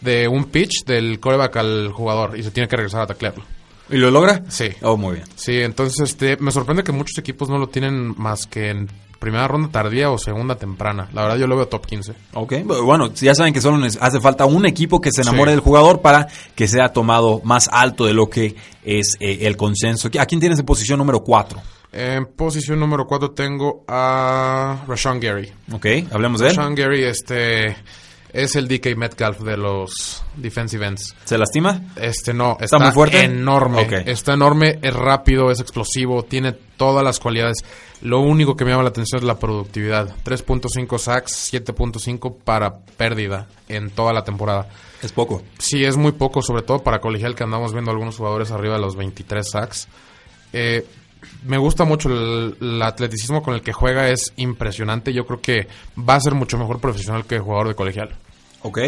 de 0.00 0.28
un 0.28 0.44
pitch 0.44 0.84
del 0.84 1.18
coreback 1.18 1.56
al 1.56 1.90
jugador 1.92 2.38
y 2.38 2.44
se 2.44 2.52
tiene 2.52 2.68
que 2.68 2.76
regresar 2.76 3.00
a 3.00 3.08
taclearlo. 3.08 3.42
¿Y 3.88 3.96
lo 3.96 4.08
logra? 4.12 4.44
Sí. 4.48 4.68
Oh, 4.82 4.96
muy 4.96 5.16
bien. 5.16 5.26
Sí, 5.34 5.62
entonces 5.62 5.98
este, 6.10 6.36
me 6.36 6.52
sorprende 6.52 6.84
que 6.84 6.92
muchos 6.92 7.18
equipos 7.18 7.48
no 7.48 7.58
lo 7.58 7.66
tienen 7.66 8.14
más 8.16 8.46
que 8.46 8.70
en 8.70 8.88
primera 9.18 9.48
ronda 9.48 9.68
tardía 9.72 10.12
o 10.12 10.16
segunda 10.16 10.54
temprana. 10.54 11.08
La 11.12 11.22
verdad 11.22 11.36
yo 11.38 11.48
lo 11.48 11.56
veo 11.56 11.66
top 11.66 11.86
15. 11.86 12.14
Ok, 12.34 12.52
bueno, 12.84 13.12
ya 13.14 13.34
saben 13.34 13.52
que 13.52 13.60
solo 13.60 13.84
hace 13.84 14.20
falta 14.20 14.46
un 14.46 14.64
equipo 14.64 15.00
que 15.00 15.10
se 15.10 15.22
enamore 15.22 15.50
Sí. 15.50 15.56
del 15.56 15.60
jugador 15.60 16.02
para 16.02 16.28
que 16.54 16.68
sea 16.68 16.90
tomado 16.92 17.40
más 17.42 17.68
alto 17.72 18.06
de 18.06 18.14
lo 18.14 18.30
que 18.30 18.54
es 18.84 19.16
eh, 19.18 19.38
el 19.42 19.56
consenso. 19.56 20.08
¿A 20.20 20.26
quién 20.26 20.38
tienes 20.40 20.60
en 20.60 20.64
posición 20.66 20.98
número 21.00 21.24
4? 21.24 21.60
En 21.92 22.26
posición 22.26 22.78
número 22.78 23.06
4 23.06 23.32
tengo 23.32 23.84
a 23.88 24.84
Rashawn 24.86 25.18
Gary. 25.18 25.52
Ok, 25.72 25.86
hablemos 26.12 26.40
de 26.40 26.48
él. 26.48 26.56
Rashawn 26.56 26.74
Gary 26.76 27.02
este, 27.02 27.76
es 28.32 28.54
el 28.54 28.68
DK 28.68 28.96
Metcalf 28.96 29.40
de 29.40 29.56
los 29.56 30.22
defensive 30.36 30.86
ends. 30.86 31.14
¿Se 31.24 31.36
lastima? 31.36 31.82
Este 31.96 32.32
no, 32.32 32.56
está, 32.60 32.78
muy 32.78 32.92
fuerte? 32.92 33.24
enorme. 33.24 33.88
Está 34.06 34.34
enorme, 34.34 34.78
es 34.82 34.94
rápido, 34.94 35.50
es 35.50 35.60
explosivo, 35.60 36.22
tiene 36.24 36.52
todas 36.52 37.04
las 37.04 37.18
cualidades. 37.18 37.64
Lo 38.02 38.20
único 38.20 38.56
que 38.56 38.64
me 38.64 38.70
llama 38.70 38.84
la 38.84 38.90
atención 38.90 39.20
es 39.20 39.26
la 39.26 39.38
productividad. 39.38 40.14
3.5 40.24 40.98
sacks, 40.98 41.52
7.5 41.52 42.36
para 42.44 42.78
pérdida 42.78 43.48
en 43.68 43.90
toda 43.90 44.12
la 44.12 44.22
temporada. 44.22 44.68
Es 45.02 45.12
poco. 45.12 45.42
Sí, 45.58 45.84
es 45.84 45.96
muy 45.96 46.12
poco, 46.12 46.40
sobre 46.40 46.62
todo 46.62 46.82
para 46.82 47.00
colegial 47.00 47.34
que 47.34 47.42
andamos 47.42 47.72
viendo 47.72 47.90
algunos 47.90 48.16
jugadores 48.16 48.50
arriba 48.52 48.74
de 48.74 48.80
los 48.80 48.96
23 48.96 49.48
sacks. 49.48 49.88
Eh, 50.52 50.86
me 51.44 51.58
gusta 51.58 51.84
mucho 51.84 52.08
el, 52.08 52.56
el 52.60 52.82
atleticismo 52.82 53.42
con 53.42 53.54
el 53.54 53.62
que 53.62 53.72
juega, 53.72 54.08
es 54.08 54.32
impresionante. 54.36 55.12
Yo 55.12 55.26
creo 55.26 55.40
que 55.40 55.68
va 55.98 56.16
a 56.16 56.20
ser 56.20 56.34
mucho 56.34 56.58
mejor 56.58 56.80
profesional 56.80 57.24
que 57.24 57.38
jugador 57.38 57.68
de 57.68 57.74
colegial. 57.74 58.10
Ok. 58.62 58.78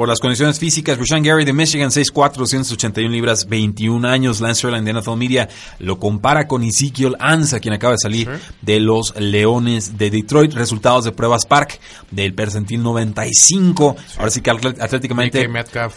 Por 0.00 0.08
las 0.08 0.18
condiciones 0.18 0.58
físicas, 0.58 0.96
Rushan 0.96 1.22
Gary 1.22 1.44
de 1.44 1.52
Michigan, 1.52 1.90
6'4", 1.90 2.32
281 2.38 3.10
libras, 3.12 3.46
21 3.46 4.08
años. 4.08 4.40
Lance 4.40 4.60
Sterling 4.60 4.82
de 4.82 4.94
NFL 4.98 5.14
Media 5.18 5.46
lo 5.78 5.98
compara 5.98 6.48
con 6.48 6.62
Ezekiel 6.62 7.16
Ansa, 7.20 7.60
quien 7.60 7.74
acaba 7.74 7.92
de 7.92 7.98
salir 7.98 8.30
de 8.62 8.80
los 8.80 9.14
Leones 9.20 9.98
de 9.98 10.08
Detroit. 10.08 10.54
Resultados 10.54 11.04
de 11.04 11.12
pruebas 11.12 11.44
Park 11.44 11.78
del 12.10 12.32
percentil 12.32 12.82
95. 12.82 13.94
Ahora 14.16 14.30
sí 14.30 14.40
que 14.40 14.50
atléticamente 14.50 15.46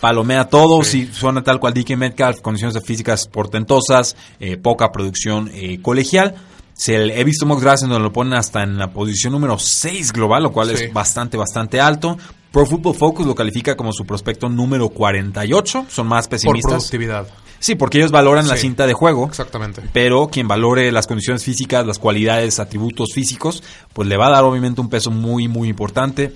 palomea 0.01 0.41
a 0.41 0.49
todos 0.49 0.87
Sí. 0.87 1.07
y 1.09 1.13
suena 1.15 1.41
tal 1.41 1.61
cual 1.61 1.73
DK 1.73 1.95
Metcalf, 1.95 2.41
condiciones 2.41 2.77
físicas 2.85 3.29
portentosas, 3.29 4.17
eh, 4.41 4.57
poca 4.57 4.91
producción 4.91 5.49
eh, 5.53 5.79
colegial. 5.81 6.35
Se 6.73 6.97
le- 6.97 7.21
he 7.21 7.23
visto 7.23 7.45
mock 7.45 7.61
drafts 7.61 7.83
en 7.83 7.89
donde 7.89 8.03
lo 8.03 8.11
ponen 8.11 8.33
hasta 8.33 8.63
en 8.63 8.77
la 8.77 8.91
posición 8.91 9.31
número 9.31 9.57
6 9.59 10.11
global, 10.11 10.43
lo 10.43 10.51
cual 10.51 10.75
Sí. 10.75 10.83
es 10.83 10.91
bastante, 10.93 11.37
bastante 11.37 11.79
alto. 11.79 12.17
Pro 12.53 12.67
Football 12.67 12.93
Focus 12.93 13.25
lo 13.25 13.33
califica 13.33 13.75
como 13.75 13.91
su 13.91 14.05
prospecto 14.05 14.47
número 14.47 14.89
48, 14.89 15.87
son 15.89 16.05
más 16.07 16.27
Por 16.27 16.37
pesimistas. 16.37 16.71
productividad. 16.71 17.27
Sí, 17.57 17.73
porque 17.73 17.97
ellos 17.97 18.11
valoran 18.11 18.47
la 18.47 18.57
cinta 18.57 18.85
de 18.85 18.93
juego, 18.93 19.25
Exactamente. 19.25 19.81
pero 19.91 20.27
quien 20.27 20.47
valore 20.47 20.91
las 20.91 21.07
condiciones 21.07 21.43
físicas, 21.43 21.87
las 21.87 21.97
cualidades, 21.97 22.59
atributos 22.59 23.09
físicos, 23.15 23.63
pues 23.93 24.07
le 24.07 24.17
va 24.17 24.27
a 24.27 24.31
dar 24.31 24.43
obviamente 24.43 24.81
un 24.81 24.89
peso 24.89 25.09
muy, 25.09 25.47
muy 25.47 25.67
importante. 25.67 26.35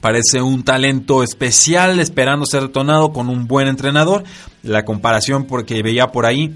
Parece 0.00 0.40
un 0.40 0.62
talento 0.64 1.22
especial 1.22 2.00
esperando 2.00 2.46
ser 2.46 2.62
detonado 2.62 3.12
con 3.12 3.28
un 3.28 3.46
buen 3.46 3.68
entrenador. 3.68 4.24
La 4.62 4.86
comparación 4.86 5.44
porque 5.44 5.82
veía 5.82 6.12
por 6.12 6.24
ahí, 6.24 6.54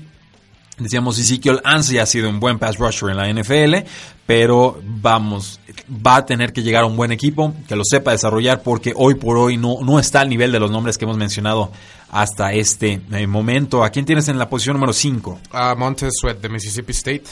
decíamos 0.79 1.19
Ezekiel 1.19 1.61
Ansey 1.65 1.99
ha 1.99 2.07
sido 2.07 2.29
un 2.29 2.41
buen 2.41 2.59
pass 2.59 2.77
rusher 2.77 3.11
en 3.11 3.17
la 3.17 3.33
NFL, 3.33 3.89
pero 4.27 4.81
vamos, 4.83 5.61
va 5.89 6.17
a 6.17 6.27
tener 6.27 6.53
que 6.53 6.63
llegar 6.63 6.85
a 6.85 6.87
un 6.87 6.97
buen 6.97 7.13
equipo 7.13 7.55
que 7.69 7.77
lo 7.77 7.83
sepa 7.85 8.13
desarrollar 8.13 8.63
porque 8.63 8.93
hoy 8.97 9.15
por 9.15 9.39
hoy 9.39 9.57
no, 9.57 9.79
no 9.83 9.99
está 9.99 10.21
al 10.21 10.29
nivel 10.29 10.53
de 10.53 10.61
los 10.61 10.71
nombres 10.71 10.99
que 10.99 11.05
hemos 11.05 11.17
mencionado 11.17 11.71
hasta 12.11 12.53
este 12.53 13.01
eh, 13.13 13.27
momento. 13.27 13.85
¿A 13.85 13.91
quién 13.91 14.05
tienes 14.05 14.29
en 14.29 14.39
la 14.39 14.49
posición 14.49 14.75
número 14.75 14.93
5? 14.93 15.41
a 15.53 15.75
Montez 15.75 16.11
Sweat 16.21 16.41
de 16.41 16.49
Mississippi 16.49 16.93
State. 16.93 17.25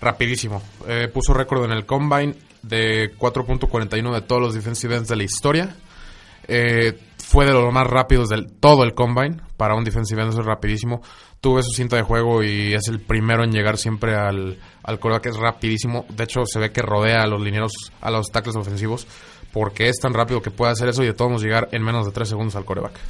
Rapidísimo. 0.00 0.60
Eh, 0.88 1.08
puso 1.12 1.32
récord 1.32 1.64
en 1.64 1.70
el 1.70 1.86
combine 1.86 2.34
de 2.62 3.16
4.41 3.16 4.12
de 4.12 4.20
todos 4.22 4.42
los 4.42 4.54
defensive 4.54 5.00
de 5.00 5.16
la 5.16 5.22
historia. 5.22 5.76
Eh, 6.48 6.98
fue 7.32 7.46
de 7.46 7.52
los 7.52 7.72
más 7.72 7.86
rápidos 7.86 8.28
del 8.28 8.52
todo 8.52 8.84
el 8.84 8.92
combine. 8.92 9.38
Para 9.56 9.74
un 9.74 9.84
defensive 9.84 10.20
end 10.20 10.38
es 10.38 10.44
rapidísimo. 10.44 11.00
Tuve 11.40 11.62
su 11.62 11.70
cinta 11.70 11.96
de 11.96 12.02
juego 12.02 12.42
y 12.42 12.74
es 12.74 12.88
el 12.88 13.00
primero 13.00 13.42
en 13.42 13.52
llegar 13.52 13.78
siempre 13.78 14.14
al, 14.14 14.58
al 14.82 15.00
quarterback, 15.00 15.26
es 15.26 15.38
rapidísimo. 15.38 16.04
De 16.10 16.24
hecho, 16.24 16.44
se 16.44 16.58
ve 16.58 16.72
que 16.72 16.82
rodea 16.82 17.22
a 17.22 17.26
los 17.26 17.40
lineros, 17.40 17.72
a 18.02 18.10
los 18.10 18.26
tackles 18.26 18.56
ofensivos, 18.56 19.06
porque 19.50 19.88
es 19.88 19.98
tan 19.98 20.12
rápido 20.12 20.42
que 20.42 20.50
puede 20.50 20.72
hacer 20.72 20.90
eso 20.90 21.02
y 21.02 21.06
de 21.06 21.14
todos 21.14 21.30
modos 21.30 21.42
llegar 21.42 21.70
en 21.72 21.82
menos 21.82 22.04
de 22.04 22.12
3 22.12 22.28
segundos 22.28 22.54
al 22.54 22.66
coreback. 22.66 23.00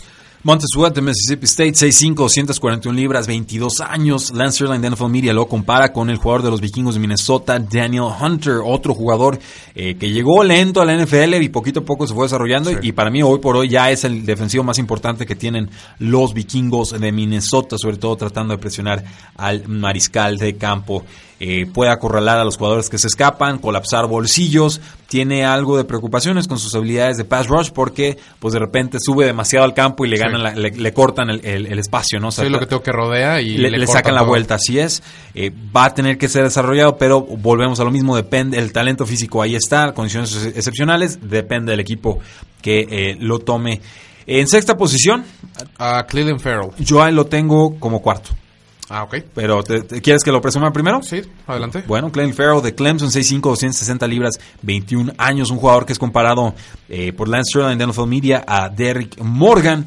Montez 0.45 0.67
de 0.93 1.01
Mississippi 1.01 1.45
State, 1.45 1.75
6'5", 1.75 2.15
241 2.17 2.99
libras, 2.99 3.29
22 3.29 3.81
años. 3.81 4.33
Lance 4.33 4.57
Sterling 4.57 4.81
de 4.81 4.91
NFL 4.91 5.09
Media 5.09 5.33
lo 5.33 5.47
compara 5.47 5.93
con 5.93 6.11
el 6.11 6.17
jugador 6.17 6.43
de 6.43 6.51
los 6.51 6.61
vikingos 6.61 6.95
de 6.95 7.01
Minnesota, 7.01 7.61
Daniel 7.61 8.07
Hunter, 8.21 8.57
otro 8.65 8.93
jugador 8.93 9.39
eh, 9.77 9.95
que 9.95 10.11
llegó 10.11 10.43
lento 10.43 10.81
a 10.81 10.85
la 10.85 10.97
NFL 10.97 11.35
y 11.35 11.49
poquito 11.49 11.81
a 11.81 11.85
poco 11.85 12.09
se 12.09 12.15
fue 12.15 12.25
desarrollando. 12.25 12.71
Sí. 12.71 12.77
Y 12.83 12.91
para 12.91 13.09
mí 13.09 13.23
hoy 13.23 13.39
por 13.39 13.55
hoy 13.57 13.69
ya 13.69 13.93
es 13.93 14.03
el 14.03 14.27
defensivo 14.27 14.65
más 14.65 14.79
importante 14.79 15.27
que 15.27 15.37
tienen 15.37 15.71
los 16.01 16.35
vikingos 16.35 16.99
de 16.99 17.13
Minnesota, 17.13 17.77
sobre 17.79 17.99
todo 17.99 18.17
tratando 18.17 18.53
de 18.53 18.59
presionar 18.59 19.05
al 19.37 19.69
mariscal 19.69 20.39
de 20.39 20.57
campo. 20.57 21.05
Eh, 21.45 21.67
puede 21.67 21.91
acorralar 21.91 22.39
a 22.39 22.45
los 22.45 22.57
jugadores 22.57 22.89
que 22.89 22.99
se 22.99 23.09
escapan, 23.09 23.59
colapsar 23.59 24.07
bolsillos, 24.07 24.81
tiene 25.09 25.45
algo 25.45 25.77
de 25.77 25.83
preocupaciones 25.83 26.47
con 26.47 26.61
sus 26.61 26.73
habilidades 26.77 27.17
de 27.17 27.25
pass 27.25 27.49
rush 27.49 27.71
porque 27.71 28.17
pues 28.39 28.55
de 28.55 28.61
repente 28.61 28.99
sube 29.01 29.27
demasiado 29.27 29.65
al 29.65 29.75
campo 29.75 30.05
y 30.05 30.09
le 30.09 30.19
Sí. 30.19 30.23
ganan 30.23 30.43
la- 30.45 30.55
le, 30.55 30.71
le 30.71 30.93
cortan 30.93 31.31
el, 31.31 31.45
el- 31.45 31.67
el 31.67 31.79
espacio, 31.81 32.21
¿no? 32.21 32.29
O 32.29 32.31
sea, 32.31 32.49
lo 32.49 32.61
que 32.61 32.67
tengo 32.67 32.81
que 32.85 32.93
rodea 32.93 33.41
y 33.41 33.57
le, 33.59 33.87
sacan 33.89 34.15
la 34.15 34.23
vuelta, 34.23 34.55
así 34.55 34.79
es. 34.79 35.03
Eh, 35.35 35.51
va 35.77 35.87
a 35.87 35.95
tener 35.95 36.17
que 36.17 36.29
ser 36.29 36.45
desarrollado, 36.45 36.97
pero 36.97 37.23
volvemos 37.23 37.81
a 37.81 37.85
lo 37.85 37.91
mismo, 37.91 38.15
depende, 38.15 38.59
el 38.59 38.73
talento 38.73 39.05
físico 39.05 39.43
ahí 39.43 39.57
está, 39.57 39.93
condiciones 39.95 40.33
ex- 40.37 40.57
excepcionales, 40.57 41.19
depende 41.29 41.73
del 41.73 41.81
equipo 41.81 42.21
que 42.61 42.87
eh, 42.89 43.17
lo 43.19 43.41
tome. 43.41 43.81
En 44.29 44.47
sexta 44.47 44.77
posición, 44.77 45.25
A 45.77 46.07
Cleveland 46.07 46.39
Farrell. 46.41 46.71
yo 46.79 47.03
ahí 47.03 47.13
lo 47.13 47.27
tengo 47.27 47.81
como 47.81 48.01
cuarto. 48.01 48.31
Ah, 48.89 49.05
ok. 49.05 49.17
Pero 49.35 49.63
¿te- 49.63 49.83
te- 49.83 50.01
¿quieres 50.03 50.23
que 50.23 50.33
lo 50.33 50.41
presuma 50.41 50.73
primero? 50.73 51.03
Sí, 51.03 51.23
adelante. 51.47 51.83
Bueno, 51.87 52.11
Clelin 52.13 52.35
Farrell 52.35 52.63
de 52.63 52.75
Clemson, 52.75 53.11
6'5", 53.11 53.41
260 53.51 54.07
libras, 54.07 54.39
21 54.63 55.13
años, 55.19 55.51
un 55.51 55.59
jugador 55.59 55.87
que 55.87 55.93
es 55.93 55.99
comparado 55.99 56.55
eh, 56.89 57.13
por 57.13 57.29
Lance 57.29 57.51
Sterling 57.51 57.79
de 57.79 57.87
NFL 57.87 58.07
Media 58.07 58.45
a 58.47 58.69
Derrick 58.69 59.19
Morgan, 59.23 59.87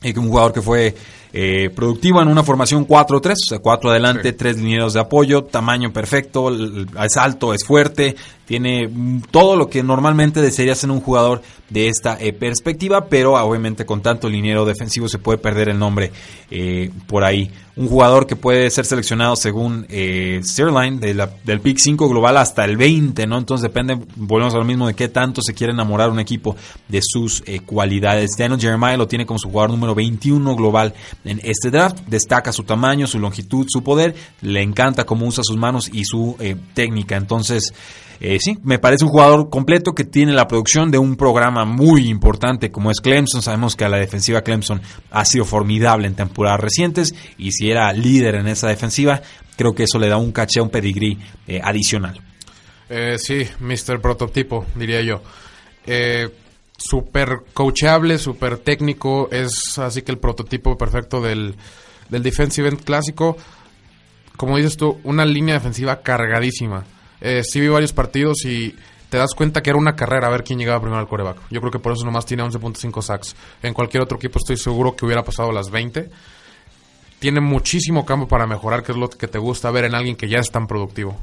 eh, 0.00 0.12
un 0.18 0.28
jugador 0.28 0.52
que 0.52 0.62
fue 0.62 0.96
eh, 1.32 1.70
productivo 1.74 2.20
en 2.20 2.28
una 2.28 2.42
formación 2.42 2.86
4-3, 2.86 3.32
o 3.32 3.48
sea, 3.48 3.58
4 3.60 3.90
adelante, 3.90 4.30
Sí. 4.30 4.36
3 4.36 4.58
linieros 4.58 4.92
de 4.94 5.00
apoyo, 5.00 5.44
tamaño 5.44 5.92
perfecto, 5.92 6.50
es 6.54 7.16
alto, 7.16 7.54
es 7.54 7.64
fuerte, 7.64 8.14
tiene 8.46 8.90
todo 9.30 9.56
lo 9.56 9.70
que 9.70 9.82
normalmente 9.82 10.42
desearía 10.42 10.74
ser 10.74 10.90
un 10.90 11.00
jugador 11.00 11.40
de 11.70 11.88
esta 11.88 12.18
eh, 12.20 12.34
perspectiva, 12.34 13.06
pero 13.06 13.32
obviamente 13.42 13.86
con 13.86 14.02
tanto 14.02 14.28
liniero 14.28 14.66
defensivo 14.66 15.08
se 15.08 15.18
puede 15.18 15.38
perder 15.38 15.70
el 15.70 15.78
nombre 15.78 16.12
eh, 16.50 16.90
por 17.06 17.24
ahí. 17.24 17.50
Un 17.76 17.88
jugador 17.88 18.26
que 18.26 18.36
puede 18.36 18.68
ser 18.68 18.84
seleccionado 18.84 19.34
según 19.36 19.86
eh, 19.88 20.40
Sterling, 20.44 21.00
de 21.00 21.14
la- 21.14 21.30
del 21.44 21.60
pick 21.62 21.78
5 21.78 22.06
global 22.10 22.36
hasta 22.36 22.66
el 22.66 22.76
20, 22.76 23.26
¿no? 23.26 23.38
Entonces 23.38 23.62
depende, 23.62 23.98
volvemos 24.16 24.52
a 24.54 24.58
lo 24.58 24.64
mismo, 24.66 24.86
de 24.86 24.92
qué 24.92 25.08
tanto 25.08 25.40
se 25.40 25.54
quiere 25.54 25.72
enamorar 25.72 26.10
un 26.10 26.20
equipo 26.20 26.54
de 26.88 27.00
sus 27.02 27.42
eh, 27.46 27.60
cualidades. 27.64 28.32
Daniel 28.36 28.60
Jeremiah 28.60 28.98
lo 28.98 29.08
tiene 29.08 29.24
como 29.24 29.38
su 29.38 29.48
jugador 29.48 29.70
número 29.70 29.94
21 29.94 30.54
global 30.56 30.92
en 31.24 31.40
este 31.42 31.70
draft. 31.70 32.00
Destaca 32.06 32.52
su 32.52 32.64
tamaño, 32.64 33.06
su 33.06 33.18
longitud, 33.18 33.66
su 33.68 33.82
poder. 33.82 34.14
Le 34.40 34.62
encanta 34.62 35.04
cómo 35.04 35.26
usa 35.26 35.42
sus 35.44 35.56
manos 35.56 35.90
y 35.92 36.04
su 36.04 36.36
eh, 36.40 36.56
técnica. 36.74 37.16
Entonces, 37.16 37.72
eh, 38.20 38.38
sí, 38.40 38.56
me 38.62 38.78
parece 38.78 39.04
un 39.04 39.10
jugador 39.10 39.50
completo 39.50 39.94
que 39.94 40.04
tiene 40.04 40.32
la 40.32 40.46
producción 40.46 40.92
de 40.92 40.98
un 40.98 41.16
programa 41.16 41.64
muy 41.64 42.08
importante 42.08 42.70
como 42.70 42.90
es 42.90 43.00
Clemson. 43.00 43.42
Sabemos 43.42 43.74
que 43.74 43.84
a 43.84 43.88
la 43.88 43.96
defensiva 43.96 44.42
Clemson 44.42 44.80
ha 45.10 45.24
sido 45.24 45.44
formidable 45.44 46.06
en 46.06 46.14
temporadas 46.14 46.60
recientes 46.60 47.14
y 47.36 47.50
si 47.50 47.70
era 47.70 47.92
líder 47.92 48.36
en 48.36 48.46
esa 48.46 48.68
defensiva, 48.68 49.22
creo 49.56 49.74
que 49.74 49.84
eso 49.84 49.98
le 49.98 50.08
da 50.08 50.18
un 50.18 50.30
caché, 50.30 50.60
un 50.60 50.70
pedigrí 50.70 51.18
eh, 51.48 51.60
adicional. 51.62 52.20
Eh, 52.88 53.16
sí, 53.18 53.44
Mr. 53.58 54.00
Prototipo, 54.00 54.66
diría 54.74 55.00
yo. 55.00 55.22
Eh, 55.86 56.28
super 56.82 57.42
coachable, 57.54 58.18
super 58.18 58.58
técnico, 58.58 59.28
es 59.30 59.78
así 59.78 60.02
que 60.02 60.12
el 60.12 60.18
prototipo 60.18 60.76
perfecto 60.76 61.20
del, 61.20 61.54
del 62.08 62.22
defensive 62.22 62.68
end 62.68 62.82
clásico. 62.82 63.36
Como 64.36 64.56
dices 64.56 64.76
tú, 64.76 64.98
una 65.04 65.24
línea 65.24 65.54
defensiva 65.54 66.02
cargadísima. 66.02 66.84
Eh, 67.20 67.42
sí 67.44 67.60
vi 67.60 67.68
varios 67.68 67.92
partidos 67.92 68.44
y 68.44 68.74
te 69.08 69.18
das 69.18 69.34
cuenta 69.34 69.62
que 69.62 69.70
era 69.70 69.78
una 69.78 69.94
carrera 69.94 70.26
a 70.26 70.30
ver 70.30 70.42
quién 70.42 70.58
llegaba 70.58 70.80
primero 70.80 70.98
al 70.98 71.06
coreback. 71.06 71.36
Yo 71.50 71.60
creo 71.60 71.70
que 71.70 71.78
por 71.78 71.92
eso 71.92 72.04
nomás 72.04 72.26
tiene 72.26 72.42
11.5 72.42 73.02
sacks. 73.02 73.36
En 73.62 73.74
cualquier 73.74 74.02
otro 74.02 74.16
equipo 74.16 74.38
estoy 74.38 74.56
seguro 74.56 74.96
que 74.96 75.04
hubiera 75.04 75.22
pasado 75.22 75.52
las 75.52 75.70
20. 75.70 76.10
Tiene 77.18 77.40
muchísimo 77.40 78.04
campo 78.04 78.26
para 78.26 78.46
mejorar, 78.46 78.82
que 78.82 78.92
es 78.92 78.98
lo 78.98 79.08
que 79.08 79.28
te 79.28 79.38
gusta 79.38 79.70
ver 79.70 79.84
en 79.84 79.94
alguien 79.94 80.16
que 80.16 80.28
ya 80.28 80.38
es 80.38 80.50
tan 80.50 80.66
productivo. 80.66 81.16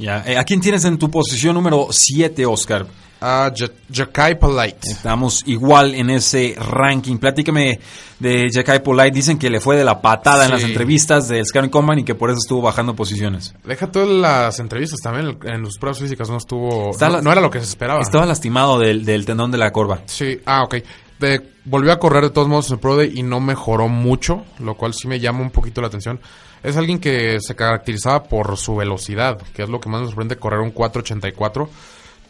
Ya, 0.00 0.24
eh, 0.26 0.38
¿A 0.38 0.44
quién 0.44 0.60
tienes 0.60 0.84
en 0.84 0.98
tu 0.98 1.10
posición 1.10 1.54
número 1.54 1.88
7, 1.90 2.46
Oscar? 2.46 2.86
A 3.22 3.52
Jakai 3.92 4.38
Polite. 4.38 4.78
Estamos 4.90 5.42
igual 5.46 5.94
en 5.94 6.08
ese 6.08 6.56
ranking. 6.58 7.18
Platícame 7.18 7.78
de 8.18 8.48
Jakai 8.50 8.82
Polite. 8.82 9.10
Dicen 9.10 9.38
que 9.38 9.50
le 9.50 9.60
fue 9.60 9.76
de 9.76 9.84
la 9.84 10.00
patada 10.00 10.46
en 10.46 10.50
las 10.52 10.62
Sí. 10.62 10.68
entrevistas 10.68 11.28
del 11.28 11.44
Scouting 11.44 11.70
Combine 11.70 12.00
y 12.00 12.04
que 12.04 12.14
por 12.14 12.30
eso 12.30 12.38
estuvo 12.38 12.62
bajando 12.62 12.96
posiciones. 12.96 13.54
Deja 13.62 13.88
todas 13.92 14.08
las 14.08 14.58
entrevistas 14.58 15.00
también. 15.00 15.36
En 15.44 15.66
sus 15.66 15.76
pruebas 15.76 15.98
físicas 15.98 16.30
no 16.30 16.38
estuvo. 16.38 16.92
Está 16.92 17.10
no, 17.10 17.20
no 17.20 17.30
era 17.30 17.42
lo 17.42 17.50
que 17.50 17.58
se 17.58 17.66
esperaba. 17.66 18.00
Estaba 18.00 18.24
lastimado 18.24 18.78
del, 18.78 19.04
del 19.04 19.26
tendón 19.26 19.50
de 19.50 19.58
la 19.58 19.70
corva. 19.70 20.00
Sí, 20.06 20.40
ah, 20.46 20.62
ok. 20.64 20.76
De- 21.18 21.42
volvió 21.66 21.92
a 21.92 21.98
correr 21.98 22.22
de 22.22 22.30
todos 22.30 22.48
modos 22.48 22.68
en 22.68 22.74
el 22.76 22.80
Pro 22.80 22.96
Day 22.96 23.12
y 23.14 23.22
no 23.22 23.38
mejoró 23.40 23.86
mucho, 23.88 24.44
lo 24.60 24.76
cual 24.78 24.94
sí 24.94 25.06
me 25.08 25.20
llama 25.20 25.42
un 25.42 25.50
poquito 25.50 25.82
la 25.82 25.88
atención. 25.88 26.18
Es 26.62 26.76
alguien 26.76 26.98
que 26.98 27.38
se 27.40 27.56
caracterizaba 27.56 28.24
por 28.24 28.56
su 28.56 28.76
velocidad, 28.76 29.40
que 29.54 29.62
es 29.62 29.68
lo 29.68 29.80
que 29.80 29.88
más 29.88 30.02
me 30.02 30.06
sorprende, 30.08 30.36
correr 30.36 30.60
un 30.60 30.74
4.84. 30.74 31.68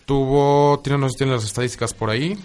Tuvo, 0.04 0.80
tiene, 0.82 0.98
no 0.98 1.08
sé 1.08 1.12
si 1.12 1.18
tiene 1.18 1.32
las 1.32 1.44
estadísticas 1.44 1.94
por 1.94 2.10
ahí. 2.10 2.38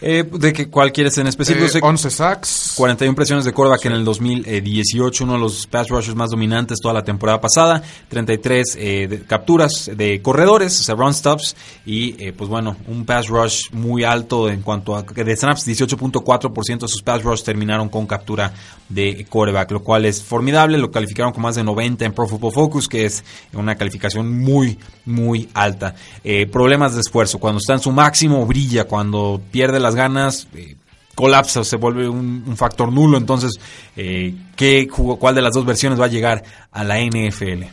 Eh, 0.00 0.22
¿De 0.30 0.52
que, 0.52 0.68
cuál 0.68 0.92
quieres 0.92 1.18
en 1.18 1.26
específico? 1.26 1.64
Eh, 1.66 1.68
Sé- 1.68 1.80
11 1.82 2.10
sacks. 2.10 2.74
41 2.76 3.14
presiones 3.16 3.44
de 3.44 3.52
quarterback 3.52 3.86
en 3.86 3.92
el 3.92 4.04
2018, 4.04 5.24
uno 5.24 5.32
de 5.32 5.38
los 5.40 5.66
pass 5.66 5.88
rushers 5.88 6.14
más 6.14 6.30
dominantes 6.30 6.78
toda 6.80 6.94
la 6.94 7.02
temporada 7.02 7.40
pasada, 7.40 7.82
33 8.08 8.76
eh, 8.78 9.06
de- 9.08 9.22
capturas 9.22 9.90
de 9.94 10.22
corredores, 10.22 10.78
o 10.80 10.84
sea, 10.84 10.94
run 10.94 11.12
stops, 11.12 11.56
y 11.84 12.14
eh, 12.24 12.32
pues 12.32 12.48
bueno, 12.48 12.76
un 12.86 13.04
pass 13.04 13.26
rush 13.28 13.70
muy 13.72 14.04
alto 14.04 14.48
en 14.48 14.62
cuanto 14.62 14.94
a 14.94 15.02
de 15.02 15.36
snaps, 15.36 15.66
18.4% 15.66 16.78
de 16.86 16.88
sus 16.88 17.02
pass 17.02 17.22
rush 17.22 17.42
terminaron 17.42 17.88
con 17.88 18.06
captura 18.06 18.52
de 18.88 19.26
quarterback, 19.28 19.70
lo 19.72 19.82
cual 19.82 20.04
es 20.04 20.22
formidable, 20.22 20.78
lo 20.78 20.90
calificaron 20.90 21.32
con 21.32 21.42
más 21.42 21.56
de 21.56 21.64
90 21.64 22.04
en 22.04 22.12
Pro 22.12 22.26
Football 22.26 22.52
Focus, 22.52 22.88
que 22.88 23.04
es 23.04 23.24
una 23.52 23.74
calificación 23.76 24.38
muy, 24.38 24.78
muy 25.04 25.48
alta. 25.54 25.94
Eh, 26.24 26.46
problemas 26.46 26.94
de 26.94 27.00
esfuerzo, 27.00 27.38
cuando 27.38 27.58
está 27.58 27.74
en 27.74 27.80
su 27.80 27.90
máximo 27.92 28.46
brilla, 28.46 28.84
cuando 28.84 29.40
pierde 29.50 29.80
las 29.88 29.94
ganas, 29.96 30.46
eh, 30.54 30.76
colapsa 31.14 31.64
se 31.64 31.76
vuelve 31.76 32.08
un, 32.08 32.44
un 32.46 32.56
factor 32.56 32.92
nulo. 32.92 33.16
Entonces, 33.18 33.52
eh, 33.96 34.34
¿qué, 34.56 34.86
jugo- 34.90 35.18
¿cuál 35.18 35.34
de 35.34 35.42
las 35.42 35.54
dos 35.54 35.64
versiones 35.64 36.00
va 36.00 36.04
a 36.04 36.08
llegar 36.08 36.44
a 36.70 36.84
la 36.84 36.98
NFL? 37.00 37.64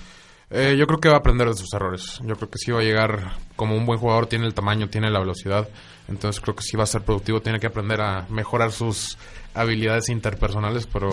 Eh, 0.51 0.75
yo 0.77 0.87
creo 0.87 0.99
que 0.99 1.09
va 1.09 1.15
a 1.15 1.19
aprender 1.19 1.47
de 1.47 1.55
sus 1.55 1.73
errores. 1.73 2.19
Yo 2.23 2.35
creo 2.35 2.49
que 2.49 2.57
sí 2.57 2.71
va 2.71 2.79
a 2.79 2.83
llegar 2.83 3.33
como 3.55 3.75
un 3.75 3.85
buen 3.85 3.99
jugador, 3.99 4.27
tiene 4.27 4.45
el 4.45 4.53
tamaño, 4.53 4.87
tiene 4.89 5.09
la 5.11 5.19
velocidad. 5.19 5.67
Entonces 6.07 6.39
creo 6.41 6.55
que 6.55 6.63
sí 6.63 6.77
va 6.77 6.83
a 6.83 6.87
ser 6.87 7.01
productivo, 7.01 7.41
tiene 7.41 7.59
que 7.59 7.67
aprender 7.67 7.99
a 8.01 8.25
mejorar 8.29 8.71
sus 8.71 9.17
habilidades 9.53 10.09
interpersonales, 10.09 10.87
pero... 10.87 11.09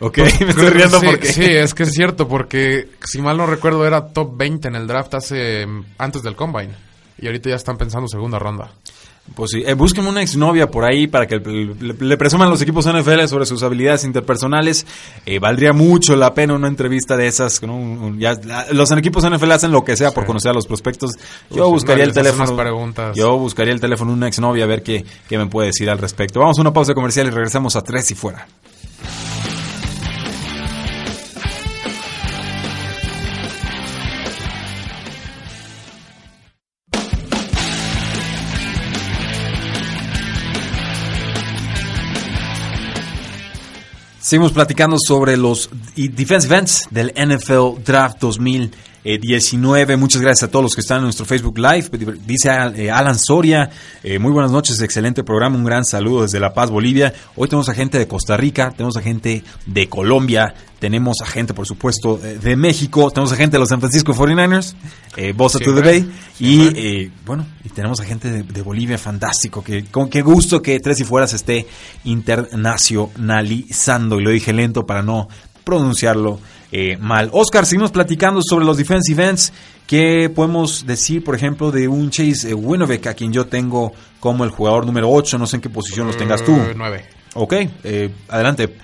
Ok, 0.00 0.18
me 0.40 0.50
estoy 0.50 0.70
riendo 0.70 0.98
sí, 0.98 1.06
porque... 1.06 1.26
Sí, 1.32 1.44
es 1.44 1.74
que 1.74 1.84
es 1.84 1.92
cierto, 1.92 2.26
porque 2.26 2.88
si 3.04 3.20
mal 3.22 3.36
no 3.36 3.46
recuerdo 3.46 3.86
era 3.86 4.08
top 4.12 4.36
20 4.36 4.68
en 4.68 4.74
el 4.76 4.86
draft 4.86 5.14
hace 5.14 5.66
antes 5.98 6.22
del 6.22 6.34
Combine. 6.34 6.72
Y 7.18 7.26
ahorita 7.26 7.50
ya 7.50 7.56
están 7.56 7.76
pensando 7.76 8.08
segunda 8.08 8.38
ronda. 8.38 8.72
Pues 9.36 9.52
sí, 9.52 9.62
eh, 9.64 9.74
búsquenme 9.74 10.08
una 10.10 10.20
exnovia 10.20 10.68
por 10.70 10.84
ahí 10.84 11.06
para 11.06 11.26
que 11.26 11.36
le, 11.38 11.94
le- 11.94 12.16
presuman 12.18 12.50
los 12.50 12.60
equipos 12.60 12.86
NFL 12.86 13.24
sobre 13.28 13.46
sus 13.46 13.62
habilidades 13.62 14.04
interpersonales. 14.04 14.84
Eh, 15.24 15.38
valdría 15.38 15.72
mucho 15.72 16.16
la 16.16 16.34
pena 16.34 16.54
una 16.54 16.66
entrevista 16.68 17.16
de 17.16 17.28
esas. 17.28 17.62
¿no? 17.62 17.74
Un- 17.76 17.98
un- 17.98 18.18
ya- 18.18 18.34
la- 18.44 18.66
los 18.72 18.90
equipos 18.90 19.24
NFL 19.24 19.52
hacen 19.52 19.70
lo 19.70 19.84
que 19.84 19.96
sea 19.96 20.10
por 20.10 20.26
conocer 20.26 20.50
a 20.50 20.54
los 20.54 20.66
prospectos. 20.66 21.12
Uy, 21.50 21.56
Yo 21.58 21.70
buscaría 21.70 22.04
no, 22.04 22.08
el 22.10 22.14
teléfono. 22.14 22.56
preguntas. 22.56 23.16
Yo 23.16 23.38
buscaría 23.38 23.72
el 23.72 23.80
teléfono 23.80 24.10
de 24.10 24.16
una 24.18 24.28
exnovia 24.28 24.64
a 24.64 24.66
ver 24.66 24.82
qué, 24.82 25.04
qué 25.28 25.38
me 25.38 25.46
puede 25.46 25.68
decir 25.68 25.88
al 25.88 25.98
respecto. 25.98 26.40
Vamos 26.40 26.58
a 26.58 26.60
una 26.60 26.72
pausa 26.72 26.92
comercial 26.92 27.28
y 27.28 27.30
regresamos 27.30 27.76
a 27.76 27.80
tres 27.82 28.10
y 28.10 28.14
fuera. 28.14 28.46
Seguimos 44.32 44.52
platicando 44.52 44.96
sobre 44.98 45.36
los 45.36 45.68
defensive 45.94 46.56
ends 46.56 46.88
del 46.90 47.12
NFL 47.14 47.82
Draft 47.84 48.18
2019. 49.04 49.96
Muchas 49.96 50.20
gracias 50.20 50.48
a 50.48 50.50
todos 50.50 50.62
los 50.62 50.74
que 50.74 50.80
están 50.80 50.98
en 50.98 51.04
nuestro 51.04 51.24
Facebook 51.24 51.58
Live. 51.58 51.90
Dice 52.26 52.50
eh, 52.76 52.90
Alan 52.90 53.18
Soria, 53.18 53.70
eh, 54.02 54.18
muy 54.18 54.32
buenas 54.32 54.52
noches, 54.52 54.80
excelente 54.80 55.24
programa, 55.24 55.56
un 55.56 55.64
gran 55.64 55.84
saludo 55.84 56.22
desde 56.22 56.40
La 56.40 56.54
Paz, 56.54 56.70
Bolivia. 56.70 57.12
Hoy 57.36 57.48
tenemos 57.48 57.68
a 57.68 57.74
gente 57.74 57.98
de 57.98 58.06
Costa 58.06 58.36
Rica, 58.36 58.70
tenemos 58.70 58.96
a 58.96 59.02
gente 59.02 59.42
de 59.66 59.88
Colombia, 59.88 60.54
tenemos 60.82 61.18
a 61.22 61.26
gente, 61.26 61.54
por 61.54 61.66
supuesto, 61.66 62.20
eh, 62.22 62.38
de 62.42 62.56
México, 62.56 63.10
tenemos 63.10 63.32
a 63.32 63.36
gente 63.36 63.52
de 63.52 63.60
los 63.60 63.68
San 63.68 63.80
Francisco 63.80 64.14
49ers, 64.14 64.74
eh, 65.16 65.32
Bosa 65.32 65.60
to 65.60 65.74
the 65.74 65.80
Bay, 65.80 66.10
y 66.40 66.60
siempre. 66.60 67.02
eh, 67.02 67.10
bueno, 67.24 67.46
y 67.64 67.68
tenemos 67.68 68.00
a 68.00 68.04
gente 68.04 68.30
de, 68.30 68.42
de 68.42 68.62
Bolivia, 68.62 68.98
fantástico, 68.98 69.62
que 69.62 69.84
con 69.84 70.08
qué 70.08 70.22
gusto 70.22 70.60
que 70.60 70.80
Tres 70.80 70.98
y 70.98 71.04
Fuera 71.04 71.26
se 71.26 71.36
esté 71.36 71.66
internacionalizando, 72.04 74.18
y 74.18 74.24
lo 74.24 74.30
dije 74.30 74.52
lento 74.52 74.84
para 74.84 75.02
no 75.02 75.28
pronunciarlo 75.64 76.40
eh, 76.72 76.96
mal. 76.96 77.28
Oscar, 77.32 77.64
seguimos 77.66 77.92
platicando 77.92 78.40
sobre 78.42 78.64
los 78.64 78.76
defensive 78.76 79.28
ends, 79.28 79.52
¿qué 79.86 80.28
podemos 80.34 80.86
decir, 80.86 81.22
por 81.22 81.34
ejemplo, 81.36 81.70
de 81.70 81.86
un 81.86 82.10
Chase 82.10 82.50
eh, 82.50 82.54
Winovec, 82.54 83.06
a 83.06 83.14
quien 83.14 83.32
yo 83.32 83.46
tengo 83.46 83.92
como 84.18 84.42
el 84.44 84.50
jugador 84.50 84.86
número 84.86 85.10
8, 85.10 85.38
no 85.38 85.46
sé 85.46 85.56
en 85.56 85.62
qué 85.62 85.70
posición 85.70 86.06
los 86.06 86.16
tengas 86.16 86.42
tú. 86.44 86.52
Eh, 86.56 86.72
nueve. 86.76 87.04
Ok, 87.34 87.52
eh, 87.84 88.10
adelante. 88.28 88.74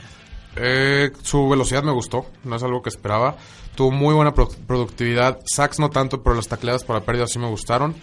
Eh, 0.57 1.11
su 1.23 1.49
velocidad 1.49 1.83
me 1.83 1.93
gustó, 1.93 2.27
no 2.45 2.57
es 2.57 2.63
algo 2.63 2.83
que 2.83 2.89
esperaba. 2.89 3.37
Tuvo 3.75 3.91
muy 3.93 4.15
buena 4.15 4.35
pro- 4.35 4.49
productividad. 4.67 5.39
Sacks 5.47 5.79
no 5.79 5.89
tanto, 5.91 6.23
pero 6.23 6.35
las 6.35 6.49
tacleadas 6.49 6.83
para 6.85 7.01
pérdidas 7.01 7.31
sí 7.31 7.39
me 7.39 7.47
gustaron. 7.49 7.95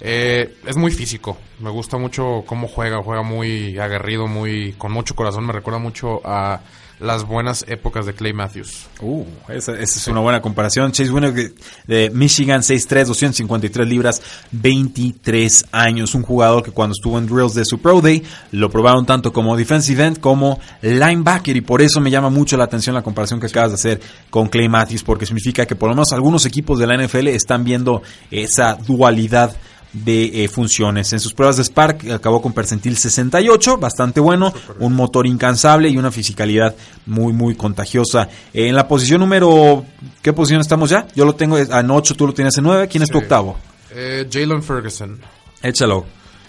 Eh, 0.00 0.56
es 0.66 0.76
muy 0.76 0.90
físico, 0.90 1.38
me 1.60 1.70
gusta 1.70 1.96
mucho 1.96 2.42
cómo 2.44 2.66
juega, 2.68 3.00
juega 3.02 3.22
muy 3.22 3.78
aguerrido, 3.78 4.26
muy 4.26 4.72
con 4.76 4.92
mucho 4.92 5.14
corazón. 5.14 5.46
Me 5.46 5.52
recuerda 5.52 5.78
mucho 5.78 6.20
a 6.24 6.60
las 7.02 7.26
buenas 7.26 7.64
épocas 7.68 8.06
de 8.06 8.14
Clay 8.14 8.32
Matthews. 8.32 8.86
Uh, 9.00 9.24
esa, 9.48 9.72
esa 9.72 9.82
es 9.82 10.08
una 10.08 10.20
buena 10.20 10.40
comparación. 10.40 10.92
Chase 10.92 11.10
Winovec 11.10 11.54
de 11.86 12.10
Michigan, 12.10 12.62
6'3", 12.62 13.06
253 13.06 13.86
libras, 13.86 14.22
23 14.52 15.66
años. 15.72 16.14
Un 16.14 16.22
jugador 16.22 16.62
que 16.62 16.70
cuando 16.70 16.92
estuvo 16.92 17.18
en 17.18 17.26
drills 17.26 17.54
de 17.54 17.64
su 17.64 17.80
Pro 17.80 18.00
Day, 18.00 18.22
lo 18.52 18.70
probaron 18.70 19.04
tanto 19.04 19.32
como 19.32 19.56
defensive 19.56 20.04
end 20.04 20.20
como 20.20 20.60
linebacker. 20.80 21.56
Y 21.56 21.60
por 21.60 21.82
eso 21.82 22.00
me 22.00 22.10
llama 22.10 22.30
mucho 22.30 22.56
la 22.56 22.64
atención 22.64 22.94
la 22.94 23.02
comparación 23.02 23.40
que 23.40 23.46
acabas 23.46 23.70
de 23.70 23.74
hacer 23.74 24.00
con 24.30 24.48
Clay 24.48 24.68
Matthews, 24.68 25.02
porque 25.02 25.26
significa 25.26 25.66
que 25.66 25.76
por 25.76 25.88
lo 25.88 25.96
menos 25.96 26.12
algunos 26.12 26.46
equipos 26.46 26.78
de 26.78 26.86
la 26.86 26.96
NFL 26.96 27.28
están 27.28 27.64
viendo 27.64 28.02
esa 28.30 28.74
dualidad 28.74 29.56
de 29.92 30.44
eh, 30.44 30.48
funciones. 30.48 31.12
En 31.12 31.20
sus 31.20 31.34
pruebas 31.34 31.56
de 31.56 31.64
Spark 31.64 32.10
acabó 32.10 32.40
con 32.40 32.52
percentil 32.52 32.96
68, 32.96 33.78
bastante 33.78 34.20
bueno, 34.20 34.52
un 34.78 34.94
motor 34.94 35.26
incansable 35.26 35.88
y 35.88 35.96
una 35.96 36.10
fisicalidad 36.10 36.74
muy, 37.06 37.32
muy 37.32 37.54
contagiosa. 37.54 38.28
Eh, 38.52 38.68
en 38.68 38.74
la 38.74 38.88
posición 38.88 39.20
número, 39.20 39.84
¿qué 40.22 40.32
posición 40.32 40.60
estamos 40.60 40.90
ya? 40.90 41.06
Yo 41.14 41.24
lo 41.24 41.34
tengo 41.34 41.58
en 41.58 41.90
8, 41.90 42.14
tú 42.14 42.26
lo 42.26 42.34
tienes 42.34 42.56
en 42.58 42.64
9, 42.64 42.88
¿quién 42.88 43.02
es 43.02 43.10
tu 43.10 43.18
octavo? 43.18 43.56
Eh, 43.90 44.26
Jalen 44.30 44.62
Ferguson. 44.62 45.20
Échalo. 45.62 46.06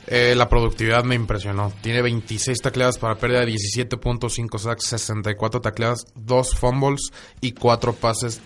Eh, 0.07 0.33
la 0.35 0.49
productividad 0.49 1.03
me 1.03 1.15
impresionó. 1.15 1.71
Tiene 1.81 2.01
26 2.01 2.59
tacleadas 2.61 2.97
para 2.97 3.15
pérdida, 3.15 3.45
17.5 3.45 4.59
sacks, 4.59 4.85
64 4.85 5.61
tacleadas, 5.61 6.05
2 6.15 6.55
fumbles 6.55 7.11
y 7.39 7.53
4 7.53 7.93
pases 7.93 8.41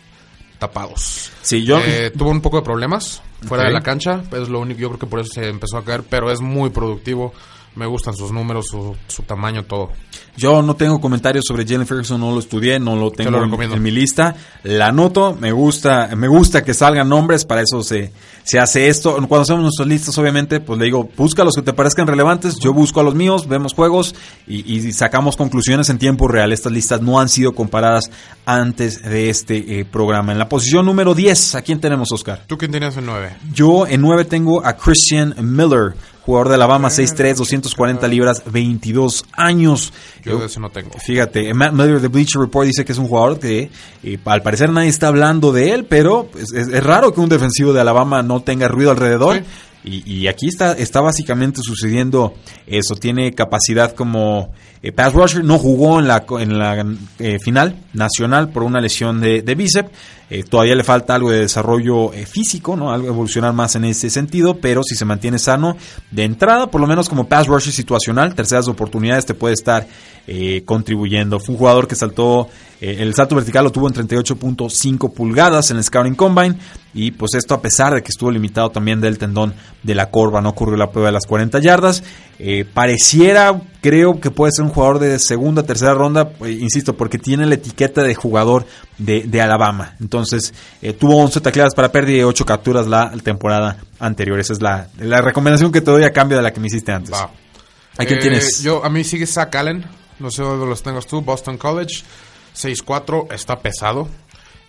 tapados. 0.60 1.32
Sí, 1.42 1.64
yo... 1.64 1.80
Eh, 1.80 2.12
tuvo 2.18 2.30
un 2.30 2.42
poco 2.42 2.58
de 2.58 2.64
problemas 2.64 3.22
fuera 3.42 3.66
de 3.66 3.72
la 3.72 3.82
cancha, 3.82 4.24
es 4.32 4.50
lo 4.50 4.60
único, 4.60 4.80
yo 4.80 4.90
creo 4.90 5.00
que 5.00 5.08
por 5.08 5.20
eso 5.20 5.30
se 5.34 5.48
empezó 5.48 5.78
a 5.78 5.86
caer, 5.86 6.04
pero 6.10 6.32
es 6.32 6.42
muy 6.42 6.70
productivo. 6.70 7.34
Me 7.78 7.86
gustan 7.86 8.16
sus 8.16 8.32
números, 8.32 8.68
su, 8.68 8.96
su 9.08 9.22
tamaño, 9.24 9.64
todo. 9.64 9.90
Yo 10.36 10.62
no 10.64 10.76
tengo 10.76 11.00
comentarios 11.00 11.46
sobre 11.48 11.64
Jalen 11.66 11.86
Ferguson, 11.86 12.20
no 12.20 12.32
lo 12.32 12.40
estudié, 12.40 12.80
no 12.80 12.96
lo 12.96 13.12
tengo 13.12 13.32
lo 13.32 13.62
en- 13.62 13.84
mi 13.84 13.92
lista. 13.92 14.36
La 14.64 14.88
anoto, 14.88 15.36
me 15.40 15.52
gusta, 15.52 16.10
me 16.16 16.28
gusta 16.28 16.64
que 16.64 16.74
salgan 16.74 17.08
nombres, 17.08 17.46
para 17.46 17.62
eso 17.62 17.84
se, 17.84 18.12
se 18.44 18.60
hace 18.60 18.88
esto. 18.88 19.14
Cuando 19.28 19.42
hacemos 19.42 19.62
nuestras 19.62 19.88
listas, 19.88 20.18
obviamente, 20.18 20.60
pues 20.60 20.80
le 20.80 20.86
digo, 20.86 21.08
busca 21.16 21.44
los 21.44 21.56
que 21.56 21.62
te 21.62 21.74
parezcan 21.74 22.08
relevantes, 22.08 22.58
yo 22.60 22.74
busco 22.74 23.00
a 23.00 23.04
los 23.04 23.14
míos, 23.16 23.48
vemos 23.48 23.74
juegos 23.74 24.16
y, 24.48 24.76
y 24.76 24.92
sacamos 24.92 25.36
conclusiones 25.38 25.90
en 25.90 26.00
tiempo 26.00 26.28
real. 26.28 26.52
Estas 26.54 26.72
listas 26.72 27.02
no 27.02 27.20
han 27.20 27.30
sido 27.30 27.54
comparadas 27.54 28.10
antes 28.46 29.04
de 29.04 29.30
este 29.30 29.80
eh, 29.82 29.86
programa. 29.86 30.32
En 30.32 30.40
la 30.40 30.50
posición 30.50 30.86
número 30.86 31.14
10, 31.14 31.56
¿a 31.56 31.62
quién 31.62 31.80
tenemos, 31.80 32.12
Oscar? 32.12 32.44
¿Tú 32.48 32.58
quién 32.58 32.72
tenías 32.72 32.98
en 32.98 33.06
9? 33.06 33.36
Yo 33.54 33.86
en 33.88 34.02
9 34.02 34.26
tengo 34.26 34.66
a 34.66 34.74
Christian 34.78 35.36
Miller, 35.42 35.94
jugador 36.28 36.50
de 36.50 36.56
Alabama, 36.56 36.90
6'3", 36.90 37.36
240 37.38 38.08
libras, 38.08 38.44
22 38.46 39.26
años. 39.34 39.92
Yo 40.24 40.38
de 40.40 40.46
ese 40.46 40.60
no 40.60 40.70
tengo. 40.70 40.92
Fíjate, 41.00 41.52
Matt 41.56 41.74
Miller 41.74 42.00
de 42.00 42.08
Bleacher 42.10 42.40
Report 42.40 42.68
dice 42.68 42.86
que 42.86 42.92
es 42.92 42.98
un 43.00 43.08
jugador 43.08 43.40
que 43.40 43.72
eh, 44.04 44.20
al 44.26 44.42
parecer 44.44 44.70
nadie 44.70 44.90
está 44.90 45.08
hablando 45.08 45.52
de 45.52 45.72
él, 45.72 45.86
pero 45.86 46.30
es, 46.38 46.52
es- 46.54 46.68
es 46.68 46.84
raro 46.84 47.14
que 47.14 47.22
un 47.22 47.30
defensivo 47.30 47.74
de 47.74 47.82
Alabama 47.82 48.22
no 48.22 48.42
tenga 48.44 48.68
ruido 48.68 48.92
alrededor. 48.92 49.38
Sí. 49.38 49.44
Y, 49.88 50.28
aquí 50.28 50.48
está, 50.48 50.74
está 50.74 51.00
básicamente 51.02 51.62
sucediendo 51.64 52.34
eso. 52.66 52.96
Tiene 52.96 53.34
capacidad 53.34 53.94
como 53.94 54.52
eh, 54.82 54.92
pass 54.92 55.14
rusher. 55.14 55.44
No 55.44 55.58
jugó 55.58 56.00
en 56.00 56.08
la, 56.08 56.26
en 56.40 56.60
la 56.60 56.86
eh, 57.20 57.40
final 57.40 57.78
nacional 57.94 58.50
por 58.50 58.64
una 58.64 58.82
lesión 58.82 59.22
de, 59.22 59.42
bíceps. 59.56 59.90
Eh, 60.30 60.44
todavía 60.44 60.76
le 60.76 60.84
falta 60.84 61.16
algo 61.16 61.32
de 61.32 61.40
desarrollo 61.40 62.10
físico, 62.10 62.76
¿no? 62.76 62.92
Algo 62.92 63.08
evolucionar 63.08 63.54
más 63.54 63.76
en 63.76 63.86
ese 63.86 64.10
sentido, 64.10 64.60
pero 64.60 64.84
si 64.84 64.94
se 64.96 65.06
mantiene 65.06 65.40
sano 65.40 65.78
de 66.12 66.26
entrada, 66.26 66.70
por 66.70 66.82
lo 66.82 66.88
menos 66.88 67.08
como 67.08 67.30
pass 67.30 67.48
rusher 67.48 67.72
situacional, 67.72 68.36
terceras 68.36 68.68
oportunidades 68.68 69.26
te 69.26 69.34
puede 69.34 69.54
estar 69.54 69.88
contribuyendo. 70.66 71.40
Fue 71.40 71.54
un 71.54 71.60
jugador 71.60 71.88
que 71.88 71.96
saltó, 71.96 72.50
el 72.80 73.14
salto 73.16 73.36
vertical 73.36 73.64
lo 73.64 73.72
tuvo 73.72 73.88
en 73.88 73.94
38.5 73.96 75.14
pulgadas 75.14 75.72
en 75.72 75.78
el 75.78 75.84
Scouting 75.84 76.16
Combine 76.16 76.58
y 76.98 77.12
pues 77.12 77.36
esto 77.36 77.54
a 77.54 77.62
pesar 77.62 77.94
de 77.94 78.02
que 78.02 78.10
estuvo 78.10 78.32
limitado 78.32 78.72
también 78.72 79.00
del 79.00 79.20
tendón 79.20 79.54
de 79.84 79.94
la 79.94 80.10
corva, 80.10 80.42
no 80.42 80.50
ocurrió 80.50 80.78
la 80.78 80.90
prueba 80.90 81.10
de 81.10 81.14
las 81.14 81.28
40 81.28 81.60
yardas. 81.60 82.04
Eh, 82.40 82.66
pareciera, 82.66 83.62
creo 83.82 84.20
que 84.20 84.32
puede 84.32 84.52
ser 84.52 84.66
un 84.66 84.72
jugador 84.72 84.98
de 84.98 85.20
segunda, 85.20 85.62
tercera 85.62 85.94
ronda, 85.94 86.34
eh, 86.44 86.52
insisto, 86.52 86.98
porque 86.98 87.20
tiene 87.20 87.46
la 87.46 87.54
etiqueta 87.54 88.02
de 88.02 88.16
jugador 88.16 88.66
de, 88.98 89.42
Alabama. 89.42 89.96
Entonces, 90.00 90.56
eh, 90.82 90.94
tuvo 90.94 91.18
11 91.18 91.40
tacleadas 91.42 91.76
para 91.76 91.92
pérdida 91.92 92.18
y 92.18 92.24
8 92.24 92.46
capturas 92.46 92.88
la 92.88 93.12
temporada 93.24 93.78
anterior. 94.00 94.40
Esa 94.40 94.54
es 94.54 94.62
la, 94.62 94.88
recomendación 95.22 95.72
que 95.72 95.82
te 95.82 95.92
doy 95.92 96.04
a 96.04 96.12
cambio 96.12 96.38
de 96.38 96.44
la 96.44 96.52
que 96.52 96.60
me 96.60 96.66
hiciste 96.66 96.92
antes. 96.92 97.14
¿A 97.14 98.06
quién 98.06 98.20
tienes? 98.20 98.64
Yo, 98.64 98.84
a 98.84 98.90
mí 98.90 99.04
sigue 99.04 99.28
Zach 99.28 99.56
Allen, 99.56 99.86
no 100.18 100.32
sé 100.32 100.42
dónde 100.42 100.66
los 100.66 100.82
tengas 100.82 101.06
tú, 101.06 101.22
Boston 101.22 101.58
College, 101.58 102.04
6'4", 102.58 103.32
está 103.34 103.60
pesado. 103.60 104.08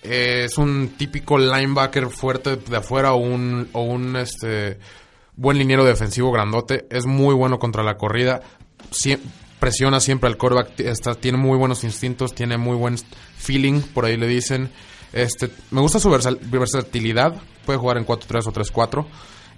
es 0.02 0.58
un 0.58 0.94
típico 0.96 1.38
linebacker 1.38 2.08
fuerte 2.08 2.56
de 2.56 2.76
afuera 2.76 3.12
o 3.14 3.16
un, 3.16 3.68
o 3.72 3.82
un 3.82 4.16
este 4.16 4.78
buen 5.36 5.56
liniero 5.56 5.84
defensivo 5.84 6.32
grandote, 6.32 6.86
es 6.90 7.06
muy 7.06 7.34
bueno 7.34 7.58
contra 7.58 7.82
la 7.82 7.96
corrida, 7.96 8.42
presiona 9.58 10.00
siempre 10.00 10.28
al 10.28 10.36
coreback, 10.36 10.80
está, 10.80 11.14
tiene 11.14 11.38
muy 11.38 11.56
buenos 11.58 11.84
instintos, 11.84 12.34
tiene 12.34 12.58
muy 12.58 12.76
buen 12.76 12.96
feeling, 13.36 13.80
por 13.80 14.04
ahí 14.04 14.16
le 14.16 14.26
dicen. 14.26 14.70
Este, 15.12 15.50
me 15.70 15.80
gusta 15.80 15.98
su 15.98 16.10
versatilidad, 16.10 17.40
puede 17.64 17.78
jugar 17.78 17.98
en 17.98 18.06
4-3 18.06 18.46
o 18.46 18.52
3-4. 18.52 19.06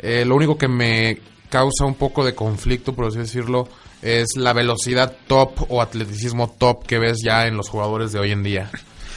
Eh, 0.00 0.24
lo 0.24 0.36
único 0.36 0.56
que 0.56 0.68
me 0.68 1.20
causa 1.48 1.84
un 1.84 1.94
poco 1.94 2.24
de 2.24 2.34
conflicto, 2.34 2.94
por 2.94 3.06
así 3.06 3.18
decirlo, 3.18 3.68
es 4.02 4.36
la 4.36 4.52
velocidad 4.52 5.14
top 5.26 5.66
o 5.68 5.82
atleticismo 5.82 6.54
top 6.58 6.86
que 6.86 6.98
ves 6.98 7.18
ya 7.22 7.46
en 7.46 7.56
los 7.56 7.68
jugadores 7.68 8.12
de 8.12 8.18
hoy 8.18 8.32
en 8.32 8.42
día. 8.42 8.70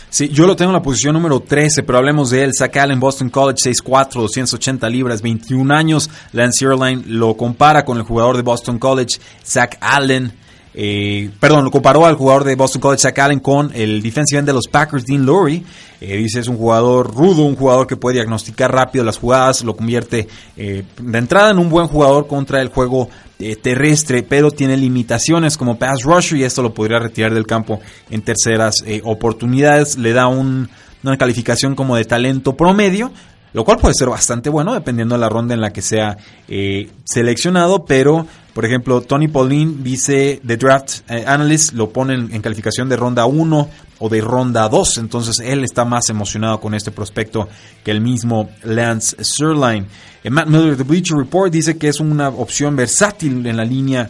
Sí, 0.10 0.30
yo 0.30 0.46
lo 0.46 0.56
tengo 0.56 0.70
en 0.70 0.76
la 0.76 0.84
posición 0.84 1.14
número 1.14 1.40
13, 1.40 1.82
pero 1.82 1.98
hablemos 1.98 2.30
de 2.30 2.44
él. 2.44 2.52
Zach 2.56 2.78
Allen, 2.78 3.00
Boston 3.00 3.32
College, 3.32 3.58
6'4", 3.64 4.14
280 4.14 4.88
libras, 4.88 5.24
21 5.24 5.74
años. 5.74 6.08
Lance 6.34 6.64
Erline 6.64 7.04
lo 7.08 7.36
compara 7.36 7.84
con 7.84 7.98
el 7.98 8.04
jugador 8.04 8.36
de 8.36 8.44
Boston 8.44 8.78
College, 8.78 9.18
Zach 9.44 9.76
Allen. 9.82 10.32
Eh, 10.76 11.30
perdón, 11.40 11.66
lo 11.66 11.72
comparó 11.72 12.06
al 12.06 12.16
jugador 12.16 12.44
de 12.44 12.56
Boston 12.56 12.82
College, 12.82 13.02
Zach 13.02 13.20
Allen, 13.20 13.40
con 13.40 13.72
el 13.74 14.02
defensive 14.02 14.40
end 14.40 14.48
de 14.48 14.54
los 14.54 14.68
Packers, 14.68 15.06
Dean 15.06 15.26
Lurie. 15.26 15.64
Eh, 16.02 16.18
dice 16.18 16.40
es 16.40 16.48
un 16.48 16.58
jugador 16.58 17.14
rudo, 17.14 17.44
un 17.44 17.56
jugador 17.56 17.88
que 17.88 17.96
puede 17.96 18.16
diagnosticar 18.16 18.72
rápido 18.72 19.06
las 19.06 19.18
jugadas, 19.18 19.64
lo 19.64 19.76
convierte 19.76 20.28
eh, 20.58 20.84
de 21.00 21.18
entrada 21.18 21.52
en 21.52 21.60
un 21.60 21.70
buen 21.70 21.88
jugador 21.88 22.28
contra 22.28 22.62
el 22.62 22.70
juego 22.70 23.10
eh, 23.40 23.58
terrestre, 23.58 24.24
pero 24.24 24.52
tiene 24.52 24.78
limitaciones 24.78 25.58
como 25.58 25.78
pass 25.78 26.04
rusher 26.04 26.38
y 26.38 26.44
esto 26.46 26.62
lo 26.62 26.74
podría 26.74 27.00
retirar 27.00 27.34
del 27.34 27.46
campo 27.46 27.82
en 28.10 28.22
terceras 28.22 28.76
eh, 28.86 29.02
oportunidades. 29.04 29.98
Le 29.98 30.14
da 30.14 30.28
una 30.28 31.18
calificación 31.18 31.76
como 31.76 31.98
de 31.98 32.06
talento 32.06 32.56
promedio, 32.56 33.12
lo 33.54 33.64
cual 33.64 33.78
puede 33.78 33.94
ser 33.94 34.10
bastante 34.10 34.50
bueno 34.50 34.74
dependiendo 34.74 35.16
de 35.16 35.22
la 35.22 35.30
ronda 35.30 35.54
en 35.54 35.62
la 35.62 35.72
que 35.72 35.82
sea 35.82 36.18
eh, 36.48 36.90
seleccionado, 37.04 37.86
pero 37.86 38.26
por 38.54 38.66
ejemplo 38.66 39.02
Tony 39.02 39.28
Pauline 39.28 39.84
dice 39.84 40.42
The 40.46 40.58
Draft 40.58 41.10
Analyst 41.10 41.74
lo 41.74 41.90
ponen 41.90 42.30
en 42.34 42.42
calificación 42.42 42.90
de 42.90 42.98
ronda 42.98 43.26
1 43.26 43.70
o 44.00 44.10
de 44.10 44.22
ronda 44.22 44.68
2, 44.68 44.98
entonces 44.98 45.40
él 45.40 45.64
está 45.64 45.86
más 45.86 46.10
emocionado 46.10 46.60
con 46.60 46.74
este 46.74 46.92
prospecto 46.92 47.48
que 47.84 47.92
el 47.92 48.02
mismo 48.02 48.50
Lance 48.64 49.24
Sirline. 49.24 49.86
Eh, 50.24 50.30
Matt 50.30 50.48
Miller 50.48 50.76
de 50.76 50.84
Bleacher 50.84 51.18
Report 51.18 51.52
dice 51.52 51.78
que 51.78 51.88
es 51.88 52.00
una 52.00 52.30
opción 52.30 52.76
versátil 52.76 53.46
en 53.46 53.58
la 53.58 53.66
línea 53.66 54.10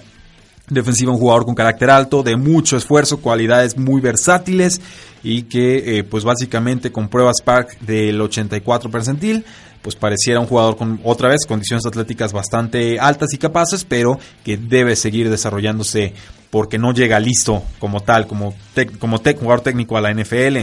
defensiva, 0.70 1.11
un 1.11 1.18
jugador 1.18 1.45
con 1.45 1.55
carácter 1.55 1.89
alto, 1.89 2.24
de 2.24 2.36
mucho 2.36 2.78
esfuerzo, 2.78 3.20
cualidades 3.20 3.78
muy 3.78 4.01
versátiles 4.01 4.82
y 5.24 5.43
que 5.43 5.99
eh, 5.99 6.03
pues 6.03 6.24
básicamente 6.24 6.91
con 6.91 7.09
pruebas 7.09 7.41
Park 7.43 7.80
del 7.80 8.20
84 8.20 8.89
percentil 8.89 9.45
pues 9.84 9.95
pareciera 9.95 10.39
un 10.39 10.47
jugador 10.47 10.78
con 10.78 11.01
otra 11.03 11.28
vez 11.28 11.45
condiciones 11.45 11.86
atléticas 11.86 12.32
bastante 12.32 12.99
altas 12.99 13.34
y 13.34 13.38
capaces, 13.38 13.84
pero 13.84 14.18
que 14.43 14.57
debe 14.57 14.95
seguir 14.95 15.30
desarrollándose 15.30 16.14
porque 16.49 16.80
no 16.80 16.93
llega 16.93 17.20
listo 17.20 17.64
como 17.80 17.99
tal, 17.99 18.26
como, 18.26 18.55
como 18.99 19.18
jugador 19.18 19.61
técnico 19.61 19.97
a 19.97 20.01
la 20.01 20.14
NFL. 20.14 20.57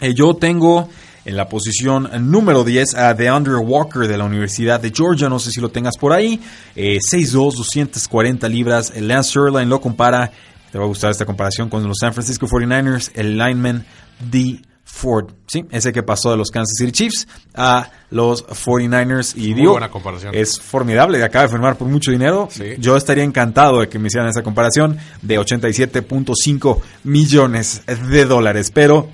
Eh, 0.00 0.14
yo 0.14 0.34
tengo 0.34 0.88
en 1.24 1.36
la 1.36 1.48
posición 1.48 2.08
número 2.30 2.64
10 2.64 2.94
a 2.94 3.14
DeAndre 3.14 3.56
Walker 3.56 4.08
de 4.08 4.16
la 4.16 4.24
Universidad 4.24 4.80
de 4.80 4.92
Georgia, 4.94 5.28
no 5.28 5.38
sé 5.38 5.50
si 5.50 5.60
lo 5.60 5.68
tengas 5.68 5.96
por 5.96 6.12
ahí, 6.12 6.40
eh, 6.74 6.98
6'2, 6.98 7.56
240 7.56 8.48
libras, 8.48 8.92
Lance 9.00 9.32
Sherline 9.32 9.68
lo 9.68 9.80
compara, 9.80 10.30
te 10.70 10.78
va 10.78 10.84
a 10.84 10.88
gustar 10.88 11.10
esta 11.10 11.24
comparación 11.24 11.68
con 11.68 11.86
los 11.86 11.98
San 12.00 12.12
Francisco 12.12 12.46
49ers, 12.46 13.10
el 13.14 13.36
lineman 13.36 13.84
D. 14.30 14.60
Ford, 14.84 15.30
¿sí? 15.46 15.64
Ese 15.70 15.90
que 15.90 16.02
pasó 16.02 16.30
de 16.30 16.36
los 16.36 16.50
Kansas 16.50 16.76
City 16.76 16.92
Chiefs 16.92 17.26
a 17.54 17.90
los 18.10 18.46
49ers 18.46 19.32
y 19.36 19.54
dio. 19.54 19.70
buena 19.70 19.90
comparación. 19.90 20.34
Es 20.34 20.60
formidable, 20.60 21.22
acaba 21.24 21.44
de 21.44 21.48
firmar 21.48 21.78
por 21.78 21.88
mucho 21.88 22.10
dinero. 22.10 22.48
Yo 22.78 22.96
estaría 22.96 23.24
encantado 23.24 23.80
de 23.80 23.88
que 23.88 23.98
me 23.98 24.08
hicieran 24.08 24.28
esa 24.28 24.42
comparación 24.42 24.98
de 25.22 25.38
87.5 25.40 26.80
millones 27.04 27.82
de 27.86 28.24
dólares, 28.26 28.70
pero 28.72 29.08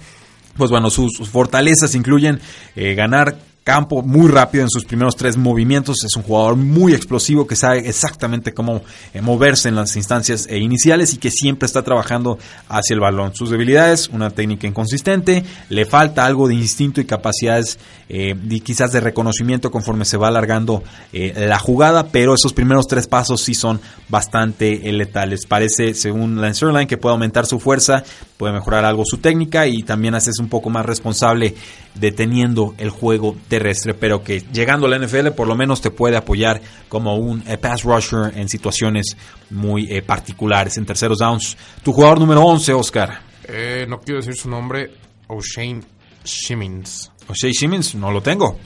pues 0.59 0.71
bueno, 0.71 0.91
sus, 0.91 1.17
fortalezas 1.31 1.95
incluyen 1.95 2.41
eh, 2.77 2.95
ganar 2.95 3.39
campo 3.69 4.01
muy 4.01 4.31
rápido 4.31 4.65
en 4.65 4.71
sus 4.71 4.87
primeros 4.87 5.15
tres 5.15 5.37
movimientos. 5.37 6.03
Es 6.03 6.17
un 6.17 6.23
jugador 6.23 6.57
muy 6.57 6.95
explosivo 6.95 7.47
que 7.47 7.55
sabe 7.55 7.87
exactamente 7.87 8.55
cómo 8.55 8.81
eh, 9.13 9.21
moverse 9.21 9.69
en 9.69 9.75
las 9.75 9.95
instancias 9.95 10.47
eh, 10.49 10.57
iniciales 10.57 11.13
y 11.13 11.19
que 11.19 11.31
siempre 11.31 11.67
está 11.67 11.83
trabajando 11.83 12.39
hacia 12.71 12.95
el 12.95 13.01
balón. 13.01 13.35
Sus 13.35 13.51
debilidades, 13.51 14.09
una 14.09 14.31
técnica 14.31 14.67
inconsistente, 14.67 15.45
le 15.69 15.85
falta 15.85 16.25
algo 16.25 16.49
de 16.49 16.55
instinto 16.55 17.03
y 17.03 17.05
capacidades 17.05 17.79
eh, 18.09 18.35
quizás 18.65 18.91
de 18.93 19.01
reconocimiento 19.01 19.71
conforme 19.71 20.07
se 20.07 20.17
va 20.17 20.29
alargando 20.29 20.83
la 21.13 21.59
jugada, 21.59 22.09
pero 22.09 22.33
esos 22.33 22.55
primeros 22.55 22.87
tres 22.87 23.07
pasos 23.07 23.43
sí 23.43 23.53
son 23.53 23.81
bastante 24.09 24.81
letales. 24.93 25.45
Parece, 25.47 25.93
según 25.93 26.41
Lance 26.41 26.65
Erline, 26.65 26.87
que 26.87 26.97
puede 26.97 27.13
aumentar 27.13 27.45
su 27.45 27.61
fuerza, 27.61 28.03
puede 28.39 28.55
mejorar 28.55 28.85
algo 28.85 29.03
su 29.05 29.19
técnica 29.19 29.67
y 29.67 29.83
también 29.83 30.15
hacerse 30.15 30.41
un 30.41 30.49
poco 30.49 30.71
más 30.71 30.87
responsable 30.87 31.55
deteniendo 31.95 32.75
el 32.79 32.89
juego 32.89 33.37
terrestre, 33.49 33.93
pero 33.95 34.23
que 34.23 34.45
llegando 34.53 34.87
a 34.87 34.91
la 34.91 34.99
NFL 34.99 35.31
por 35.33 35.49
lo 35.49 35.57
menos 35.57 35.83
te 35.83 35.91
puede 35.91 36.17
apoyar 36.17 36.63
como 36.89 37.17
un 37.17 37.43
eh, 37.47 37.59
pass 37.59 37.83
rusher 37.83 38.33
en 38.37 38.49
situaciones 38.49 39.17
muy 39.51 39.93
eh, 39.93 40.03
particulares, 40.03 40.79
en 40.79 40.87
terceros 40.87 41.19
downs. 41.19 41.59
Tu 41.83 41.93
jugador 41.93 42.21
número 42.21 42.43
11, 42.43 42.73
Oscar. 42.73 43.21
Eh, 43.45 43.85
no 43.89 44.01
quiero 44.01 44.21
decir 44.21 44.37
su 44.37 44.49
nombre, 44.49 44.93
O'Shane 45.27 45.81
Shimmins. 46.25 47.11
O'Shane 47.29 47.53
Shimmins, 47.53 47.95
no 47.97 48.13
lo 48.13 48.23
tengo. 48.23 48.59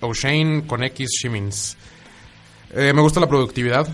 O'Shane 0.00 0.64
con 0.66 0.84
X 0.84 1.08
Shimmins. 1.20 1.76
me 2.74 3.00
gusta 3.00 3.18
la 3.18 3.26
productividad 3.26 3.88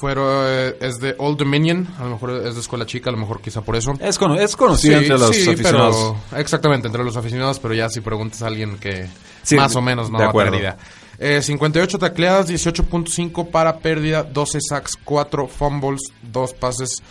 fueron, 0.00 0.46
eh, 0.46 0.76
es 0.80 0.98
de 0.98 1.14
Old 1.18 1.36
Dominion, 1.36 1.86
a 1.98 2.04
lo 2.04 2.10
mejor 2.12 2.30
es 2.46 2.54
de 2.54 2.60
escuela 2.60 2.86
chica, 2.86 3.10
a 3.10 3.12
lo 3.12 3.18
mejor 3.18 3.42
quizá 3.42 3.60
por 3.60 3.76
eso. 3.76 3.92
Es, 4.00 4.18
es 4.38 4.56
conocido 4.56 4.96
entre 4.96 5.18
los 5.18 5.30
aficionados. 5.30 6.16
exactamente, 6.36 6.86
entre 6.86 7.04
los 7.04 7.18
aficionados, 7.18 7.58
pero 7.58 7.74
ya 7.74 7.90
si 7.90 8.00
preguntas 8.00 8.40
a 8.40 8.46
alguien 8.46 8.78
que 8.78 9.08
más 9.56 9.76
o 9.76 9.82
menos 9.82 10.10
no 10.10 10.18
va 10.18 10.32
pérdida. 10.32 10.78
Eh, 11.18 11.42
58 11.42 11.98
tacleadas, 11.98 12.48
18.5 12.48 13.50
para 13.50 13.80
pérdida, 13.80 14.22
12 14.22 14.58
sacks, 14.66 14.96
4 15.04 15.48
fumbles, 15.48 16.00
2 16.22 16.54
pases 16.54 17.02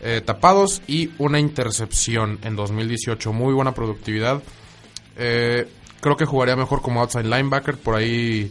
eh, 0.00 0.22
tapados 0.24 0.80
y 0.86 1.10
una 1.18 1.38
intercepción 1.38 2.38
en 2.42 2.56
2018. 2.56 3.34
Muy 3.34 3.52
buena 3.52 3.74
productividad. 3.74 4.42
Eh, 5.18 5.68
creo 6.00 6.16
que 6.16 6.24
jugaría 6.24 6.56
mejor 6.56 6.80
como 6.80 7.02
outside 7.02 7.24
linebacker, 7.24 7.76
por 7.76 7.96
ahí 7.96 8.50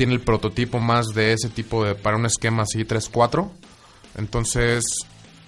tiene 0.00 0.14
el 0.14 0.22
prototipo 0.22 0.80
más 0.80 1.08
de 1.08 1.34
ese 1.34 1.50
tipo 1.50 1.84
de 1.84 1.94
para 1.94 2.16
un 2.16 2.24
esquema 2.24 2.62
así 2.62 2.86
3-4. 2.86 3.50
Entonces, 4.16 4.82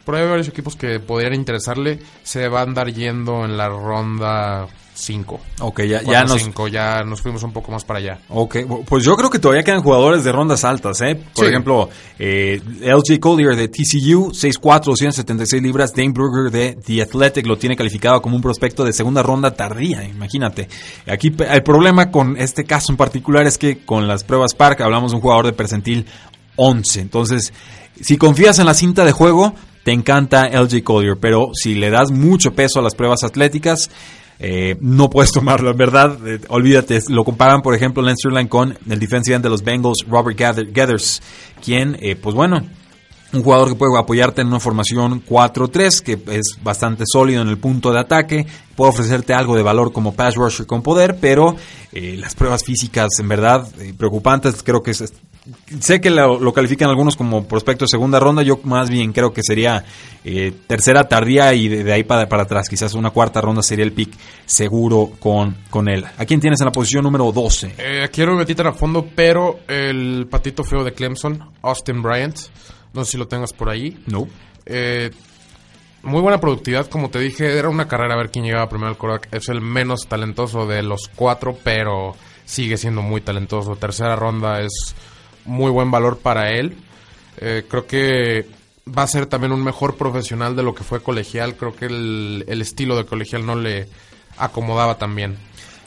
Pero 0.04 0.18
hay 0.18 0.26
varios 0.28 0.48
equipos 0.48 0.76
que 0.76 0.98
podrían 1.00 1.34
interesarle. 1.34 1.98
Se 2.22 2.48
va 2.48 2.60
a 2.60 2.62
andar 2.64 2.92
yendo 2.92 3.44
en 3.44 3.56
la 3.56 3.68
ronda 3.68 4.66
5. 4.94 5.40
Ok, 5.60 5.82
ya, 5.84 6.02
ya 6.02 6.24
nos... 6.24 6.50
ya 6.70 7.02
nos 7.02 7.22
fuimos 7.22 7.42
un 7.42 7.52
poco 7.52 7.72
más 7.72 7.84
para 7.84 7.98
allá. 7.98 8.18
Ok, 8.28 8.56
pues 8.86 9.04
yo 9.04 9.16
creo 9.16 9.30
que 9.30 9.38
todavía 9.38 9.62
quedan 9.62 9.80
jugadores 9.82 10.22
de 10.22 10.30
rondas 10.32 10.64
altas, 10.64 11.00
¿eh? 11.00 11.14
Por 11.34 11.44
Sí. 11.44 11.50
ejemplo, 11.50 11.88
eh, 12.18 12.60
LJ 12.82 13.18
Collier 13.18 13.56
de 13.56 13.68
TCU, 13.68 14.32
6'4", 14.32 14.84
276 14.84 15.62
libras. 15.62 15.94
Dane 15.94 16.12
Brugger 16.12 16.50
de 16.52 16.76
The 16.84 17.02
Athletic 17.02 17.46
lo 17.46 17.56
tiene 17.56 17.74
calificado 17.74 18.20
como 18.20 18.36
un 18.36 18.42
prospecto 18.42 18.84
de 18.84 18.92
segunda 18.92 19.22
ronda 19.22 19.52
tardía, 19.54 20.04
imagínate. 20.04 20.68
Aquí 21.06 21.34
el 21.48 21.62
problema 21.62 22.10
con 22.10 22.36
este 22.36 22.64
caso 22.64 22.92
en 22.92 22.96
particular 22.98 23.46
es 23.46 23.56
que 23.58 23.84
con 23.84 24.06
las 24.06 24.24
pruebas 24.24 24.54
Park 24.54 24.82
hablamos 24.82 25.12
de 25.12 25.16
un 25.16 25.22
jugador 25.22 25.46
de 25.46 25.52
percentil 25.52 26.06
11. 26.56 27.00
Entonces, 27.00 27.52
si 28.00 28.18
confías 28.18 28.58
en 28.58 28.66
la 28.66 28.74
cinta 28.74 29.04
de 29.06 29.12
juego, 29.12 29.54
te 29.84 29.92
encanta 29.92 30.48
LJ 30.48 30.82
Collier, 30.84 31.16
pero 31.20 31.50
si 31.54 31.74
le 31.74 31.90
das 31.90 32.10
mucho 32.10 32.52
peso 32.52 32.78
a 32.78 32.82
las 32.82 32.94
pruebas 32.94 33.24
atléticas, 33.24 33.90
eh, 34.38 34.76
no 34.80 35.10
puedes 35.10 35.32
tomarlo, 35.32 35.70
en 35.70 35.76
verdad, 35.76 36.18
eh, 36.26 36.40
olvídate, 36.48 37.00
lo 37.08 37.24
comparan 37.24 37.62
por 37.62 37.74
ejemplo 37.74 38.02
Lance 38.02 38.20
Sterling 38.22 38.48
con 38.48 38.76
el 38.88 38.98
defensive 38.98 39.38
de 39.38 39.48
los 39.48 39.62
Bengals, 39.62 40.04
Robert 40.08 40.38
Gather- 40.38 40.72
Gathers, 40.72 41.22
quien, 41.64 41.96
eh, 42.00 42.16
pues 42.16 42.34
bueno, 42.34 42.62
un 43.32 43.42
jugador 43.42 43.70
que 43.70 43.76
puede 43.76 43.98
apoyarte 43.98 44.42
en 44.42 44.48
una 44.48 44.60
formación 44.60 45.24
4-3, 45.24 46.02
que 46.02 46.18
es 46.32 46.58
bastante 46.62 47.04
sólido 47.06 47.40
en 47.40 47.48
el 47.48 47.56
punto 47.56 47.90
de 47.90 47.98
ataque, 47.98 48.46
puede 48.76 48.90
ofrecerte 48.90 49.32
algo 49.32 49.56
de 49.56 49.62
valor 49.62 49.92
como 49.92 50.14
pass 50.14 50.34
rusher 50.34 50.66
con 50.66 50.82
poder, 50.82 51.16
pero 51.18 51.56
eh, 51.92 52.16
las 52.18 52.34
pruebas 52.34 52.62
físicas 52.62 53.08
en 53.18 53.28
verdad 53.28 53.66
eh, 53.80 53.94
preocupantes, 53.96 54.62
creo 54.62 54.82
que 54.82 54.90
es... 54.90 55.12
Sé 55.80 56.00
que 56.00 56.10
lo, 56.10 56.38
lo 56.38 56.52
califican 56.52 56.88
algunos 56.88 57.16
como 57.16 57.48
prospecto 57.48 57.84
de 57.84 57.88
segunda 57.88 58.20
ronda, 58.20 58.42
yo 58.42 58.60
más 58.62 58.88
bien 58.88 59.12
creo 59.12 59.32
que 59.32 59.42
sería 59.42 59.84
eh, 60.24 60.52
tercera 60.68 61.08
tardía 61.08 61.52
y 61.54 61.66
de, 61.66 61.82
de 61.82 61.92
ahí 61.92 62.04
para, 62.04 62.28
para 62.28 62.44
atrás, 62.44 62.68
quizás 62.68 62.94
una 62.94 63.10
cuarta 63.10 63.40
ronda 63.40 63.62
sería 63.62 63.84
el 63.84 63.92
pick 63.92 64.12
seguro 64.46 65.10
con, 65.18 65.56
con 65.68 65.88
él. 65.88 66.04
¿A 66.16 66.24
quién 66.24 66.40
tienes 66.40 66.60
en 66.60 66.66
la 66.66 66.72
posición 66.72 67.02
número 67.02 67.32
12? 67.32 67.74
Eh, 67.76 68.08
quiero 68.12 68.36
meter 68.36 68.68
a 68.68 68.72
fondo, 68.72 69.04
pero 69.16 69.60
el 69.66 70.28
patito 70.30 70.62
feo 70.62 70.84
de 70.84 70.92
Clemson, 70.92 71.50
Austin 71.62 72.02
Bryant, 72.02 72.36
no 72.92 73.04
sé 73.04 73.12
si 73.12 73.18
lo 73.18 73.26
tengas 73.26 73.52
por 73.52 73.68
ahí. 73.68 73.98
No. 74.06 74.28
Eh, 74.64 75.10
muy 76.04 76.20
buena 76.20 76.38
productividad, 76.38 76.86
como 76.86 77.10
te 77.10 77.18
dije, 77.18 77.58
era 77.58 77.68
una 77.68 77.88
carrera 77.88 78.14
a 78.14 78.18
ver 78.18 78.30
quién 78.30 78.44
llegaba 78.44 78.68
primero 78.68 78.90
al 78.90 78.96
quarterback. 78.96 79.34
Es 79.34 79.48
el 79.48 79.60
menos 79.60 80.06
talentoso 80.06 80.66
de 80.66 80.82
los 80.82 81.10
cuatro, 81.14 81.56
pero 81.62 82.14
sigue 82.44 82.76
siendo 82.76 83.02
muy 83.02 83.20
talentoso. 83.20 83.76
Tercera 83.76 84.16
ronda 84.16 84.60
es 84.60 84.94
muy 85.44 85.70
buen 85.70 85.90
valor 85.90 86.18
para 86.18 86.50
él. 86.50 86.76
Eh, 87.38 87.64
creo 87.68 87.86
que 87.86 88.46
va 88.86 89.02
a 89.02 89.06
ser 89.06 89.26
también 89.26 89.52
un 89.52 89.62
mejor 89.62 89.96
profesional 89.96 90.56
de 90.56 90.62
lo 90.62 90.74
que 90.74 90.84
fue 90.84 91.02
colegial. 91.02 91.56
Creo 91.56 91.74
que 91.74 91.86
el, 91.86 92.60
estilo 92.60 92.96
de 92.96 93.04
colegial 93.04 93.46
no 93.46 93.54
le 93.56 93.88
acomodaba 94.38 94.98
tan 94.98 95.14
bien. 95.14 95.36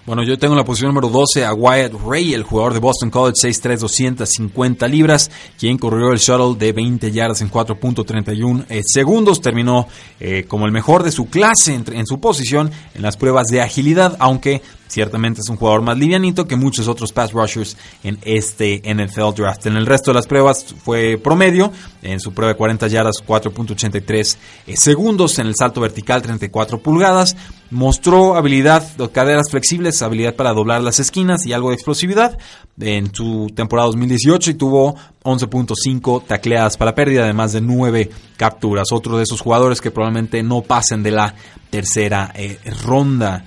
Bueno, 0.06 0.24
yo 0.24 0.38
tengo 0.38 0.54
en 0.54 0.60
la 0.60 0.66
posición 0.66 0.90
número 0.90 1.10
12 1.10 1.46
a 1.46 1.54
Wyatt 1.54 1.94
Ray, 2.06 2.36
el 2.36 2.44
jugador 2.44 2.74
de 2.74 2.80
Boston 2.80 3.10
College, 3.10 3.34
6'3", 3.42 3.80
250 3.80 4.88
libras, 4.88 5.32
quien 5.58 5.80
corrió 5.80 6.12
el 6.12 6.20
shuttle 6.20 6.64
de 6.64 6.74
20 6.74 7.12
yardas 7.12 7.42
en 7.42 7.50
4.31 7.50 8.66
eh, 8.70 8.82
segundos. 8.86 9.42
Terminó 9.42 9.88
eh, 10.20 10.46
como 10.48 10.68
el 10.68 10.72
mejor 10.72 11.02
de 11.02 11.12
su 11.12 11.26
clase 11.26 11.74
en, 11.74 11.86
en 11.92 12.06
su 12.06 12.20
posición 12.20 12.70
en 12.94 13.02
las 13.02 13.18
pruebas 13.18 13.48
de 13.48 13.62
agilidad, 13.62 14.16
aunque 14.20 14.62
ciertamente 14.88 15.42
es 15.42 15.50
un 15.50 15.58
jugador 15.58 15.82
más 15.82 15.98
livianito 15.98 16.48
que 16.48 16.56
muchos 16.56 16.88
otros 16.88 17.12
pass 17.12 17.32
rushers 17.32 17.78
en 18.04 18.18
este 18.24 18.82
NFL 18.86 19.34
draft. 19.36 19.66
En 19.66 19.78
el 19.78 19.86
resto 19.86 20.12
de 20.12 20.16
las 20.16 20.28
pruebas 20.28 20.66
fue 20.84 21.18
promedio, 21.18 21.72
en 22.02 22.20
su 22.20 22.34
prueba 22.34 22.54
de 22.54 22.58
40 22.58 22.88
yardas 22.88 23.18
4.83 23.26 24.38
eh, 24.68 24.78
segundos, 24.78 25.40
en 25.40 25.48
el 25.48 25.56
salto 25.56 25.82
vertical 25.82 26.22
34 26.22 26.80
pulgadas, 26.80 27.36
mostró 27.72 28.36
habilidad 28.36 28.84
de 28.96 29.10
caderas 29.10 29.50
flexibles, 29.50 30.02
habilidad 30.02 30.36
para 30.36 30.54
doblar 30.54 30.82
las 30.82 31.00
esquinas 31.00 31.46
y 31.46 31.54
algo 31.54 31.70
de 31.70 31.76
explosividad 31.76 32.38
en 32.80 33.14
su 33.14 33.52
temporada 33.56 33.88
2018 33.88 34.52
y 34.52 34.54
tuvo 34.56 34.96
11.5 35.24 36.26
tacleadas 36.26 36.78
para 36.78 36.94
pérdida, 36.94 37.24
además 37.24 37.54
de 37.54 37.62
9 37.62 38.10
capturas. 38.38 38.92
Otro 38.92 39.18
de 39.18 39.24
esos 39.24 39.42
jugadores 39.42 39.82
que 39.82 39.92
probablemente 39.92 40.44
no 40.44 40.62
pasen 40.62 41.04
de 41.04 41.12
la 41.12 41.36
tercera 41.70 42.32
eh, 42.36 42.60
ronda. 42.84 43.46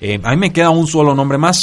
Eh, 0.00 0.20
a 0.22 0.30
mí 0.30 0.36
me 0.36 0.52
queda 0.52 0.70
un 0.70 0.86
solo 0.86 1.14
nombre 1.14 1.38
más. 1.38 1.60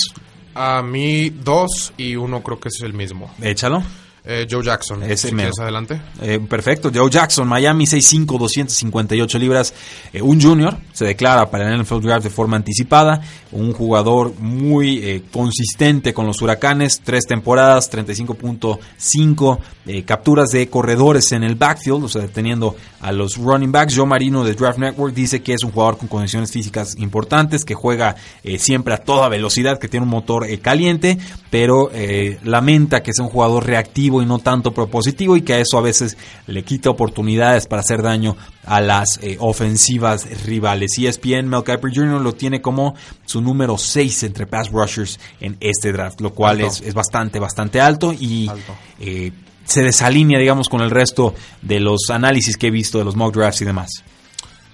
A 0.53 0.81
mí 0.81 1.29
dos 1.29 1.93
y 1.97 2.15
uno 2.15 2.41
creo 2.41 2.59
que 2.59 2.69
es 2.69 2.81
el 2.81 2.93
mismo. 2.93 3.31
Échalo. 3.41 3.83
Eh, 4.29 4.45
Joe 4.49 4.61
Jackson. 4.61 5.01
Ese 5.03 5.29
si 5.29 5.35
quieres 5.35 5.57
adelante. 5.57 6.01
Eh, 6.21 6.37
perfecto, 6.49 6.91
Joe 6.93 7.09
Jackson, 7.09 7.47
Miami 7.47 7.85
6'5", 7.85 8.37
258 8.37 9.39
libras, 9.39 9.73
eh, 10.11 10.21
un 10.21 10.41
junior, 10.41 10.75
se 10.91 11.05
declara 11.05 11.49
para 11.49 11.73
el 11.73 11.81
NFL 11.81 12.01
Draft 12.01 12.25
de 12.25 12.29
forma 12.29 12.57
anticipada, 12.57 13.21
un 13.53 13.71
jugador 13.71 14.37
muy 14.37 14.97
eh, 14.97 15.23
consistente 15.31 16.13
con 16.13 16.27
los 16.27 16.41
huracanes, 16.41 16.99
tres 17.01 17.25
temporadas, 17.25 17.89
35.5 17.89 19.59
eh, 19.85 20.03
capturas 20.03 20.49
de 20.49 20.67
corredores 20.67 21.31
en 21.31 21.43
el 21.43 21.55
backfield, 21.55 22.03
o 22.03 22.09
sea, 22.09 22.23
deteniendo 22.23 22.75
a 22.99 23.13
los 23.13 23.37
running 23.37 23.71
backs. 23.71 23.95
Joe 23.95 24.05
Marino 24.05 24.43
de 24.43 24.55
Draft 24.55 24.79
Network 24.79 25.13
dice 25.13 25.41
que 25.41 25.53
es 25.53 25.63
un 25.63 25.71
jugador 25.71 25.97
con 25.97 26.09
condiciones 26.09 26.51
físicas 26.51 26.97
importantes, 26.97 27.63
que 27.63 27.75
juega 27.75 28.17
siempre 28.57 28.93
a 28.93 28.97
toda 28.97 29.29
velocidad, 29.29 29.79
que 29.79 29.87
tiene 29.87 30.03
un 30.03 30.09
motor 30.09 30.45
caliente, 30.59 31.17
pero 31.49 31.89
eh, 31.93 32.39
lamenta 32.43 33.01
que 33.01 33.13
sea 33.13 33.25
un 33.25 33.31
jugador 33.31 33.65
reactivo 33.65 34.16
y 34.21 34.25
no 34.25 34.39
tanto 34.39 34.73
propositivo 34.73 35.35
y 35.37 35.41
que 35.41 35.53
a 35.53 35.59
eso 35.59 35.77
a 35.77 35.81
veces 35.81 36.17
le 36.47 36.63
quita 36.63 36.89
oportunidades 36.89 37.67
para 37.67 37.81
hacer 37.81 38.01
daño 38.01 38.35
a 38.65 38.81
las 38.81 39.19
eh, 39.21 39.37
ofensivas 39.39 40.27
rivales. 40.45 40.97
ESPN 40.97 41.47
Mel 41.47 41.63
Kiper 41.63 41.91
Jr. 41.93 42.21
lo 42.21 42.33
tiene 42.33 42.61
como 42.61 42.95
su 43.25 43.41
número 43.41 43.77
6 43.77 44.23
entre 44.23 44.47
pass 44.47 44.69
rushers 44.71 45.19
en 45.39 45.57
este 45.59 45.91
draft, 45.91 46.21
lo 46.21 46.33
cual 46.33 46.61
es, 46.61 46.81
es 46.81 46.93
bastante, 46.93 47.39
bastante 47.39 47.79
alto 47.81 48.13
y 48.13 48.47
Alto. 48.49 48.75
eh, 48.99 49.31
se 49.65 49.83
desalinea, 49.83 50.39
digamos, 50.39 50.69
con 50.69 50.81
el 50.81 50.89
resto 50.91 51.35
de 51.61 51.79
los 51.81 52.09
análisis 52.09 52.55
que 52.57 52.67
he 52.67 52.71
visto 52.71 52.97
de 52.99 53.03
los 53.03 53.15
mock 53.17 53.35
drafts 53.35 53.61
y 53.61 53.65
demás. 53.65 53.89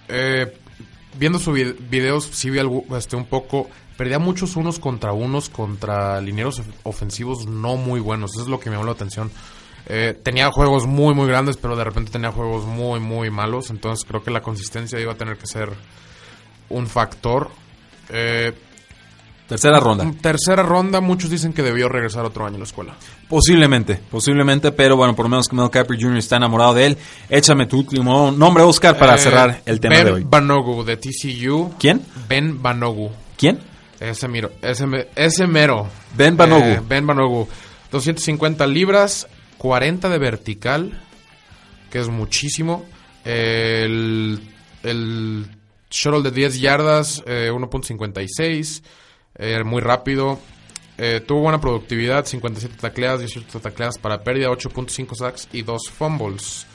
Eh, 0.07 0.53
viendo 1.17 1.39
sus 1.39 1.53
vid- 1.55 1.75
videos, 1.89 2.29
sí 2.31 2.49
vi 2.49 2.59
algo, 2.59 2.83
este, 2.97 3.15
un 3.15 3.25
poco. 3.25 3.69
Perdía 3.97 4.19
muchos 4.19 4.55
unos 4.55 4.79
contra 4.79 5.13
unos 5.13 5.49
contra 5.49 6.19
linieros 6.21 6.59
of- 6.59 6.67
ofensivos 6.83 7.45
no 7.45 7.75
muy 7.77 7.99
buenos. 7.99 8.31
Eso 8.33 8.41
es 8.43 8.47
lo 8.49 8.59
que 8.59 8.69
me 8.69 8.75
llamó 8.75 8.85
la 8.87 8.93
atención. 8.93 9.29
Eh, 9.85 10.17
tenía 10.23 10.49
juegos 10.51 10.87
muy, 10.87 11.13
muy 11.13 11.27
grandes, 11.27 11.57
pero 11.57 11.75
de 11.75 11.83
repente 11.83 12.11
tenía 12.11 12.31
juegos 12.31 12.65
muy, 12.65 12.99
muy 12.99 13.29
malos. 13.29 13.69
Entonces 13.69 14.05
creo 14.07 14.23
que 14.23 14.31
la 14.31 14.41
consistencia 14.41 14.99
iba 14.99 15.11
a 15.11 15.15
tener 15.15 15.37
que 15.37 15.45
ser 15.45 15.69
un 16.69 16.87
factor. 16.87 17.49
Eh, 18.09 18.53
Tercera 19.47 19.79
ronda. 19.79 20.09
tercera 20.21 20.63
ronda, 20.63 21.01
muchos 21.01 21.29
dicen 21.29 21.51
que 21.53 21.61
debió 21.61 21.89
regresar 21.89 22.23
otro 22.25 22.45
año 22.45 22.55
a 22.55 22.59
la 22.59 22.63
escuela. 22.63 22.95
Posiblemente, 23.27 23.99
posiblemente, 24.09 24.71
pero 24.71 24.95
bueno, 24.95 25.15
por 25.15 25.25
lo 25.25 25.29
menos 25.29 25.47
que 25.49 25.55
Mel 25.55 25.69
Kiper 25.69 25.97
Jr. 26.01 26.17
está 26.17 26.37
enamorado 26.37 26.73
de 26.73 26.85
él. 26.87 26.97
Échame 27.29 27.67
tu 27.67 27.79
último 27.79 28.31
nombre, 28.31 28.63
Oscar, 28.63 28.97
para 28.97 29.15
Eh, 29.15 29.19
cerrar 29.19 29.61
el 29.65 29.79
tema 29.81 29.95
ben 29.97 30.05
de 30.05 30.11
hoy. 30.13 30.23
Banogu 30.23 30.83
de 30.85 30.97
TCU. 30.97 31.73
¿Quién? 31.77 32.01
Ben 32.27 32.61
Banogu. 32.63 33.11
¿Quién? 33.37 33.59
Ese, 34.03 34.27
miro, 34.27 34.51
ese, 34.61 35.07
ese 35.15 35.47
mero. 35.47 35.87
Ben 36.13 36.35
Banogu. 36.35 36.65
Eh, 36.65 36.81
ben 36.85 37.07
Banogu. 37.07 37.47
250 37.89 38.67
libras, 38.67 39.29
40 39.57 40.09
de 40.09 40.17
vertical, 40.17 41.01
que 41.89 41.99
es 41.99 42.09
muchísimo. 42.09 42.85
El, 43.23 44.41
el 44.83 45.45
shuttle 45.89 46.21
de 46.21 46.31
10 46.31 46.59
yardas, 46.59 47.23
eh, 47.25 47.49
1.56, 47.49 48.83
eh, 49.35 49.63
muy 49.63 49.81
rápido. 49.81 50.37
Eh, 50.97 51.21
tuvo 51.25 51.43
buena 51.43 51.61
productividad, 51.61 52.25
57 52.25 52.75
tacleadas, 52.81 53.21
18 53.21 53.61
tacleadas 53.61 53.97
para 53.99 54.21
pérdida, 54.21 54.49
8.5 54.49 55.15
sacks 55.15 55.47
y 55.53 55.61
2 55.61 55.89
fumbles. 55.89 56.67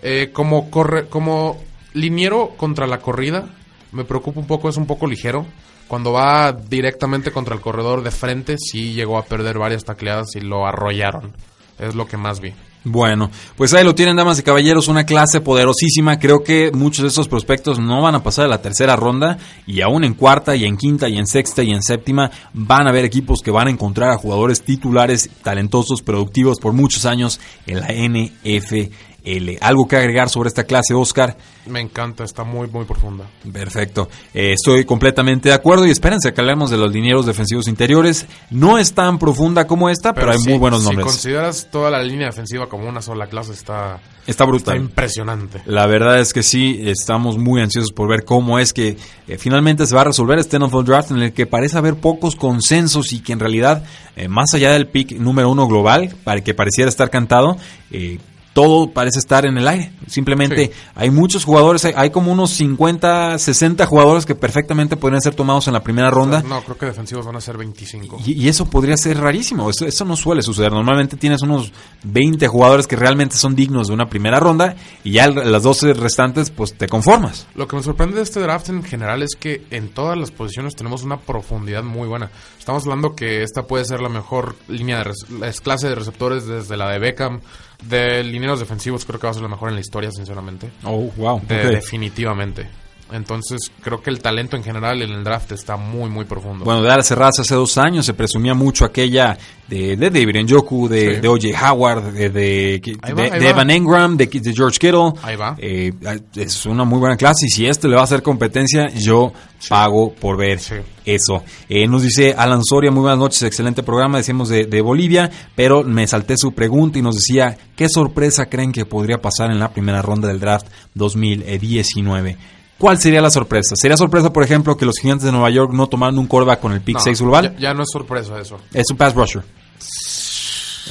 Eh, 0.00 0.30
como 0.32 0.70
corre, 0.70 1.06
como 1.08 1.62
liniero 1.92 2.54
contra 2.56 2.86
la 2.86 3.00
corrida, 3.00 3.50
me 3.92 4.04
preocupa 4.04 4.40
un 4.40 4.46
poco, 4.46 4.70
es 4.70 4.78
un 4.78 4.86
poco 4.86 5.06
ligero. 5.06 5.44
Cuando 5.88 6.12
va 6.12 6.52
directamente 6.52 7.30
contra 7.30 7.54
el 7.54 7.60
corredor 7.60 8.02
de 8.02 8.10
frente, 8.10 8.56
sí 8.58 8.94
llegó 8.94 9.18
a 9.18 9.24
perder 9.24 9.58
varias 9.58 9.84
tacleadas 9.84 10.34
y 10.34 10.40
lo 10.40 10.66
arrollaron. 10.66 11.32
Es 11.78 11.94
lo 11.94 12.06
que 12.06 12.16
más 12.16 12.40
vi. 12.40 12.52
Bueno, 12.84 13.30
pues 13.56 13.72
ahí 13.74 13.84
lo 13.84 13.94
tienen, 13.94 14.16
damas 14.16 14.40
y 14.40 14.42
caballeros, 14.42 14.88
una 14.88 15.06
clase 15.06 15.40
poderosísima. 15.40 16.18
Creo 16.18 16.42
que 16.42 16.72
muchos 16.72 17.02
de 17.02 17.08
estos 17.08 17.28
prospectos 17.28 17.78
no 17.78 18.02
van 18.02 18.16
a 18.16 18.24
pasar 18.24 18.46
a 18.46 18.48
la 18.48 18.60
tercera 18.60 18.96
ronda 18.96 19.38
y 19.66 19.82
aún 19.82 20.02
en 20.02 20.14
cuarta 20.14 20.56
y 20.56 20.64
en 20.64 20.76
quinta 20.76 21.08
y 21.08 21.16
en 21.16 21.28
sexta 21.28 21.62
y 21.62 21.70
en 21.70 21.82
séptima 21.82 22.30
van 22.52 22.86
a 22.88 22.90
haber 22.90 23.04
equipos 23.04 23.40
que 23.40 23.52
van 23.52 23.68
a 23.68 23.70
encontrar 23.70 24.10
a 24.10 24.18
jugadores 24.18 24.62
titulares, 24.62 25.30
talentosos, 25.44 26.02
productivos 26.02 26.58
por 26.58 26.72
muchos 26.72 27.06
años 27.06 27.38
en 27.66 27.80
la 27.80 27.88
NFL. 27.92 28.92
L. 29.24 29.58
¿Algo 29.60 29.86
que 29.86 29.96
agregar 29.96 30.28
sobre 30.28 30.48
esta 30.48 30.64
clase, 30.64 30.94
Oscar? 30.94 31.36
Me 31.66 31.80
encanta, 31.80 32.24
está 32.24 32.44
muy, 32.44 32.68
muy 32.68 32.84
profunda. 32.84 33.24
Perfecto. 33.52 34.08
Eh, 34.34 34.54
estoy 34.54 34.84
completamente 34.84 35.48
de 35.48 35.54
acuerdo 35.54 35.86
y 35.86 35.90
espérense 35.90 36.32
que 36.32 36.40
hablemos 36.40 36.70
de 36.70 36.76
los 36.76 36.90
linieros 36.92 37.26
defensivos 37.26 37.68
interiores. 37.68 38.26
No 38.50 38.78
es 38.78 38.94
tan 38.94 39.18
profunda 39.18 39.66
como 39.66 39.88
esta, 39.88 40.12
pero, 40.12 40.32
hay 40.32 40.38
muy 40.38 40.58
buenos 40.58 40.82
nombres. 40.82 41.06
Si 41.06 41.12
consideras 41.12 41.68
toda 41.70 41.90
la 41.90 42.02
línea 42.02 42.26
defensiva 42.26 42.68
como 42.68 42.88
una 42.88 43.00
sola 43.00 43.28
clase, 43.28 43.52
está, 43.52 44.00
Está 44.26 44.44
brutal. 44.44 44.76
está 44.76 44.84
impresionante. 44.84 45.62
La 45.66 45.86
verdad 45.86 46.20
es 46.20 46.32
que 46.32 46.42
sí, 46.42 46.80
estamos 46.84 47.38
muy 47.38 47.60
ansiosos 47.60 47.92
por 47.92 48.08
ver 48.08 48.24
cómo 48.24 48.58
es 48.58 48.72
que 48.72 48.96
eh, 49.28 49.38
finalmente 49.38 49.86
se 49.86 49.94
va 49.94 50.02
a 50.02 50.04
resolver 50.04 50.38
este 50.38 50.58
NFL 50.58 50.84
Draft 50.84 51.10
en 51.12 51.18
el 51.18 51.32
que 51.32 51.46
parece 51.46 51.78
haber 51.78 51.96
pocos 51.96 52.36
consensos 52.36 53.12
y 53.12 53.20
que 53.20 53.32
en 53.32 53.40
realidad, 53.40 53.84
eh, 54.16 54.28
más 54.28 54.54
allá 54.54 54.72
del 54.72 54.88
pick 54.88 55.12
número 55.12 55.50
uno 55.50 55.66
global, 55.66 56.14
para 56.24 56.40
que 56.40 56.54
pareciera 56.54 56.88
estar 56.88 57.10
cantado, 57.10 57.56
eh, 57.90 58.18
todo 58.52 58.90
parece 58.92 59.18
estar 59.18 59.46
en 59.46 59.56
el 59.56 59.66
aire. 59.66 59.92
Simplemente 60.06 60.66
Sí. 60.66 60.70
hay 60.94 61.10
muchos 61.10 61.44
jugadores, 61.44 61.84
hay, 61.84 61.94
hay 61.96 62.10
como 62.10 62.30
unos 62.32 62.50
50, 62.50 63.38
60 63.38 63.86
jugadores 63.86 64.26
que 64.26 64.34
perfectamente 64.34 64.96
podrían 64.96 65.20
ser 65.22 65.34
tomados 65.34 65.66
en 65.68 65.72
la 65.72 65.82
primera 65.82 66.10
ronda. 66.10 66.42
No, 66.46 66.62
creo 66.62 66.76
que 66.76 66.86
defensivos 66.86 67.24
van 67.24 67.36
a 67.36 67.40
ser 67.40 67.56
25. 67.56 68.18
Y, 68.26 68.32
y 68.32 68.48
eso 68.48 68.66
podría 68.68 68.96
ser 68.96 69.18
rarísimo. 69.18 69.70
Eso, 69.70 69.86
eso 69.86 70.04
no 70.04 70.16
suele 70.16 70.42
suceder. 70.42 70.72
Normalmente 70.72 71.16
tienes 71.16 71.42
unos 71.42 71.72
20 72.04 72.46
jugadores 72.48 72.86
que 72.86 72.96
realmente 72.96 73.36
son 73.36 73.54
dignos 73.54 73.88
de 73.88 73.94
una 73.94 74.06
primera 74.08 74.38
ronda 74.38 74.76
y 75.04 75.12
ya 75.12 75.24
el- 75.24 75.50
las 75.50 75.62
12 75.62 75.94
restantes, 75.94 76.50
pues 76.50 76.74
te 76.74 76.88
conformas. 76.88 77.46
Lo 77.54 77.66
que 77.66 77.76
me 77.76 77.82
sorprende 77.82 78.16
de 78.16 78.22
este 78.22 78.40
draft 78.40 78.68
en 78.68 78.82
general 78.82 79.22
es 79.22 79.30
que 79.38 79.64
en 79.70 79.88
todas 79.88 80.18
las 80.18 80.30
posiciones 80.30 80.74
tenemos 80.76 81.02
una 81.02 81.18
profundidad 81.20 81.82
muy 81.82 82.06
buena. 82.08 82.30
Estamos 82.58 82.82
hablando 82.84 83.14
que 83.14 83.42
esta 83.42 83.66
puede 83.66 83.84
ser 83.84 84.00
la 84.00 84.08
mejor 84.08 84.56
línea 84.68 84.98
de 84.98 85.04
res- 85.04 85.60
clase 85.62 85.88
de 85.88 85.94
receptores 85.94 86.46
desde 86.46 86.76
la 86.76 86.90
de 86.90 86.98
Beckham, 86.98 87.40
de 87.88 88.22
lineros 88.24 88.60
defensivos 88.60 89.04
creo 89.04 89.18
que 89.20 89.26
va 89.26 89.30
a 89.30 89.34
ser 89.34 89.42
la 89.42 89.48
mejor 89.48 89.68
en 89.68 89.74
la 89.76 89.80
historia, 89.80 90.10
sinceramente. 90.10 90.70
Oh, 90.84 91.10
wow. 91.16 91.40
De- 91.46 91.66
Definitivamente. 91.70 92.66
Entonces 93.12 93.70
creo 93.82 94.00
que 94.02 94.10
el 94.10 94.20
talento 94.20 94.56
en 94.56 94.64
general 94.64 95.02
en 95.02 95.10
el 95.10 95.22
draft 95.24 95.52
está 95.52 95.76
muy, 95.76 96.08
muy 96.10 96.24
profundo. 96.24 96.64
Bueno, 96.64 96.82
de 96.82 96.90
Alas 96.90 97.08
Cerradas 97.08 97.38
hace 97.40 97.54
dos 97.54 97.76
años 97.78 98.06
se 98.06 98.14
presumía 98.14 98.54
mucho 98.54 98.84
aquella 98.84 99.36
de, 99.68 99.96
de 99.96 100.10
David 100.10 100.42
Njoku, 100.44 100.88
de, 100.88 101.14
Sí. 101.16 101.20
de 101.20 101.28
O.J. 101.28 101.48
Howard, 101.72 102.12
de, 102.12 102.28
de, 102.30 102.80
va. 103.16 103.26
Evan 103.38 103.70
Engram, 103.70 104.16
de, 104.16 104.26
George 104.54 104.78
Kittle. 104.78 105.12
Ahí 105.22 105.36
va. 105.36 105.54
Eh, 105.58 105.92
es 106.36 106.66
una 106.66 106.84
muy 106.84 106.98
buena 106.98 107.16
clase 107.16 107.46
y 107.46 107.50
si 107.50 107.66
este 107.66 107.88
le 107.88 107.94
va 107.94 108.02
a 108.02 108.04
hacer 108.04 108.22
competencia, 108.22 108.88
yo 108.90 109.32
pago 109.68 110.12
por 110.12 110.36
ver 110.36 110.58
Sí. 110.60 110.74
eso. 111.04 111.42
Eh, 111.68 111.86
nos 111.86 112.02
dice 112.02 112.34
Alan 112.36 112.62
Soria, 112.64 112.90
muy 112.90 113.02
buenas 113.02 113.18
noches, 113.18 113.42
excelente 113.42 113.82
programa, 113.82 114.18
decimos 114.18 114.48
de, 114.48 114.66
de 114.66 114.80
Bolivia, 114.82 115.30
pero 115.54 115.82
me 115.84 116.06
salté 116.06 116.36
su 116.36 116.52
pregunta 116.52 116.98
y 116.98 117.02
nos 117.02 117.14
decía, 117.16 117.56
¿qué 117.76 117.88
sorpresa 117.88 118.46
creen 118.46 118.72
que 118.72 118.84
podría 118.84 119.18
pasar 119.22 119.50
en 119.50 119.58
la 119.58 119.72
primera 119.72 120.02
ronda 120.02 120.28
del 120.28 120.40
draft 120.40 120.66
2019? 120.94 122.36
¿Cuál 122.82 122.98
sería 122.98 123.20
la 123.22 123.30
sorpresa? 123.30 123.76
¿Sería 123.76 123.96
sorpresa, 123.96 124.32
por 124.32 124.42
ejemplo, 124.42 124.76
que 124.76 124.84
los 124.84 124.96
gigantes 125.00 125.24
de 125.24 125.30
Nueva 125.30 125.50
York 125.50 125.70
no 125.72 125.86
tomaran 125.86 126.18
un 126.18 126.26
quarterback 126.26 126.58
con 126.58 126.72
el 126.72 126.80
pick 126.80 126.96
No, 126.96 127.00
6 127.00 127.20
global? 127.22 127.52
Ya, 127.54 127.60
ya 127.68 127.74
no 127.74 127.82
es 127.84 127.88
sorpresa 127.92 128.40
eso. 128.40 128.58
Es 128.74 128.90
un 128.90 128.96
pass 128.96 129.14
rusher. 129.14 129.44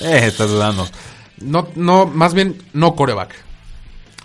Eh, 0.02 0.22
estás 0.28 0.50
dudando. 0.50 0.88
No, 1.42 1.68
no, 1.76 2.06
más 2.06 2.34
bien 2.34 2.64
no 2.72 2.96
coreback. 2.96 3.36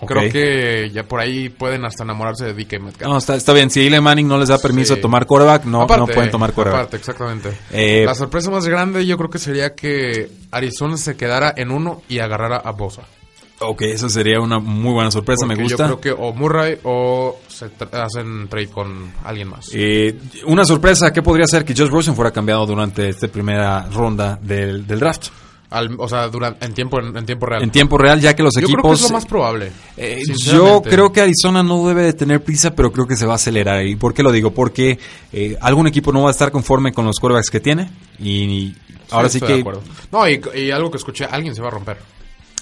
Creo 0.07 0.31
que 0.31 0.91
ya 0.95 1.03
por 1.09 1.19
ahí 1.21 1.49
pueden 1.49 1.85
hasta 1.87 2.05
enamorarse 2.05 2.45
de 2.45 2.53
DK 2.55 2.79
Metcalf. 2.81 3.11
No, 3.11 3.19
está, 3.19 3.35
está 3.35 3.53
bien. 3.53 3.69
Si 3.69 3.85
Eli 3.85 4.01
Manning 4.01 4.29
no 4.29 4.39
les 4.39 4.49
da 4.49 4.59
permiso 4.59 4.93
Sí. 4.95 4.97
de 4.97 5.03
tomar 5.03 5.27
quarterback, 5.27 5.65
no, 5.65 5.83
Aparte, 5.83 6.01
no 6.01 6.07
pueden 6.07 6.31
tomar 6.31 6.53
quarterback. 6.53 6.81
Aparte, 6.83 6.97
exactamente. 6.99 7.53
Eh, 7.73 8.05
la 8.07 8.15
sorpresa 8.15 8.51
más 8.53 8.69
grande 8.69 9.05
yo 9.07 9.17
creo 9.17 9.29
que 9.31 9.39
sería 9.41 9.75
que 9.75 10.31
Arizona 10.53 10.97
se 10.99 11.17
quedara 11.17 11.53
en 11.57 11.73
uno 11.73 12.03
y 12.09 12.21
agarrara 12.21 12.59
a 12.59 12.71
Bosa. 12.71 13.03
Ok, 13.59 13.83
eso 13.83 14.09
sería 14.11 14.39
una 14.41 14.59
muy 14.59 14.93
buena 14.93 15.11
sorpresa, 15.11 15.47
me 15.47 15.55
gusta. 15.57 15.89
Yo 15.89 15.99
creo 15.99 16.17
que 16.17 16.23
o 16.23 16.33
Murray 16.35 16.79
o 16.83 17.39
se 17.49 17.71
tra- 17.71 18.05
hacen 18.05 18.49
trade 18.49 18.69
con 18.69 19.13
alguien 19.25 19.49
más. 19.49 19.71
Eh, 19.73 20.15
una 20.47 20.65
sorpresa, 20.67 21.11
¿qué 21.13 21.23
podría 21.23 21.47
ser 21.47 21.65
que 21.65 21.75
Josh 21.75 21.89
Rosen 21.89 22.15
fuera 22.15 22.31
cambiado 22.33 22.67
durante 22.67 23.09
esta 23.09 23.29
primera 23.29 23.89
ronda 23.91 24.39
del, 24.43 24.87
del 24.87 24.99
draft? 25.01 25.29
Al- 25.71 25.97
o 25.99 26.07
sea, 26.07 26.29
durante, 26.29 26.65
en 26.67 26.75
tiempo 26.75 27.01
en, 27.01 27.25
tiempo 27.25 27.47
real. 27.47 27.63
En 27.63 27.71
tiempo 27.71 27.97
real, 27.97 28.21
ya 28.21 28.37
que 28.37 28.43
los 28.43 28.53
yo 28.55 28.61
creo 28.61 28.69
que 28.69 28.81
equipos... 28.81 29.01
es 29.01 29.11
lo 29.11 29.17
más 29.17 29.25
probable. 29.27 29.73
Eh, 29.97 30.21
yo 30.37 30.83
creo 30.83 31.11
que 31.11 31.23
Arizona 31.23 31.63
no 31.63 31.89
debe 31.89 32.03
de 32.03 32.13
tener 32.13 32.45
prisa, 32.45 32.75
pero 32.75 32.93
creo 32.93 33.07
que 33.07 33.17
se 33.17 33.25
va 33.25 33.33
a 33.33 33.37
acelerar. 33.37 33.87
¿Y 33.87 33.97
por 33.97 34.13
qué 34.13 34.23
lo 34.23 34.33
digo? 34.33 34.51
Porque 34.53 34.99
eh, 35.33 35.57
algún 35.63 35.87
equipo 35.87 36.13
no 36.13 36.23
va 36.23 36.29
a 36.29 36.33
estar 36.33 36.53
conforme 36.53 36.93
con 36.93 37.07
los 37.07 37.17
quarterbacks 37.19 37.51
que 37.51 37.61
tiene. 37.61 37.91
Y, 38.21 38.45
y 38.45 38.77
ahora 39.11 39.29
sí, 39.31 39.41
que. 39.41 39.65
No, 40.13 40.29
y, 40.29 40.41
y 40.55 40.71
algo 40.71 40.91
que 40.91 40.99
escuché, 40.99 41.25
alguien 41.25 41.55
se 41.55 41.63
va 41.63 41.69
a 41.69 41.71
romper. 41.73 41.97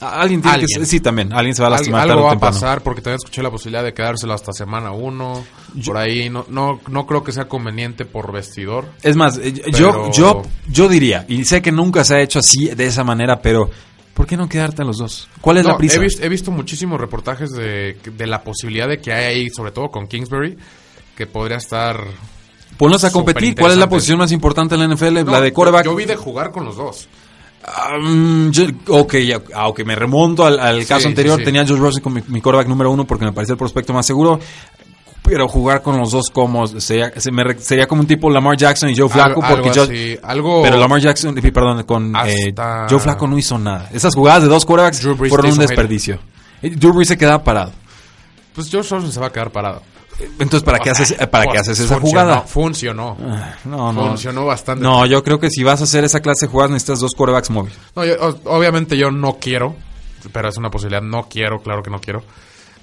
Alguien 0.01 0.42
tiene 0.42 0.64
que... 0.66 0.84
Sí, 0.86 1.01
también. 1.01 1.32
Alguien 1.32 1.55
se 1.55 1.62
va 1.62 1.68
a 1.68 1.70
Al- 1.70 1.72
lastimar 1.78 2.01
algo 2.03 2.14
tarde 2.14 2.22
va 2.24 2.28
a 2.28 2.32
temprano. 2.32 2.55
pasar 2.55 2.82
porque 2.82 3.01
también 3.01 3.16
escuché 3.16 3.42
la 3.42 3.51
posibilidad 3.51 3.82
de 3.84 3.95
quedárselo 3.95 4.32
hasta 4.34 4.53
semana 4.53 4.90
uno. 4.92 5.45
Por 5.84 5.97
ahí 5.97 6.28
no, 6.30 6.45
no, 6.49 6.80
no 6.88 7.07
creo 7.07 7.22
que 7.24 7.32
sea 7.32 7.47
conveniente 7.49 8.05
por 8.05 8.32
vestidor. 8.32 8.88
Es 9.03 9.16
más, 9.16 9.38
eh, 9.38 9.53
yo, 9.72 10.11
yo, 10.12 10.42
yo 10.68 10.88
diría, 10.88 11.24
y 11.28 11.45
sé 11.45 11.62
que 11.62 11.72
nunca 11.72 12.05
se 12.05 12.16
ha 12.16 12.20
hecho 12.20 12.38
así, 12.40 12.66
de 12.68 12.86
esa 12.86 13.03
manera, 13.05 13.40
pero 13.40 13.70
¿por 14.14 14.26
qué 14.26 14.36
no 14.36 14.49
quedarte 14.49 14.82
a 14.82 14.84
los 14.84 14.99
dos? 14.99 15.28
¿Cuál 15.40 15.59
es 15.59 15.64
No, 15.64 15.70
la 15.70 15.76
prisa? 15.78 15.97
He, 15.97 16.01
vis- 16.01 16.20
he 16.20 16.28
visto 16.28 16.51
muchísimos 16.51 17.01
reportajes 17.01 17.51
de, 17.51 17.97
de 18.16 18.26
la 18.26 18.42
posibilidad 18.42 18.88
de 18.88 18.99
que 18.99 19.12
hay 19.12 19.24
ahí, 19.36 19.51
sobre 19.51 19.72
todo 19.72 19.88
con 19.88 20.07
Kingsbury, 20.07 20.57
que 21.16 21.26
podría 21.26 21.57
estar... 21.57 21.99
Ponlos 22.76 23.05
a 23.05 23.12
competir. 23.12 23.55
¿Cuál 23.55 23.70
es 23.72 23.78
la 23.78 23.88
posición 23.88 24.18
más 24.18 24.32
importante 24.32 24.74
en 24.74 24.80
la 24.88 24.95
NFL? 24.95 25.24
No, 25.24 25.30
la 25.32 25.40
de 25.40 25.49
yo- 25.51 25.55
quarterback. 25.55 25.84
Yo, 25.84 25.95
vi 25.95 26.05
de 26.07 26.16
jugar 26.16 26.51
con 26.51 26.64
los 26.64 26.76
dos. 26.76 27.09
Yo- 28.50 28.66
ok, 28.88 29.14
ya, 29.18 29.40
ah, 29.54 29.70
me 29.84 29.94
remonto 29.94 30.44
al, 30.44 30.86
caso 30.86 31.02
sí, 31.02 31.06
anterior. 31.08 31.38
sí. 31.38 31.44
Tenía 31.44 31.62
a 31.62 31.66
Josh 31.66 31.78
Rosen 31.78 32.02
como 32.02 32.16
mi, 32.16 32.22
mi 32.28 32.40
quarterback 32.40 32.68
número 32.68 32.90
uno 32.90 33.04
porque 33.06 33.24
me 33.24 33.32
parecía 33.32 33.52
el 33.54 33.58
prospecto 33.58 33.92
más 33.92 34.06
seguro. 34.06 34.38
Pero 35.22 35.48
jugar 35.48 35.80
con 35.80 35.98
los 35.98 36.10
dos 36.10 36.28
como 36.30 36.66
sería, 36.66 37.10
se 37.18 37.32
me 37.32 37.42
re- 37.44 37.58
sería 37.58 37.86
como 37.86 38.02
un 38.02 38.06
tipo 38.06 38.28
Lamar 38.28 38.58
Jackson 38.58 38.90
y 38.90 38.96
Joe 38.96 39.08
Flacco 39.08 39.42
Algo- 39.42 39.56
porque 39.62 39.70
algo 39.70 40.20
algo- 40.22 40.62
pero 40.62 40.76
Lamar 40.76 41.00
Jackson, 41.00 41.38
eh, 41.38 41.50
perdón, 41.50 41.82
con 41.84 42.14
eh, 42.26 42.52
Joe 42.90 42.98
Flacco 43.00 43.26
no 43.26 43.38
hizo 43.38 43.58
nada. 43.58 43.88
Esas 43.94 44.14
jugadas 44.14 44.42
de 44.42 44.48
dos 44.48 44.66
quarterbacks 44.66 45.00
fueron 45.30 45.52
un 45.52 45.58
desperdicio. 45.58 46.18
Eh, 46.60 46.70
Drew 46.76 46.92
Brees 46.92 47.08
se 47.08 47.16
quedaba 47.16 47.42
parado. 47.42 47.72
Pues 48.54 48.68
Josh 48.70 48.90
Rosen 48.90 49.10
se 49.10 49.18
va 49.18 49.28
a 49.28 49.32
quedar 49.32 49.50
parado. 49.50 49.82
Entonces, 50.38 50.62
¿para 50.62 50.78
qué 50.78 50.90
haces, 50.90 51.10
eh, 51.18 51.26
para 51.26 51.46
qué 51.50 51.58
haces 51.58 51.78
esa 51.80 51.98
funcionó, 51.98 52.22
jugada? 52.24 52.40
Funcionó. 52.42 53.16
No, 53.64 53.92
no. 53.92 54.08
Funcionó 54.08 54.46
bastante. 54.46 54.82
No, 54.82 55.04
yo 55.06 55.22
creo 55.24 55.40
que 55.40 55.50
si 55.50 55.62
vas 55.64 55.80
a 55.80 55.84
hacer 55.84 56.04
esa 56.04 56.20
clase 56.20 56.46
de 56.46 56.52
jugadas 56.52 56.70
necesitas 56.70 57.00
dos 57.00 57.12
quarterbacks 57.16 57.50
móviles. 57.50 57.76
No, 57.96 58.04
yo- 58.04 58.16
obviamente 58.44 58.96
yo 58.96 59.10
no 59.10 59.38
quiero, 59.40 59.74
pero 60.32 60.48
es 60.48 60.56
una 60.56 60.70
posibilidad. 60.70 61.02
No 61.02 61.28
quiero, 61.28 61.60
claro 61.62 61.82
que 61.82 61.90
no 61.90 62.00
quiero. 62.00 62.22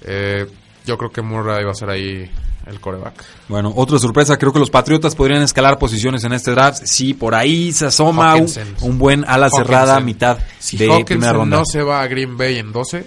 Eh, 0.02 0.46
yo 0.84 0.98
creo 0.98 1.10
que 1.10 1.22
Murray 1.22 1.64
va 1.64 1.70
a 1.72 1.74
ser 1.74 1.90
ahí 1.90 2.30
el 2.66 2.80
coreback. 2.80 3.24
Bueno, 3.48 3.72
otra 3.74 3.98
sorpresa, 3.98 4.36
creo 4.36 4.52
que 4.52 4.58
los 4.58 4.70
Patriotas 4.70 5.14
podrían 5.14 5.42
escalar 5.42 5.78
posiciones 5.78 6.22
en 6.24 6.32
este 6.32 6.50
draft. 6.52 6.82
Sí, 6.84 7.14
por 7.14 7.34
ahí 7.34 7.72
se 7.72 7.86
asoma 7.86 8.36
un, 8.82 8.98
buen 8.98 9.24
ala 9.26 9.48
cerrada 9.50 9.96
a 9.96 10.00
mitad 10.00 10.38
Si 10.58 10.76
de 10.76 10.86
Hawkinson 10.86 11.04
primera 11.06 11.32
ronda. 11.32 11.56
no 11.58 11.64
se 11.64 11.82
va 11.82 12.02
a 12.02 12.06
Green 12.08 12.36
Bay 12.36 12.58
en 12.58 12.72
12, 12.72 13.04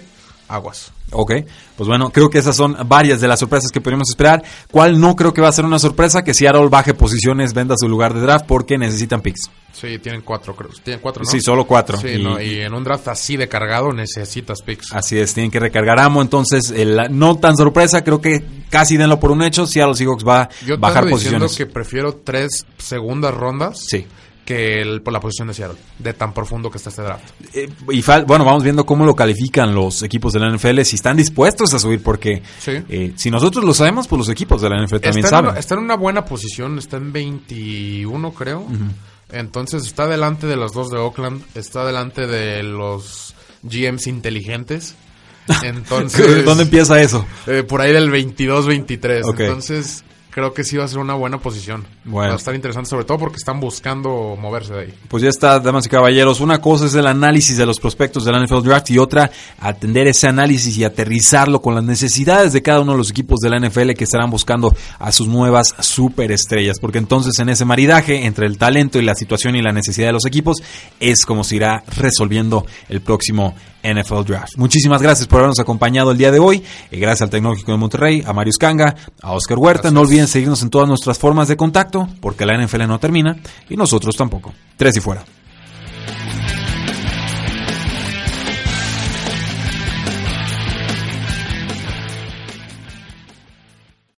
aguas. 0.48 0.92
Ok, 1.12 1.32
pues 1.76 1.86
bueno, 1.88 2.10
creo 2.10 2.28
que 2.28 2.38
esas 2.38 2.56
son 2.56 2.76
varias 2.86 3.20
de 3.20 3.28
las 3.28 3.38
sorpresas 3.38 3.70
que 3.70 3.80
podríamos 3.80 4.08
esperar. 4.10 4.42
¿Cuál 4.72 5.00
no 5.00 5.14
creo 5.14 5.32
que 5.32 5.40
va 5.40 5.48
a 5.48 5.52
ser 5.52 5.64
una 5.64 5.78
sorpresa? 5.78 6.24
Que 6.24 6.34
Seattle 6.34 6.68
baje 6.68 6.94
posiciones, 6.94 7.54
venda 7.54 7.76
su 7.78 7.88
lugar 7.88 8.12
de 8.12 8.20
draft 8.22 8.44
porque 8.46 8.76
necesitan 8.76 9.20
picks. 9.22 9.48
Sí, 9.72 9.98
tienen 9.98 10.22
cuatro, 10.22 10.56
creo. 10.56 10.70
Tienen 10.82 11.00
cuatro, 11.00 11.22
¿no? 11.22 11.30
Sí, 11.30 11.40
solo 11.40 11.64
cuatro. 11.66 11.96
Sí, 11.98 12.08
Y- 12.08 12.22
no, 12.24 12.40
y 12.40 12.60
en 12.60 12.74
un 12.74 12.82
draft 12.82 13.06
así 13.08 13.36
de 13.36 13.46
cargado 13.46 13.92
necesitas 13.92 14.62
picks. 14.62 14.92
Así 14.92 15.16
es, 15.18 15.32
tienen 15.34 15.50
que 15.50 15.60
recargar 15.60 16.00
amo. 16.00 16.22
Entonces, 16.22 16.70
el- 16.70 16.98
no 17.10 17.36
tan 17.36 17.56
sorpresa, 17.56 18.02
creo 18.02 18.20
que 18.20 18.42
casi 18.70 18.96
denlo 18.96 19.20
por 19.20 19.30
un 19.30 19.42
hecho. 19.42 19.66
Seattle 19.66 19.94
Seahawks 19.94 20.26
va 20.26 20.42
a 20.42 20.48
Yo 20.66 20.76
bajar 20.78 21.08
posiciones. 21.08 21.54
que 21.56 21.66
prefiero 21.66 22.14
tres 22.24 22.66
segundas 22.78 23.32
rondas 23.34 23.78
Sí. 23.86 24.06
Que 24.46 24.80
el- 24.80 25.02
por 25.02 25.12
la 25.12 25.20
posición 25.20 25.48
de 25.48 25.54
Seattle, 25.54 25.76
de 25.98 26.14
tan 26.14 26.32
profundo 26.32 26.70
que 26.70 26.78
está 26.78 26.88
este 26.88 27.02
draft. 27.02 27.24
Eh, 27.52 27.68
y 27.90 28.02
bueno, 28.26 28.44
vamos 28.46 28.62
viendo 28.62 28.86
cómo 28.86 29.04
lo 29.04 29.14
califican 29.14 29.74
los 29.74 30.02
equipos 30.02 30.32
de 30.32 30.40
la 30.40 30.48
NFL, 30.48 30.82
si 30.84 30.96
están 30.96 31.16
dispuestos 31.18 31.74
a 31.74 31.78
subir, 31.78 32.02
porque 32.02 32.42
Sí. 32.60 32.72
eh, 32.88 33.12
si 33.16 33.30
nosotros 33.30 33.64
lo 33.64 33.74
sabemos, 33.74 34.08
pues 34.08 34.18
los 34.20 34.28
equipos 34.30 34.62
de 34.62 34.70
la 34.70 34.76
NFL 34.76 35.00
también 35.00 35.24
está, 35.24 35.36
en 35.36 35.40
saben. 35.40 35.50
una, 35.50 35.58
está 35.60 35.74
en 35.74 35.80
una 35.80 35.96
buena 35.96 36.24
posición, 36.24 36.78
está 36.78 36.96
en 36.96 37.12
21 37.12 38.32
creo. 38.32 38.66
Entonces 39.32 39.84
está 39.84 40.06
delante 40.06 40.46
de 40.46 40.56
los 40.56 40.72
dos 40.72 40.88
de 40.90 40.98
Oakland, 40.98 41.42
está 41.56 41.84
delante 41.84 42.26
de 42.28 42.62
los 42.62 43.34
GMs 43.64 44.06
inteligentes. 44.06 44.94
Entonces, 45.64 46.44
¿Dónde 46.44 46.64
empieza 46.64 47.00
eso? 47.00 47.24
eh, 47.46 47.62
por 47.62 47.80
ahí 47.80 47.92
del 47.92 48.10
22-23. 48.10 49.22
Ok. 49.28 49.40
Entonces, 49.40 50.04
creo 50.36 50.52
que 50.52 50.64
sí 50.64 50.76
va 50.76 50.84
a 50.84 50.88
ser 50.88 50.98
una 50.98 51.14
buena 51.14 51.38
posición. 51.38 51.86
Bueno. 52.04 52.28
Va 52.28 52.34
a 52.34 52.36
estar 52.36 52.54
interesante, 52.54 52.90
sobre 52.90 53.06
todo 53.06 53.16
porque 53.16 53.36
están 53.36 53.58
buscando 53.58 54.36
moverse 54.38 54.74
de 54.74 54.80
ahí. 54.80 54.94
Pues 55.08 55.22
ya 55.22 55.30
está, 55.30 55.58
damas 55.60 55.86
y 55.86 55.88
caballeros. 55.88 56.40
Una 56.40 56.60
cosa 56.60 56.84
es 56.84 56.94
el 56.94 57.06
análisis 57.06 57.56
de 57.56 57.64
los 57.64 57.80
prospectos 57.80 58.26
del 58.26 58.44
NFL 58.44 58.60
Draft 58.60 58.90
y 58.90 58.98
otra, 58.98 59.30
atender 59.58 60.06
ese 60.08 60.28
análisis 60.28 60.76
y 60.76 60.84
aterrizarlo 60.84 61.62
con 61.62 61.74
las 61.74 61.84
necesidades 61.84 62.52
de 62.52 62.60
cada 62.60 62.82
uno 62.82 62.92
de 62.92 62.98
los 62.98 63.10
equipos 63.10 63.40
de 63.40 63.48
la 63.48 63.58
NFL 63.58 63.92
que 63.92 64.04
estarán 64.04 64.28
buscando 64.28 64.76
a 64.98 65.10
sus 65.10 65.26
nuevas 65.26 65.74
superestrellas. 65.80 66.80
Porque 66.80 66.98
entonces 66.98 67.38
en 67.38 67.48
ese 67.48 67.64
maridaje 67.64 68.26
entre 68.26 68.46
el 68.46 68.58
talento 68.58 68.98
y 68.98 69.06
la 69.06 69.14
situación 69.14 69.56
y 69.56 69.62
la 69.62 69.72
necesidad 69.72 70.08
de 70.08 70.12
los 70.12 70.26
equipos 70.26 70.58
es 71.00 71.24
como 71.24 71.44
se 71.44 71.56
irá 71.56 71.82
resolviendo 71.96 72.66
el 72.90 73.00
próximo 73.00 73.54
NFL 73.86 74.24
Draft. 74.24 74.56
Muchísimas 74.56 75.00
gracias 75.00 75.28
por 75.28 75.38
habernos 75.38 75.60
acompañado 75.60 76.10
el 76.10 76.18
día 76.18 76.30
de 76.30 76.38
hoy. 76.38 76.62
Y 76.90 76.98
gracias 76.98 77.22
al 77.22 77.30
Tecnológico 77.30 77.72
de 77.72 77.78
Monterrey, 77.78 78.22
a 78.26 78.32
Marius 78.32 78.58
Kanga, 78.58 78.94
a 79.22 79.32
Oscar 79.32 79.58
Huerta. 79.58 79.90
No 79.90 80.00
olviden 80.00 80.25
seguirnos 80.26 80.62
en 80.62 80.70
todas 80.70 80.88
nuestras 80.88 81.18
formas 81.18 81.48
de 81.48 81.56
contacto, 81.56 82.08
porque 82.20 82.46
la 82.46 82.56
NFL 82.56 82.86
no 82.86 82.98
termina 82.98 83.36
y 83.68 83.76
nosotros 83.76 84.16
tampoco. 84.16 84.52
Tres 84.76 84.96
y 84.96 85.00
fuera. 85.00 85.24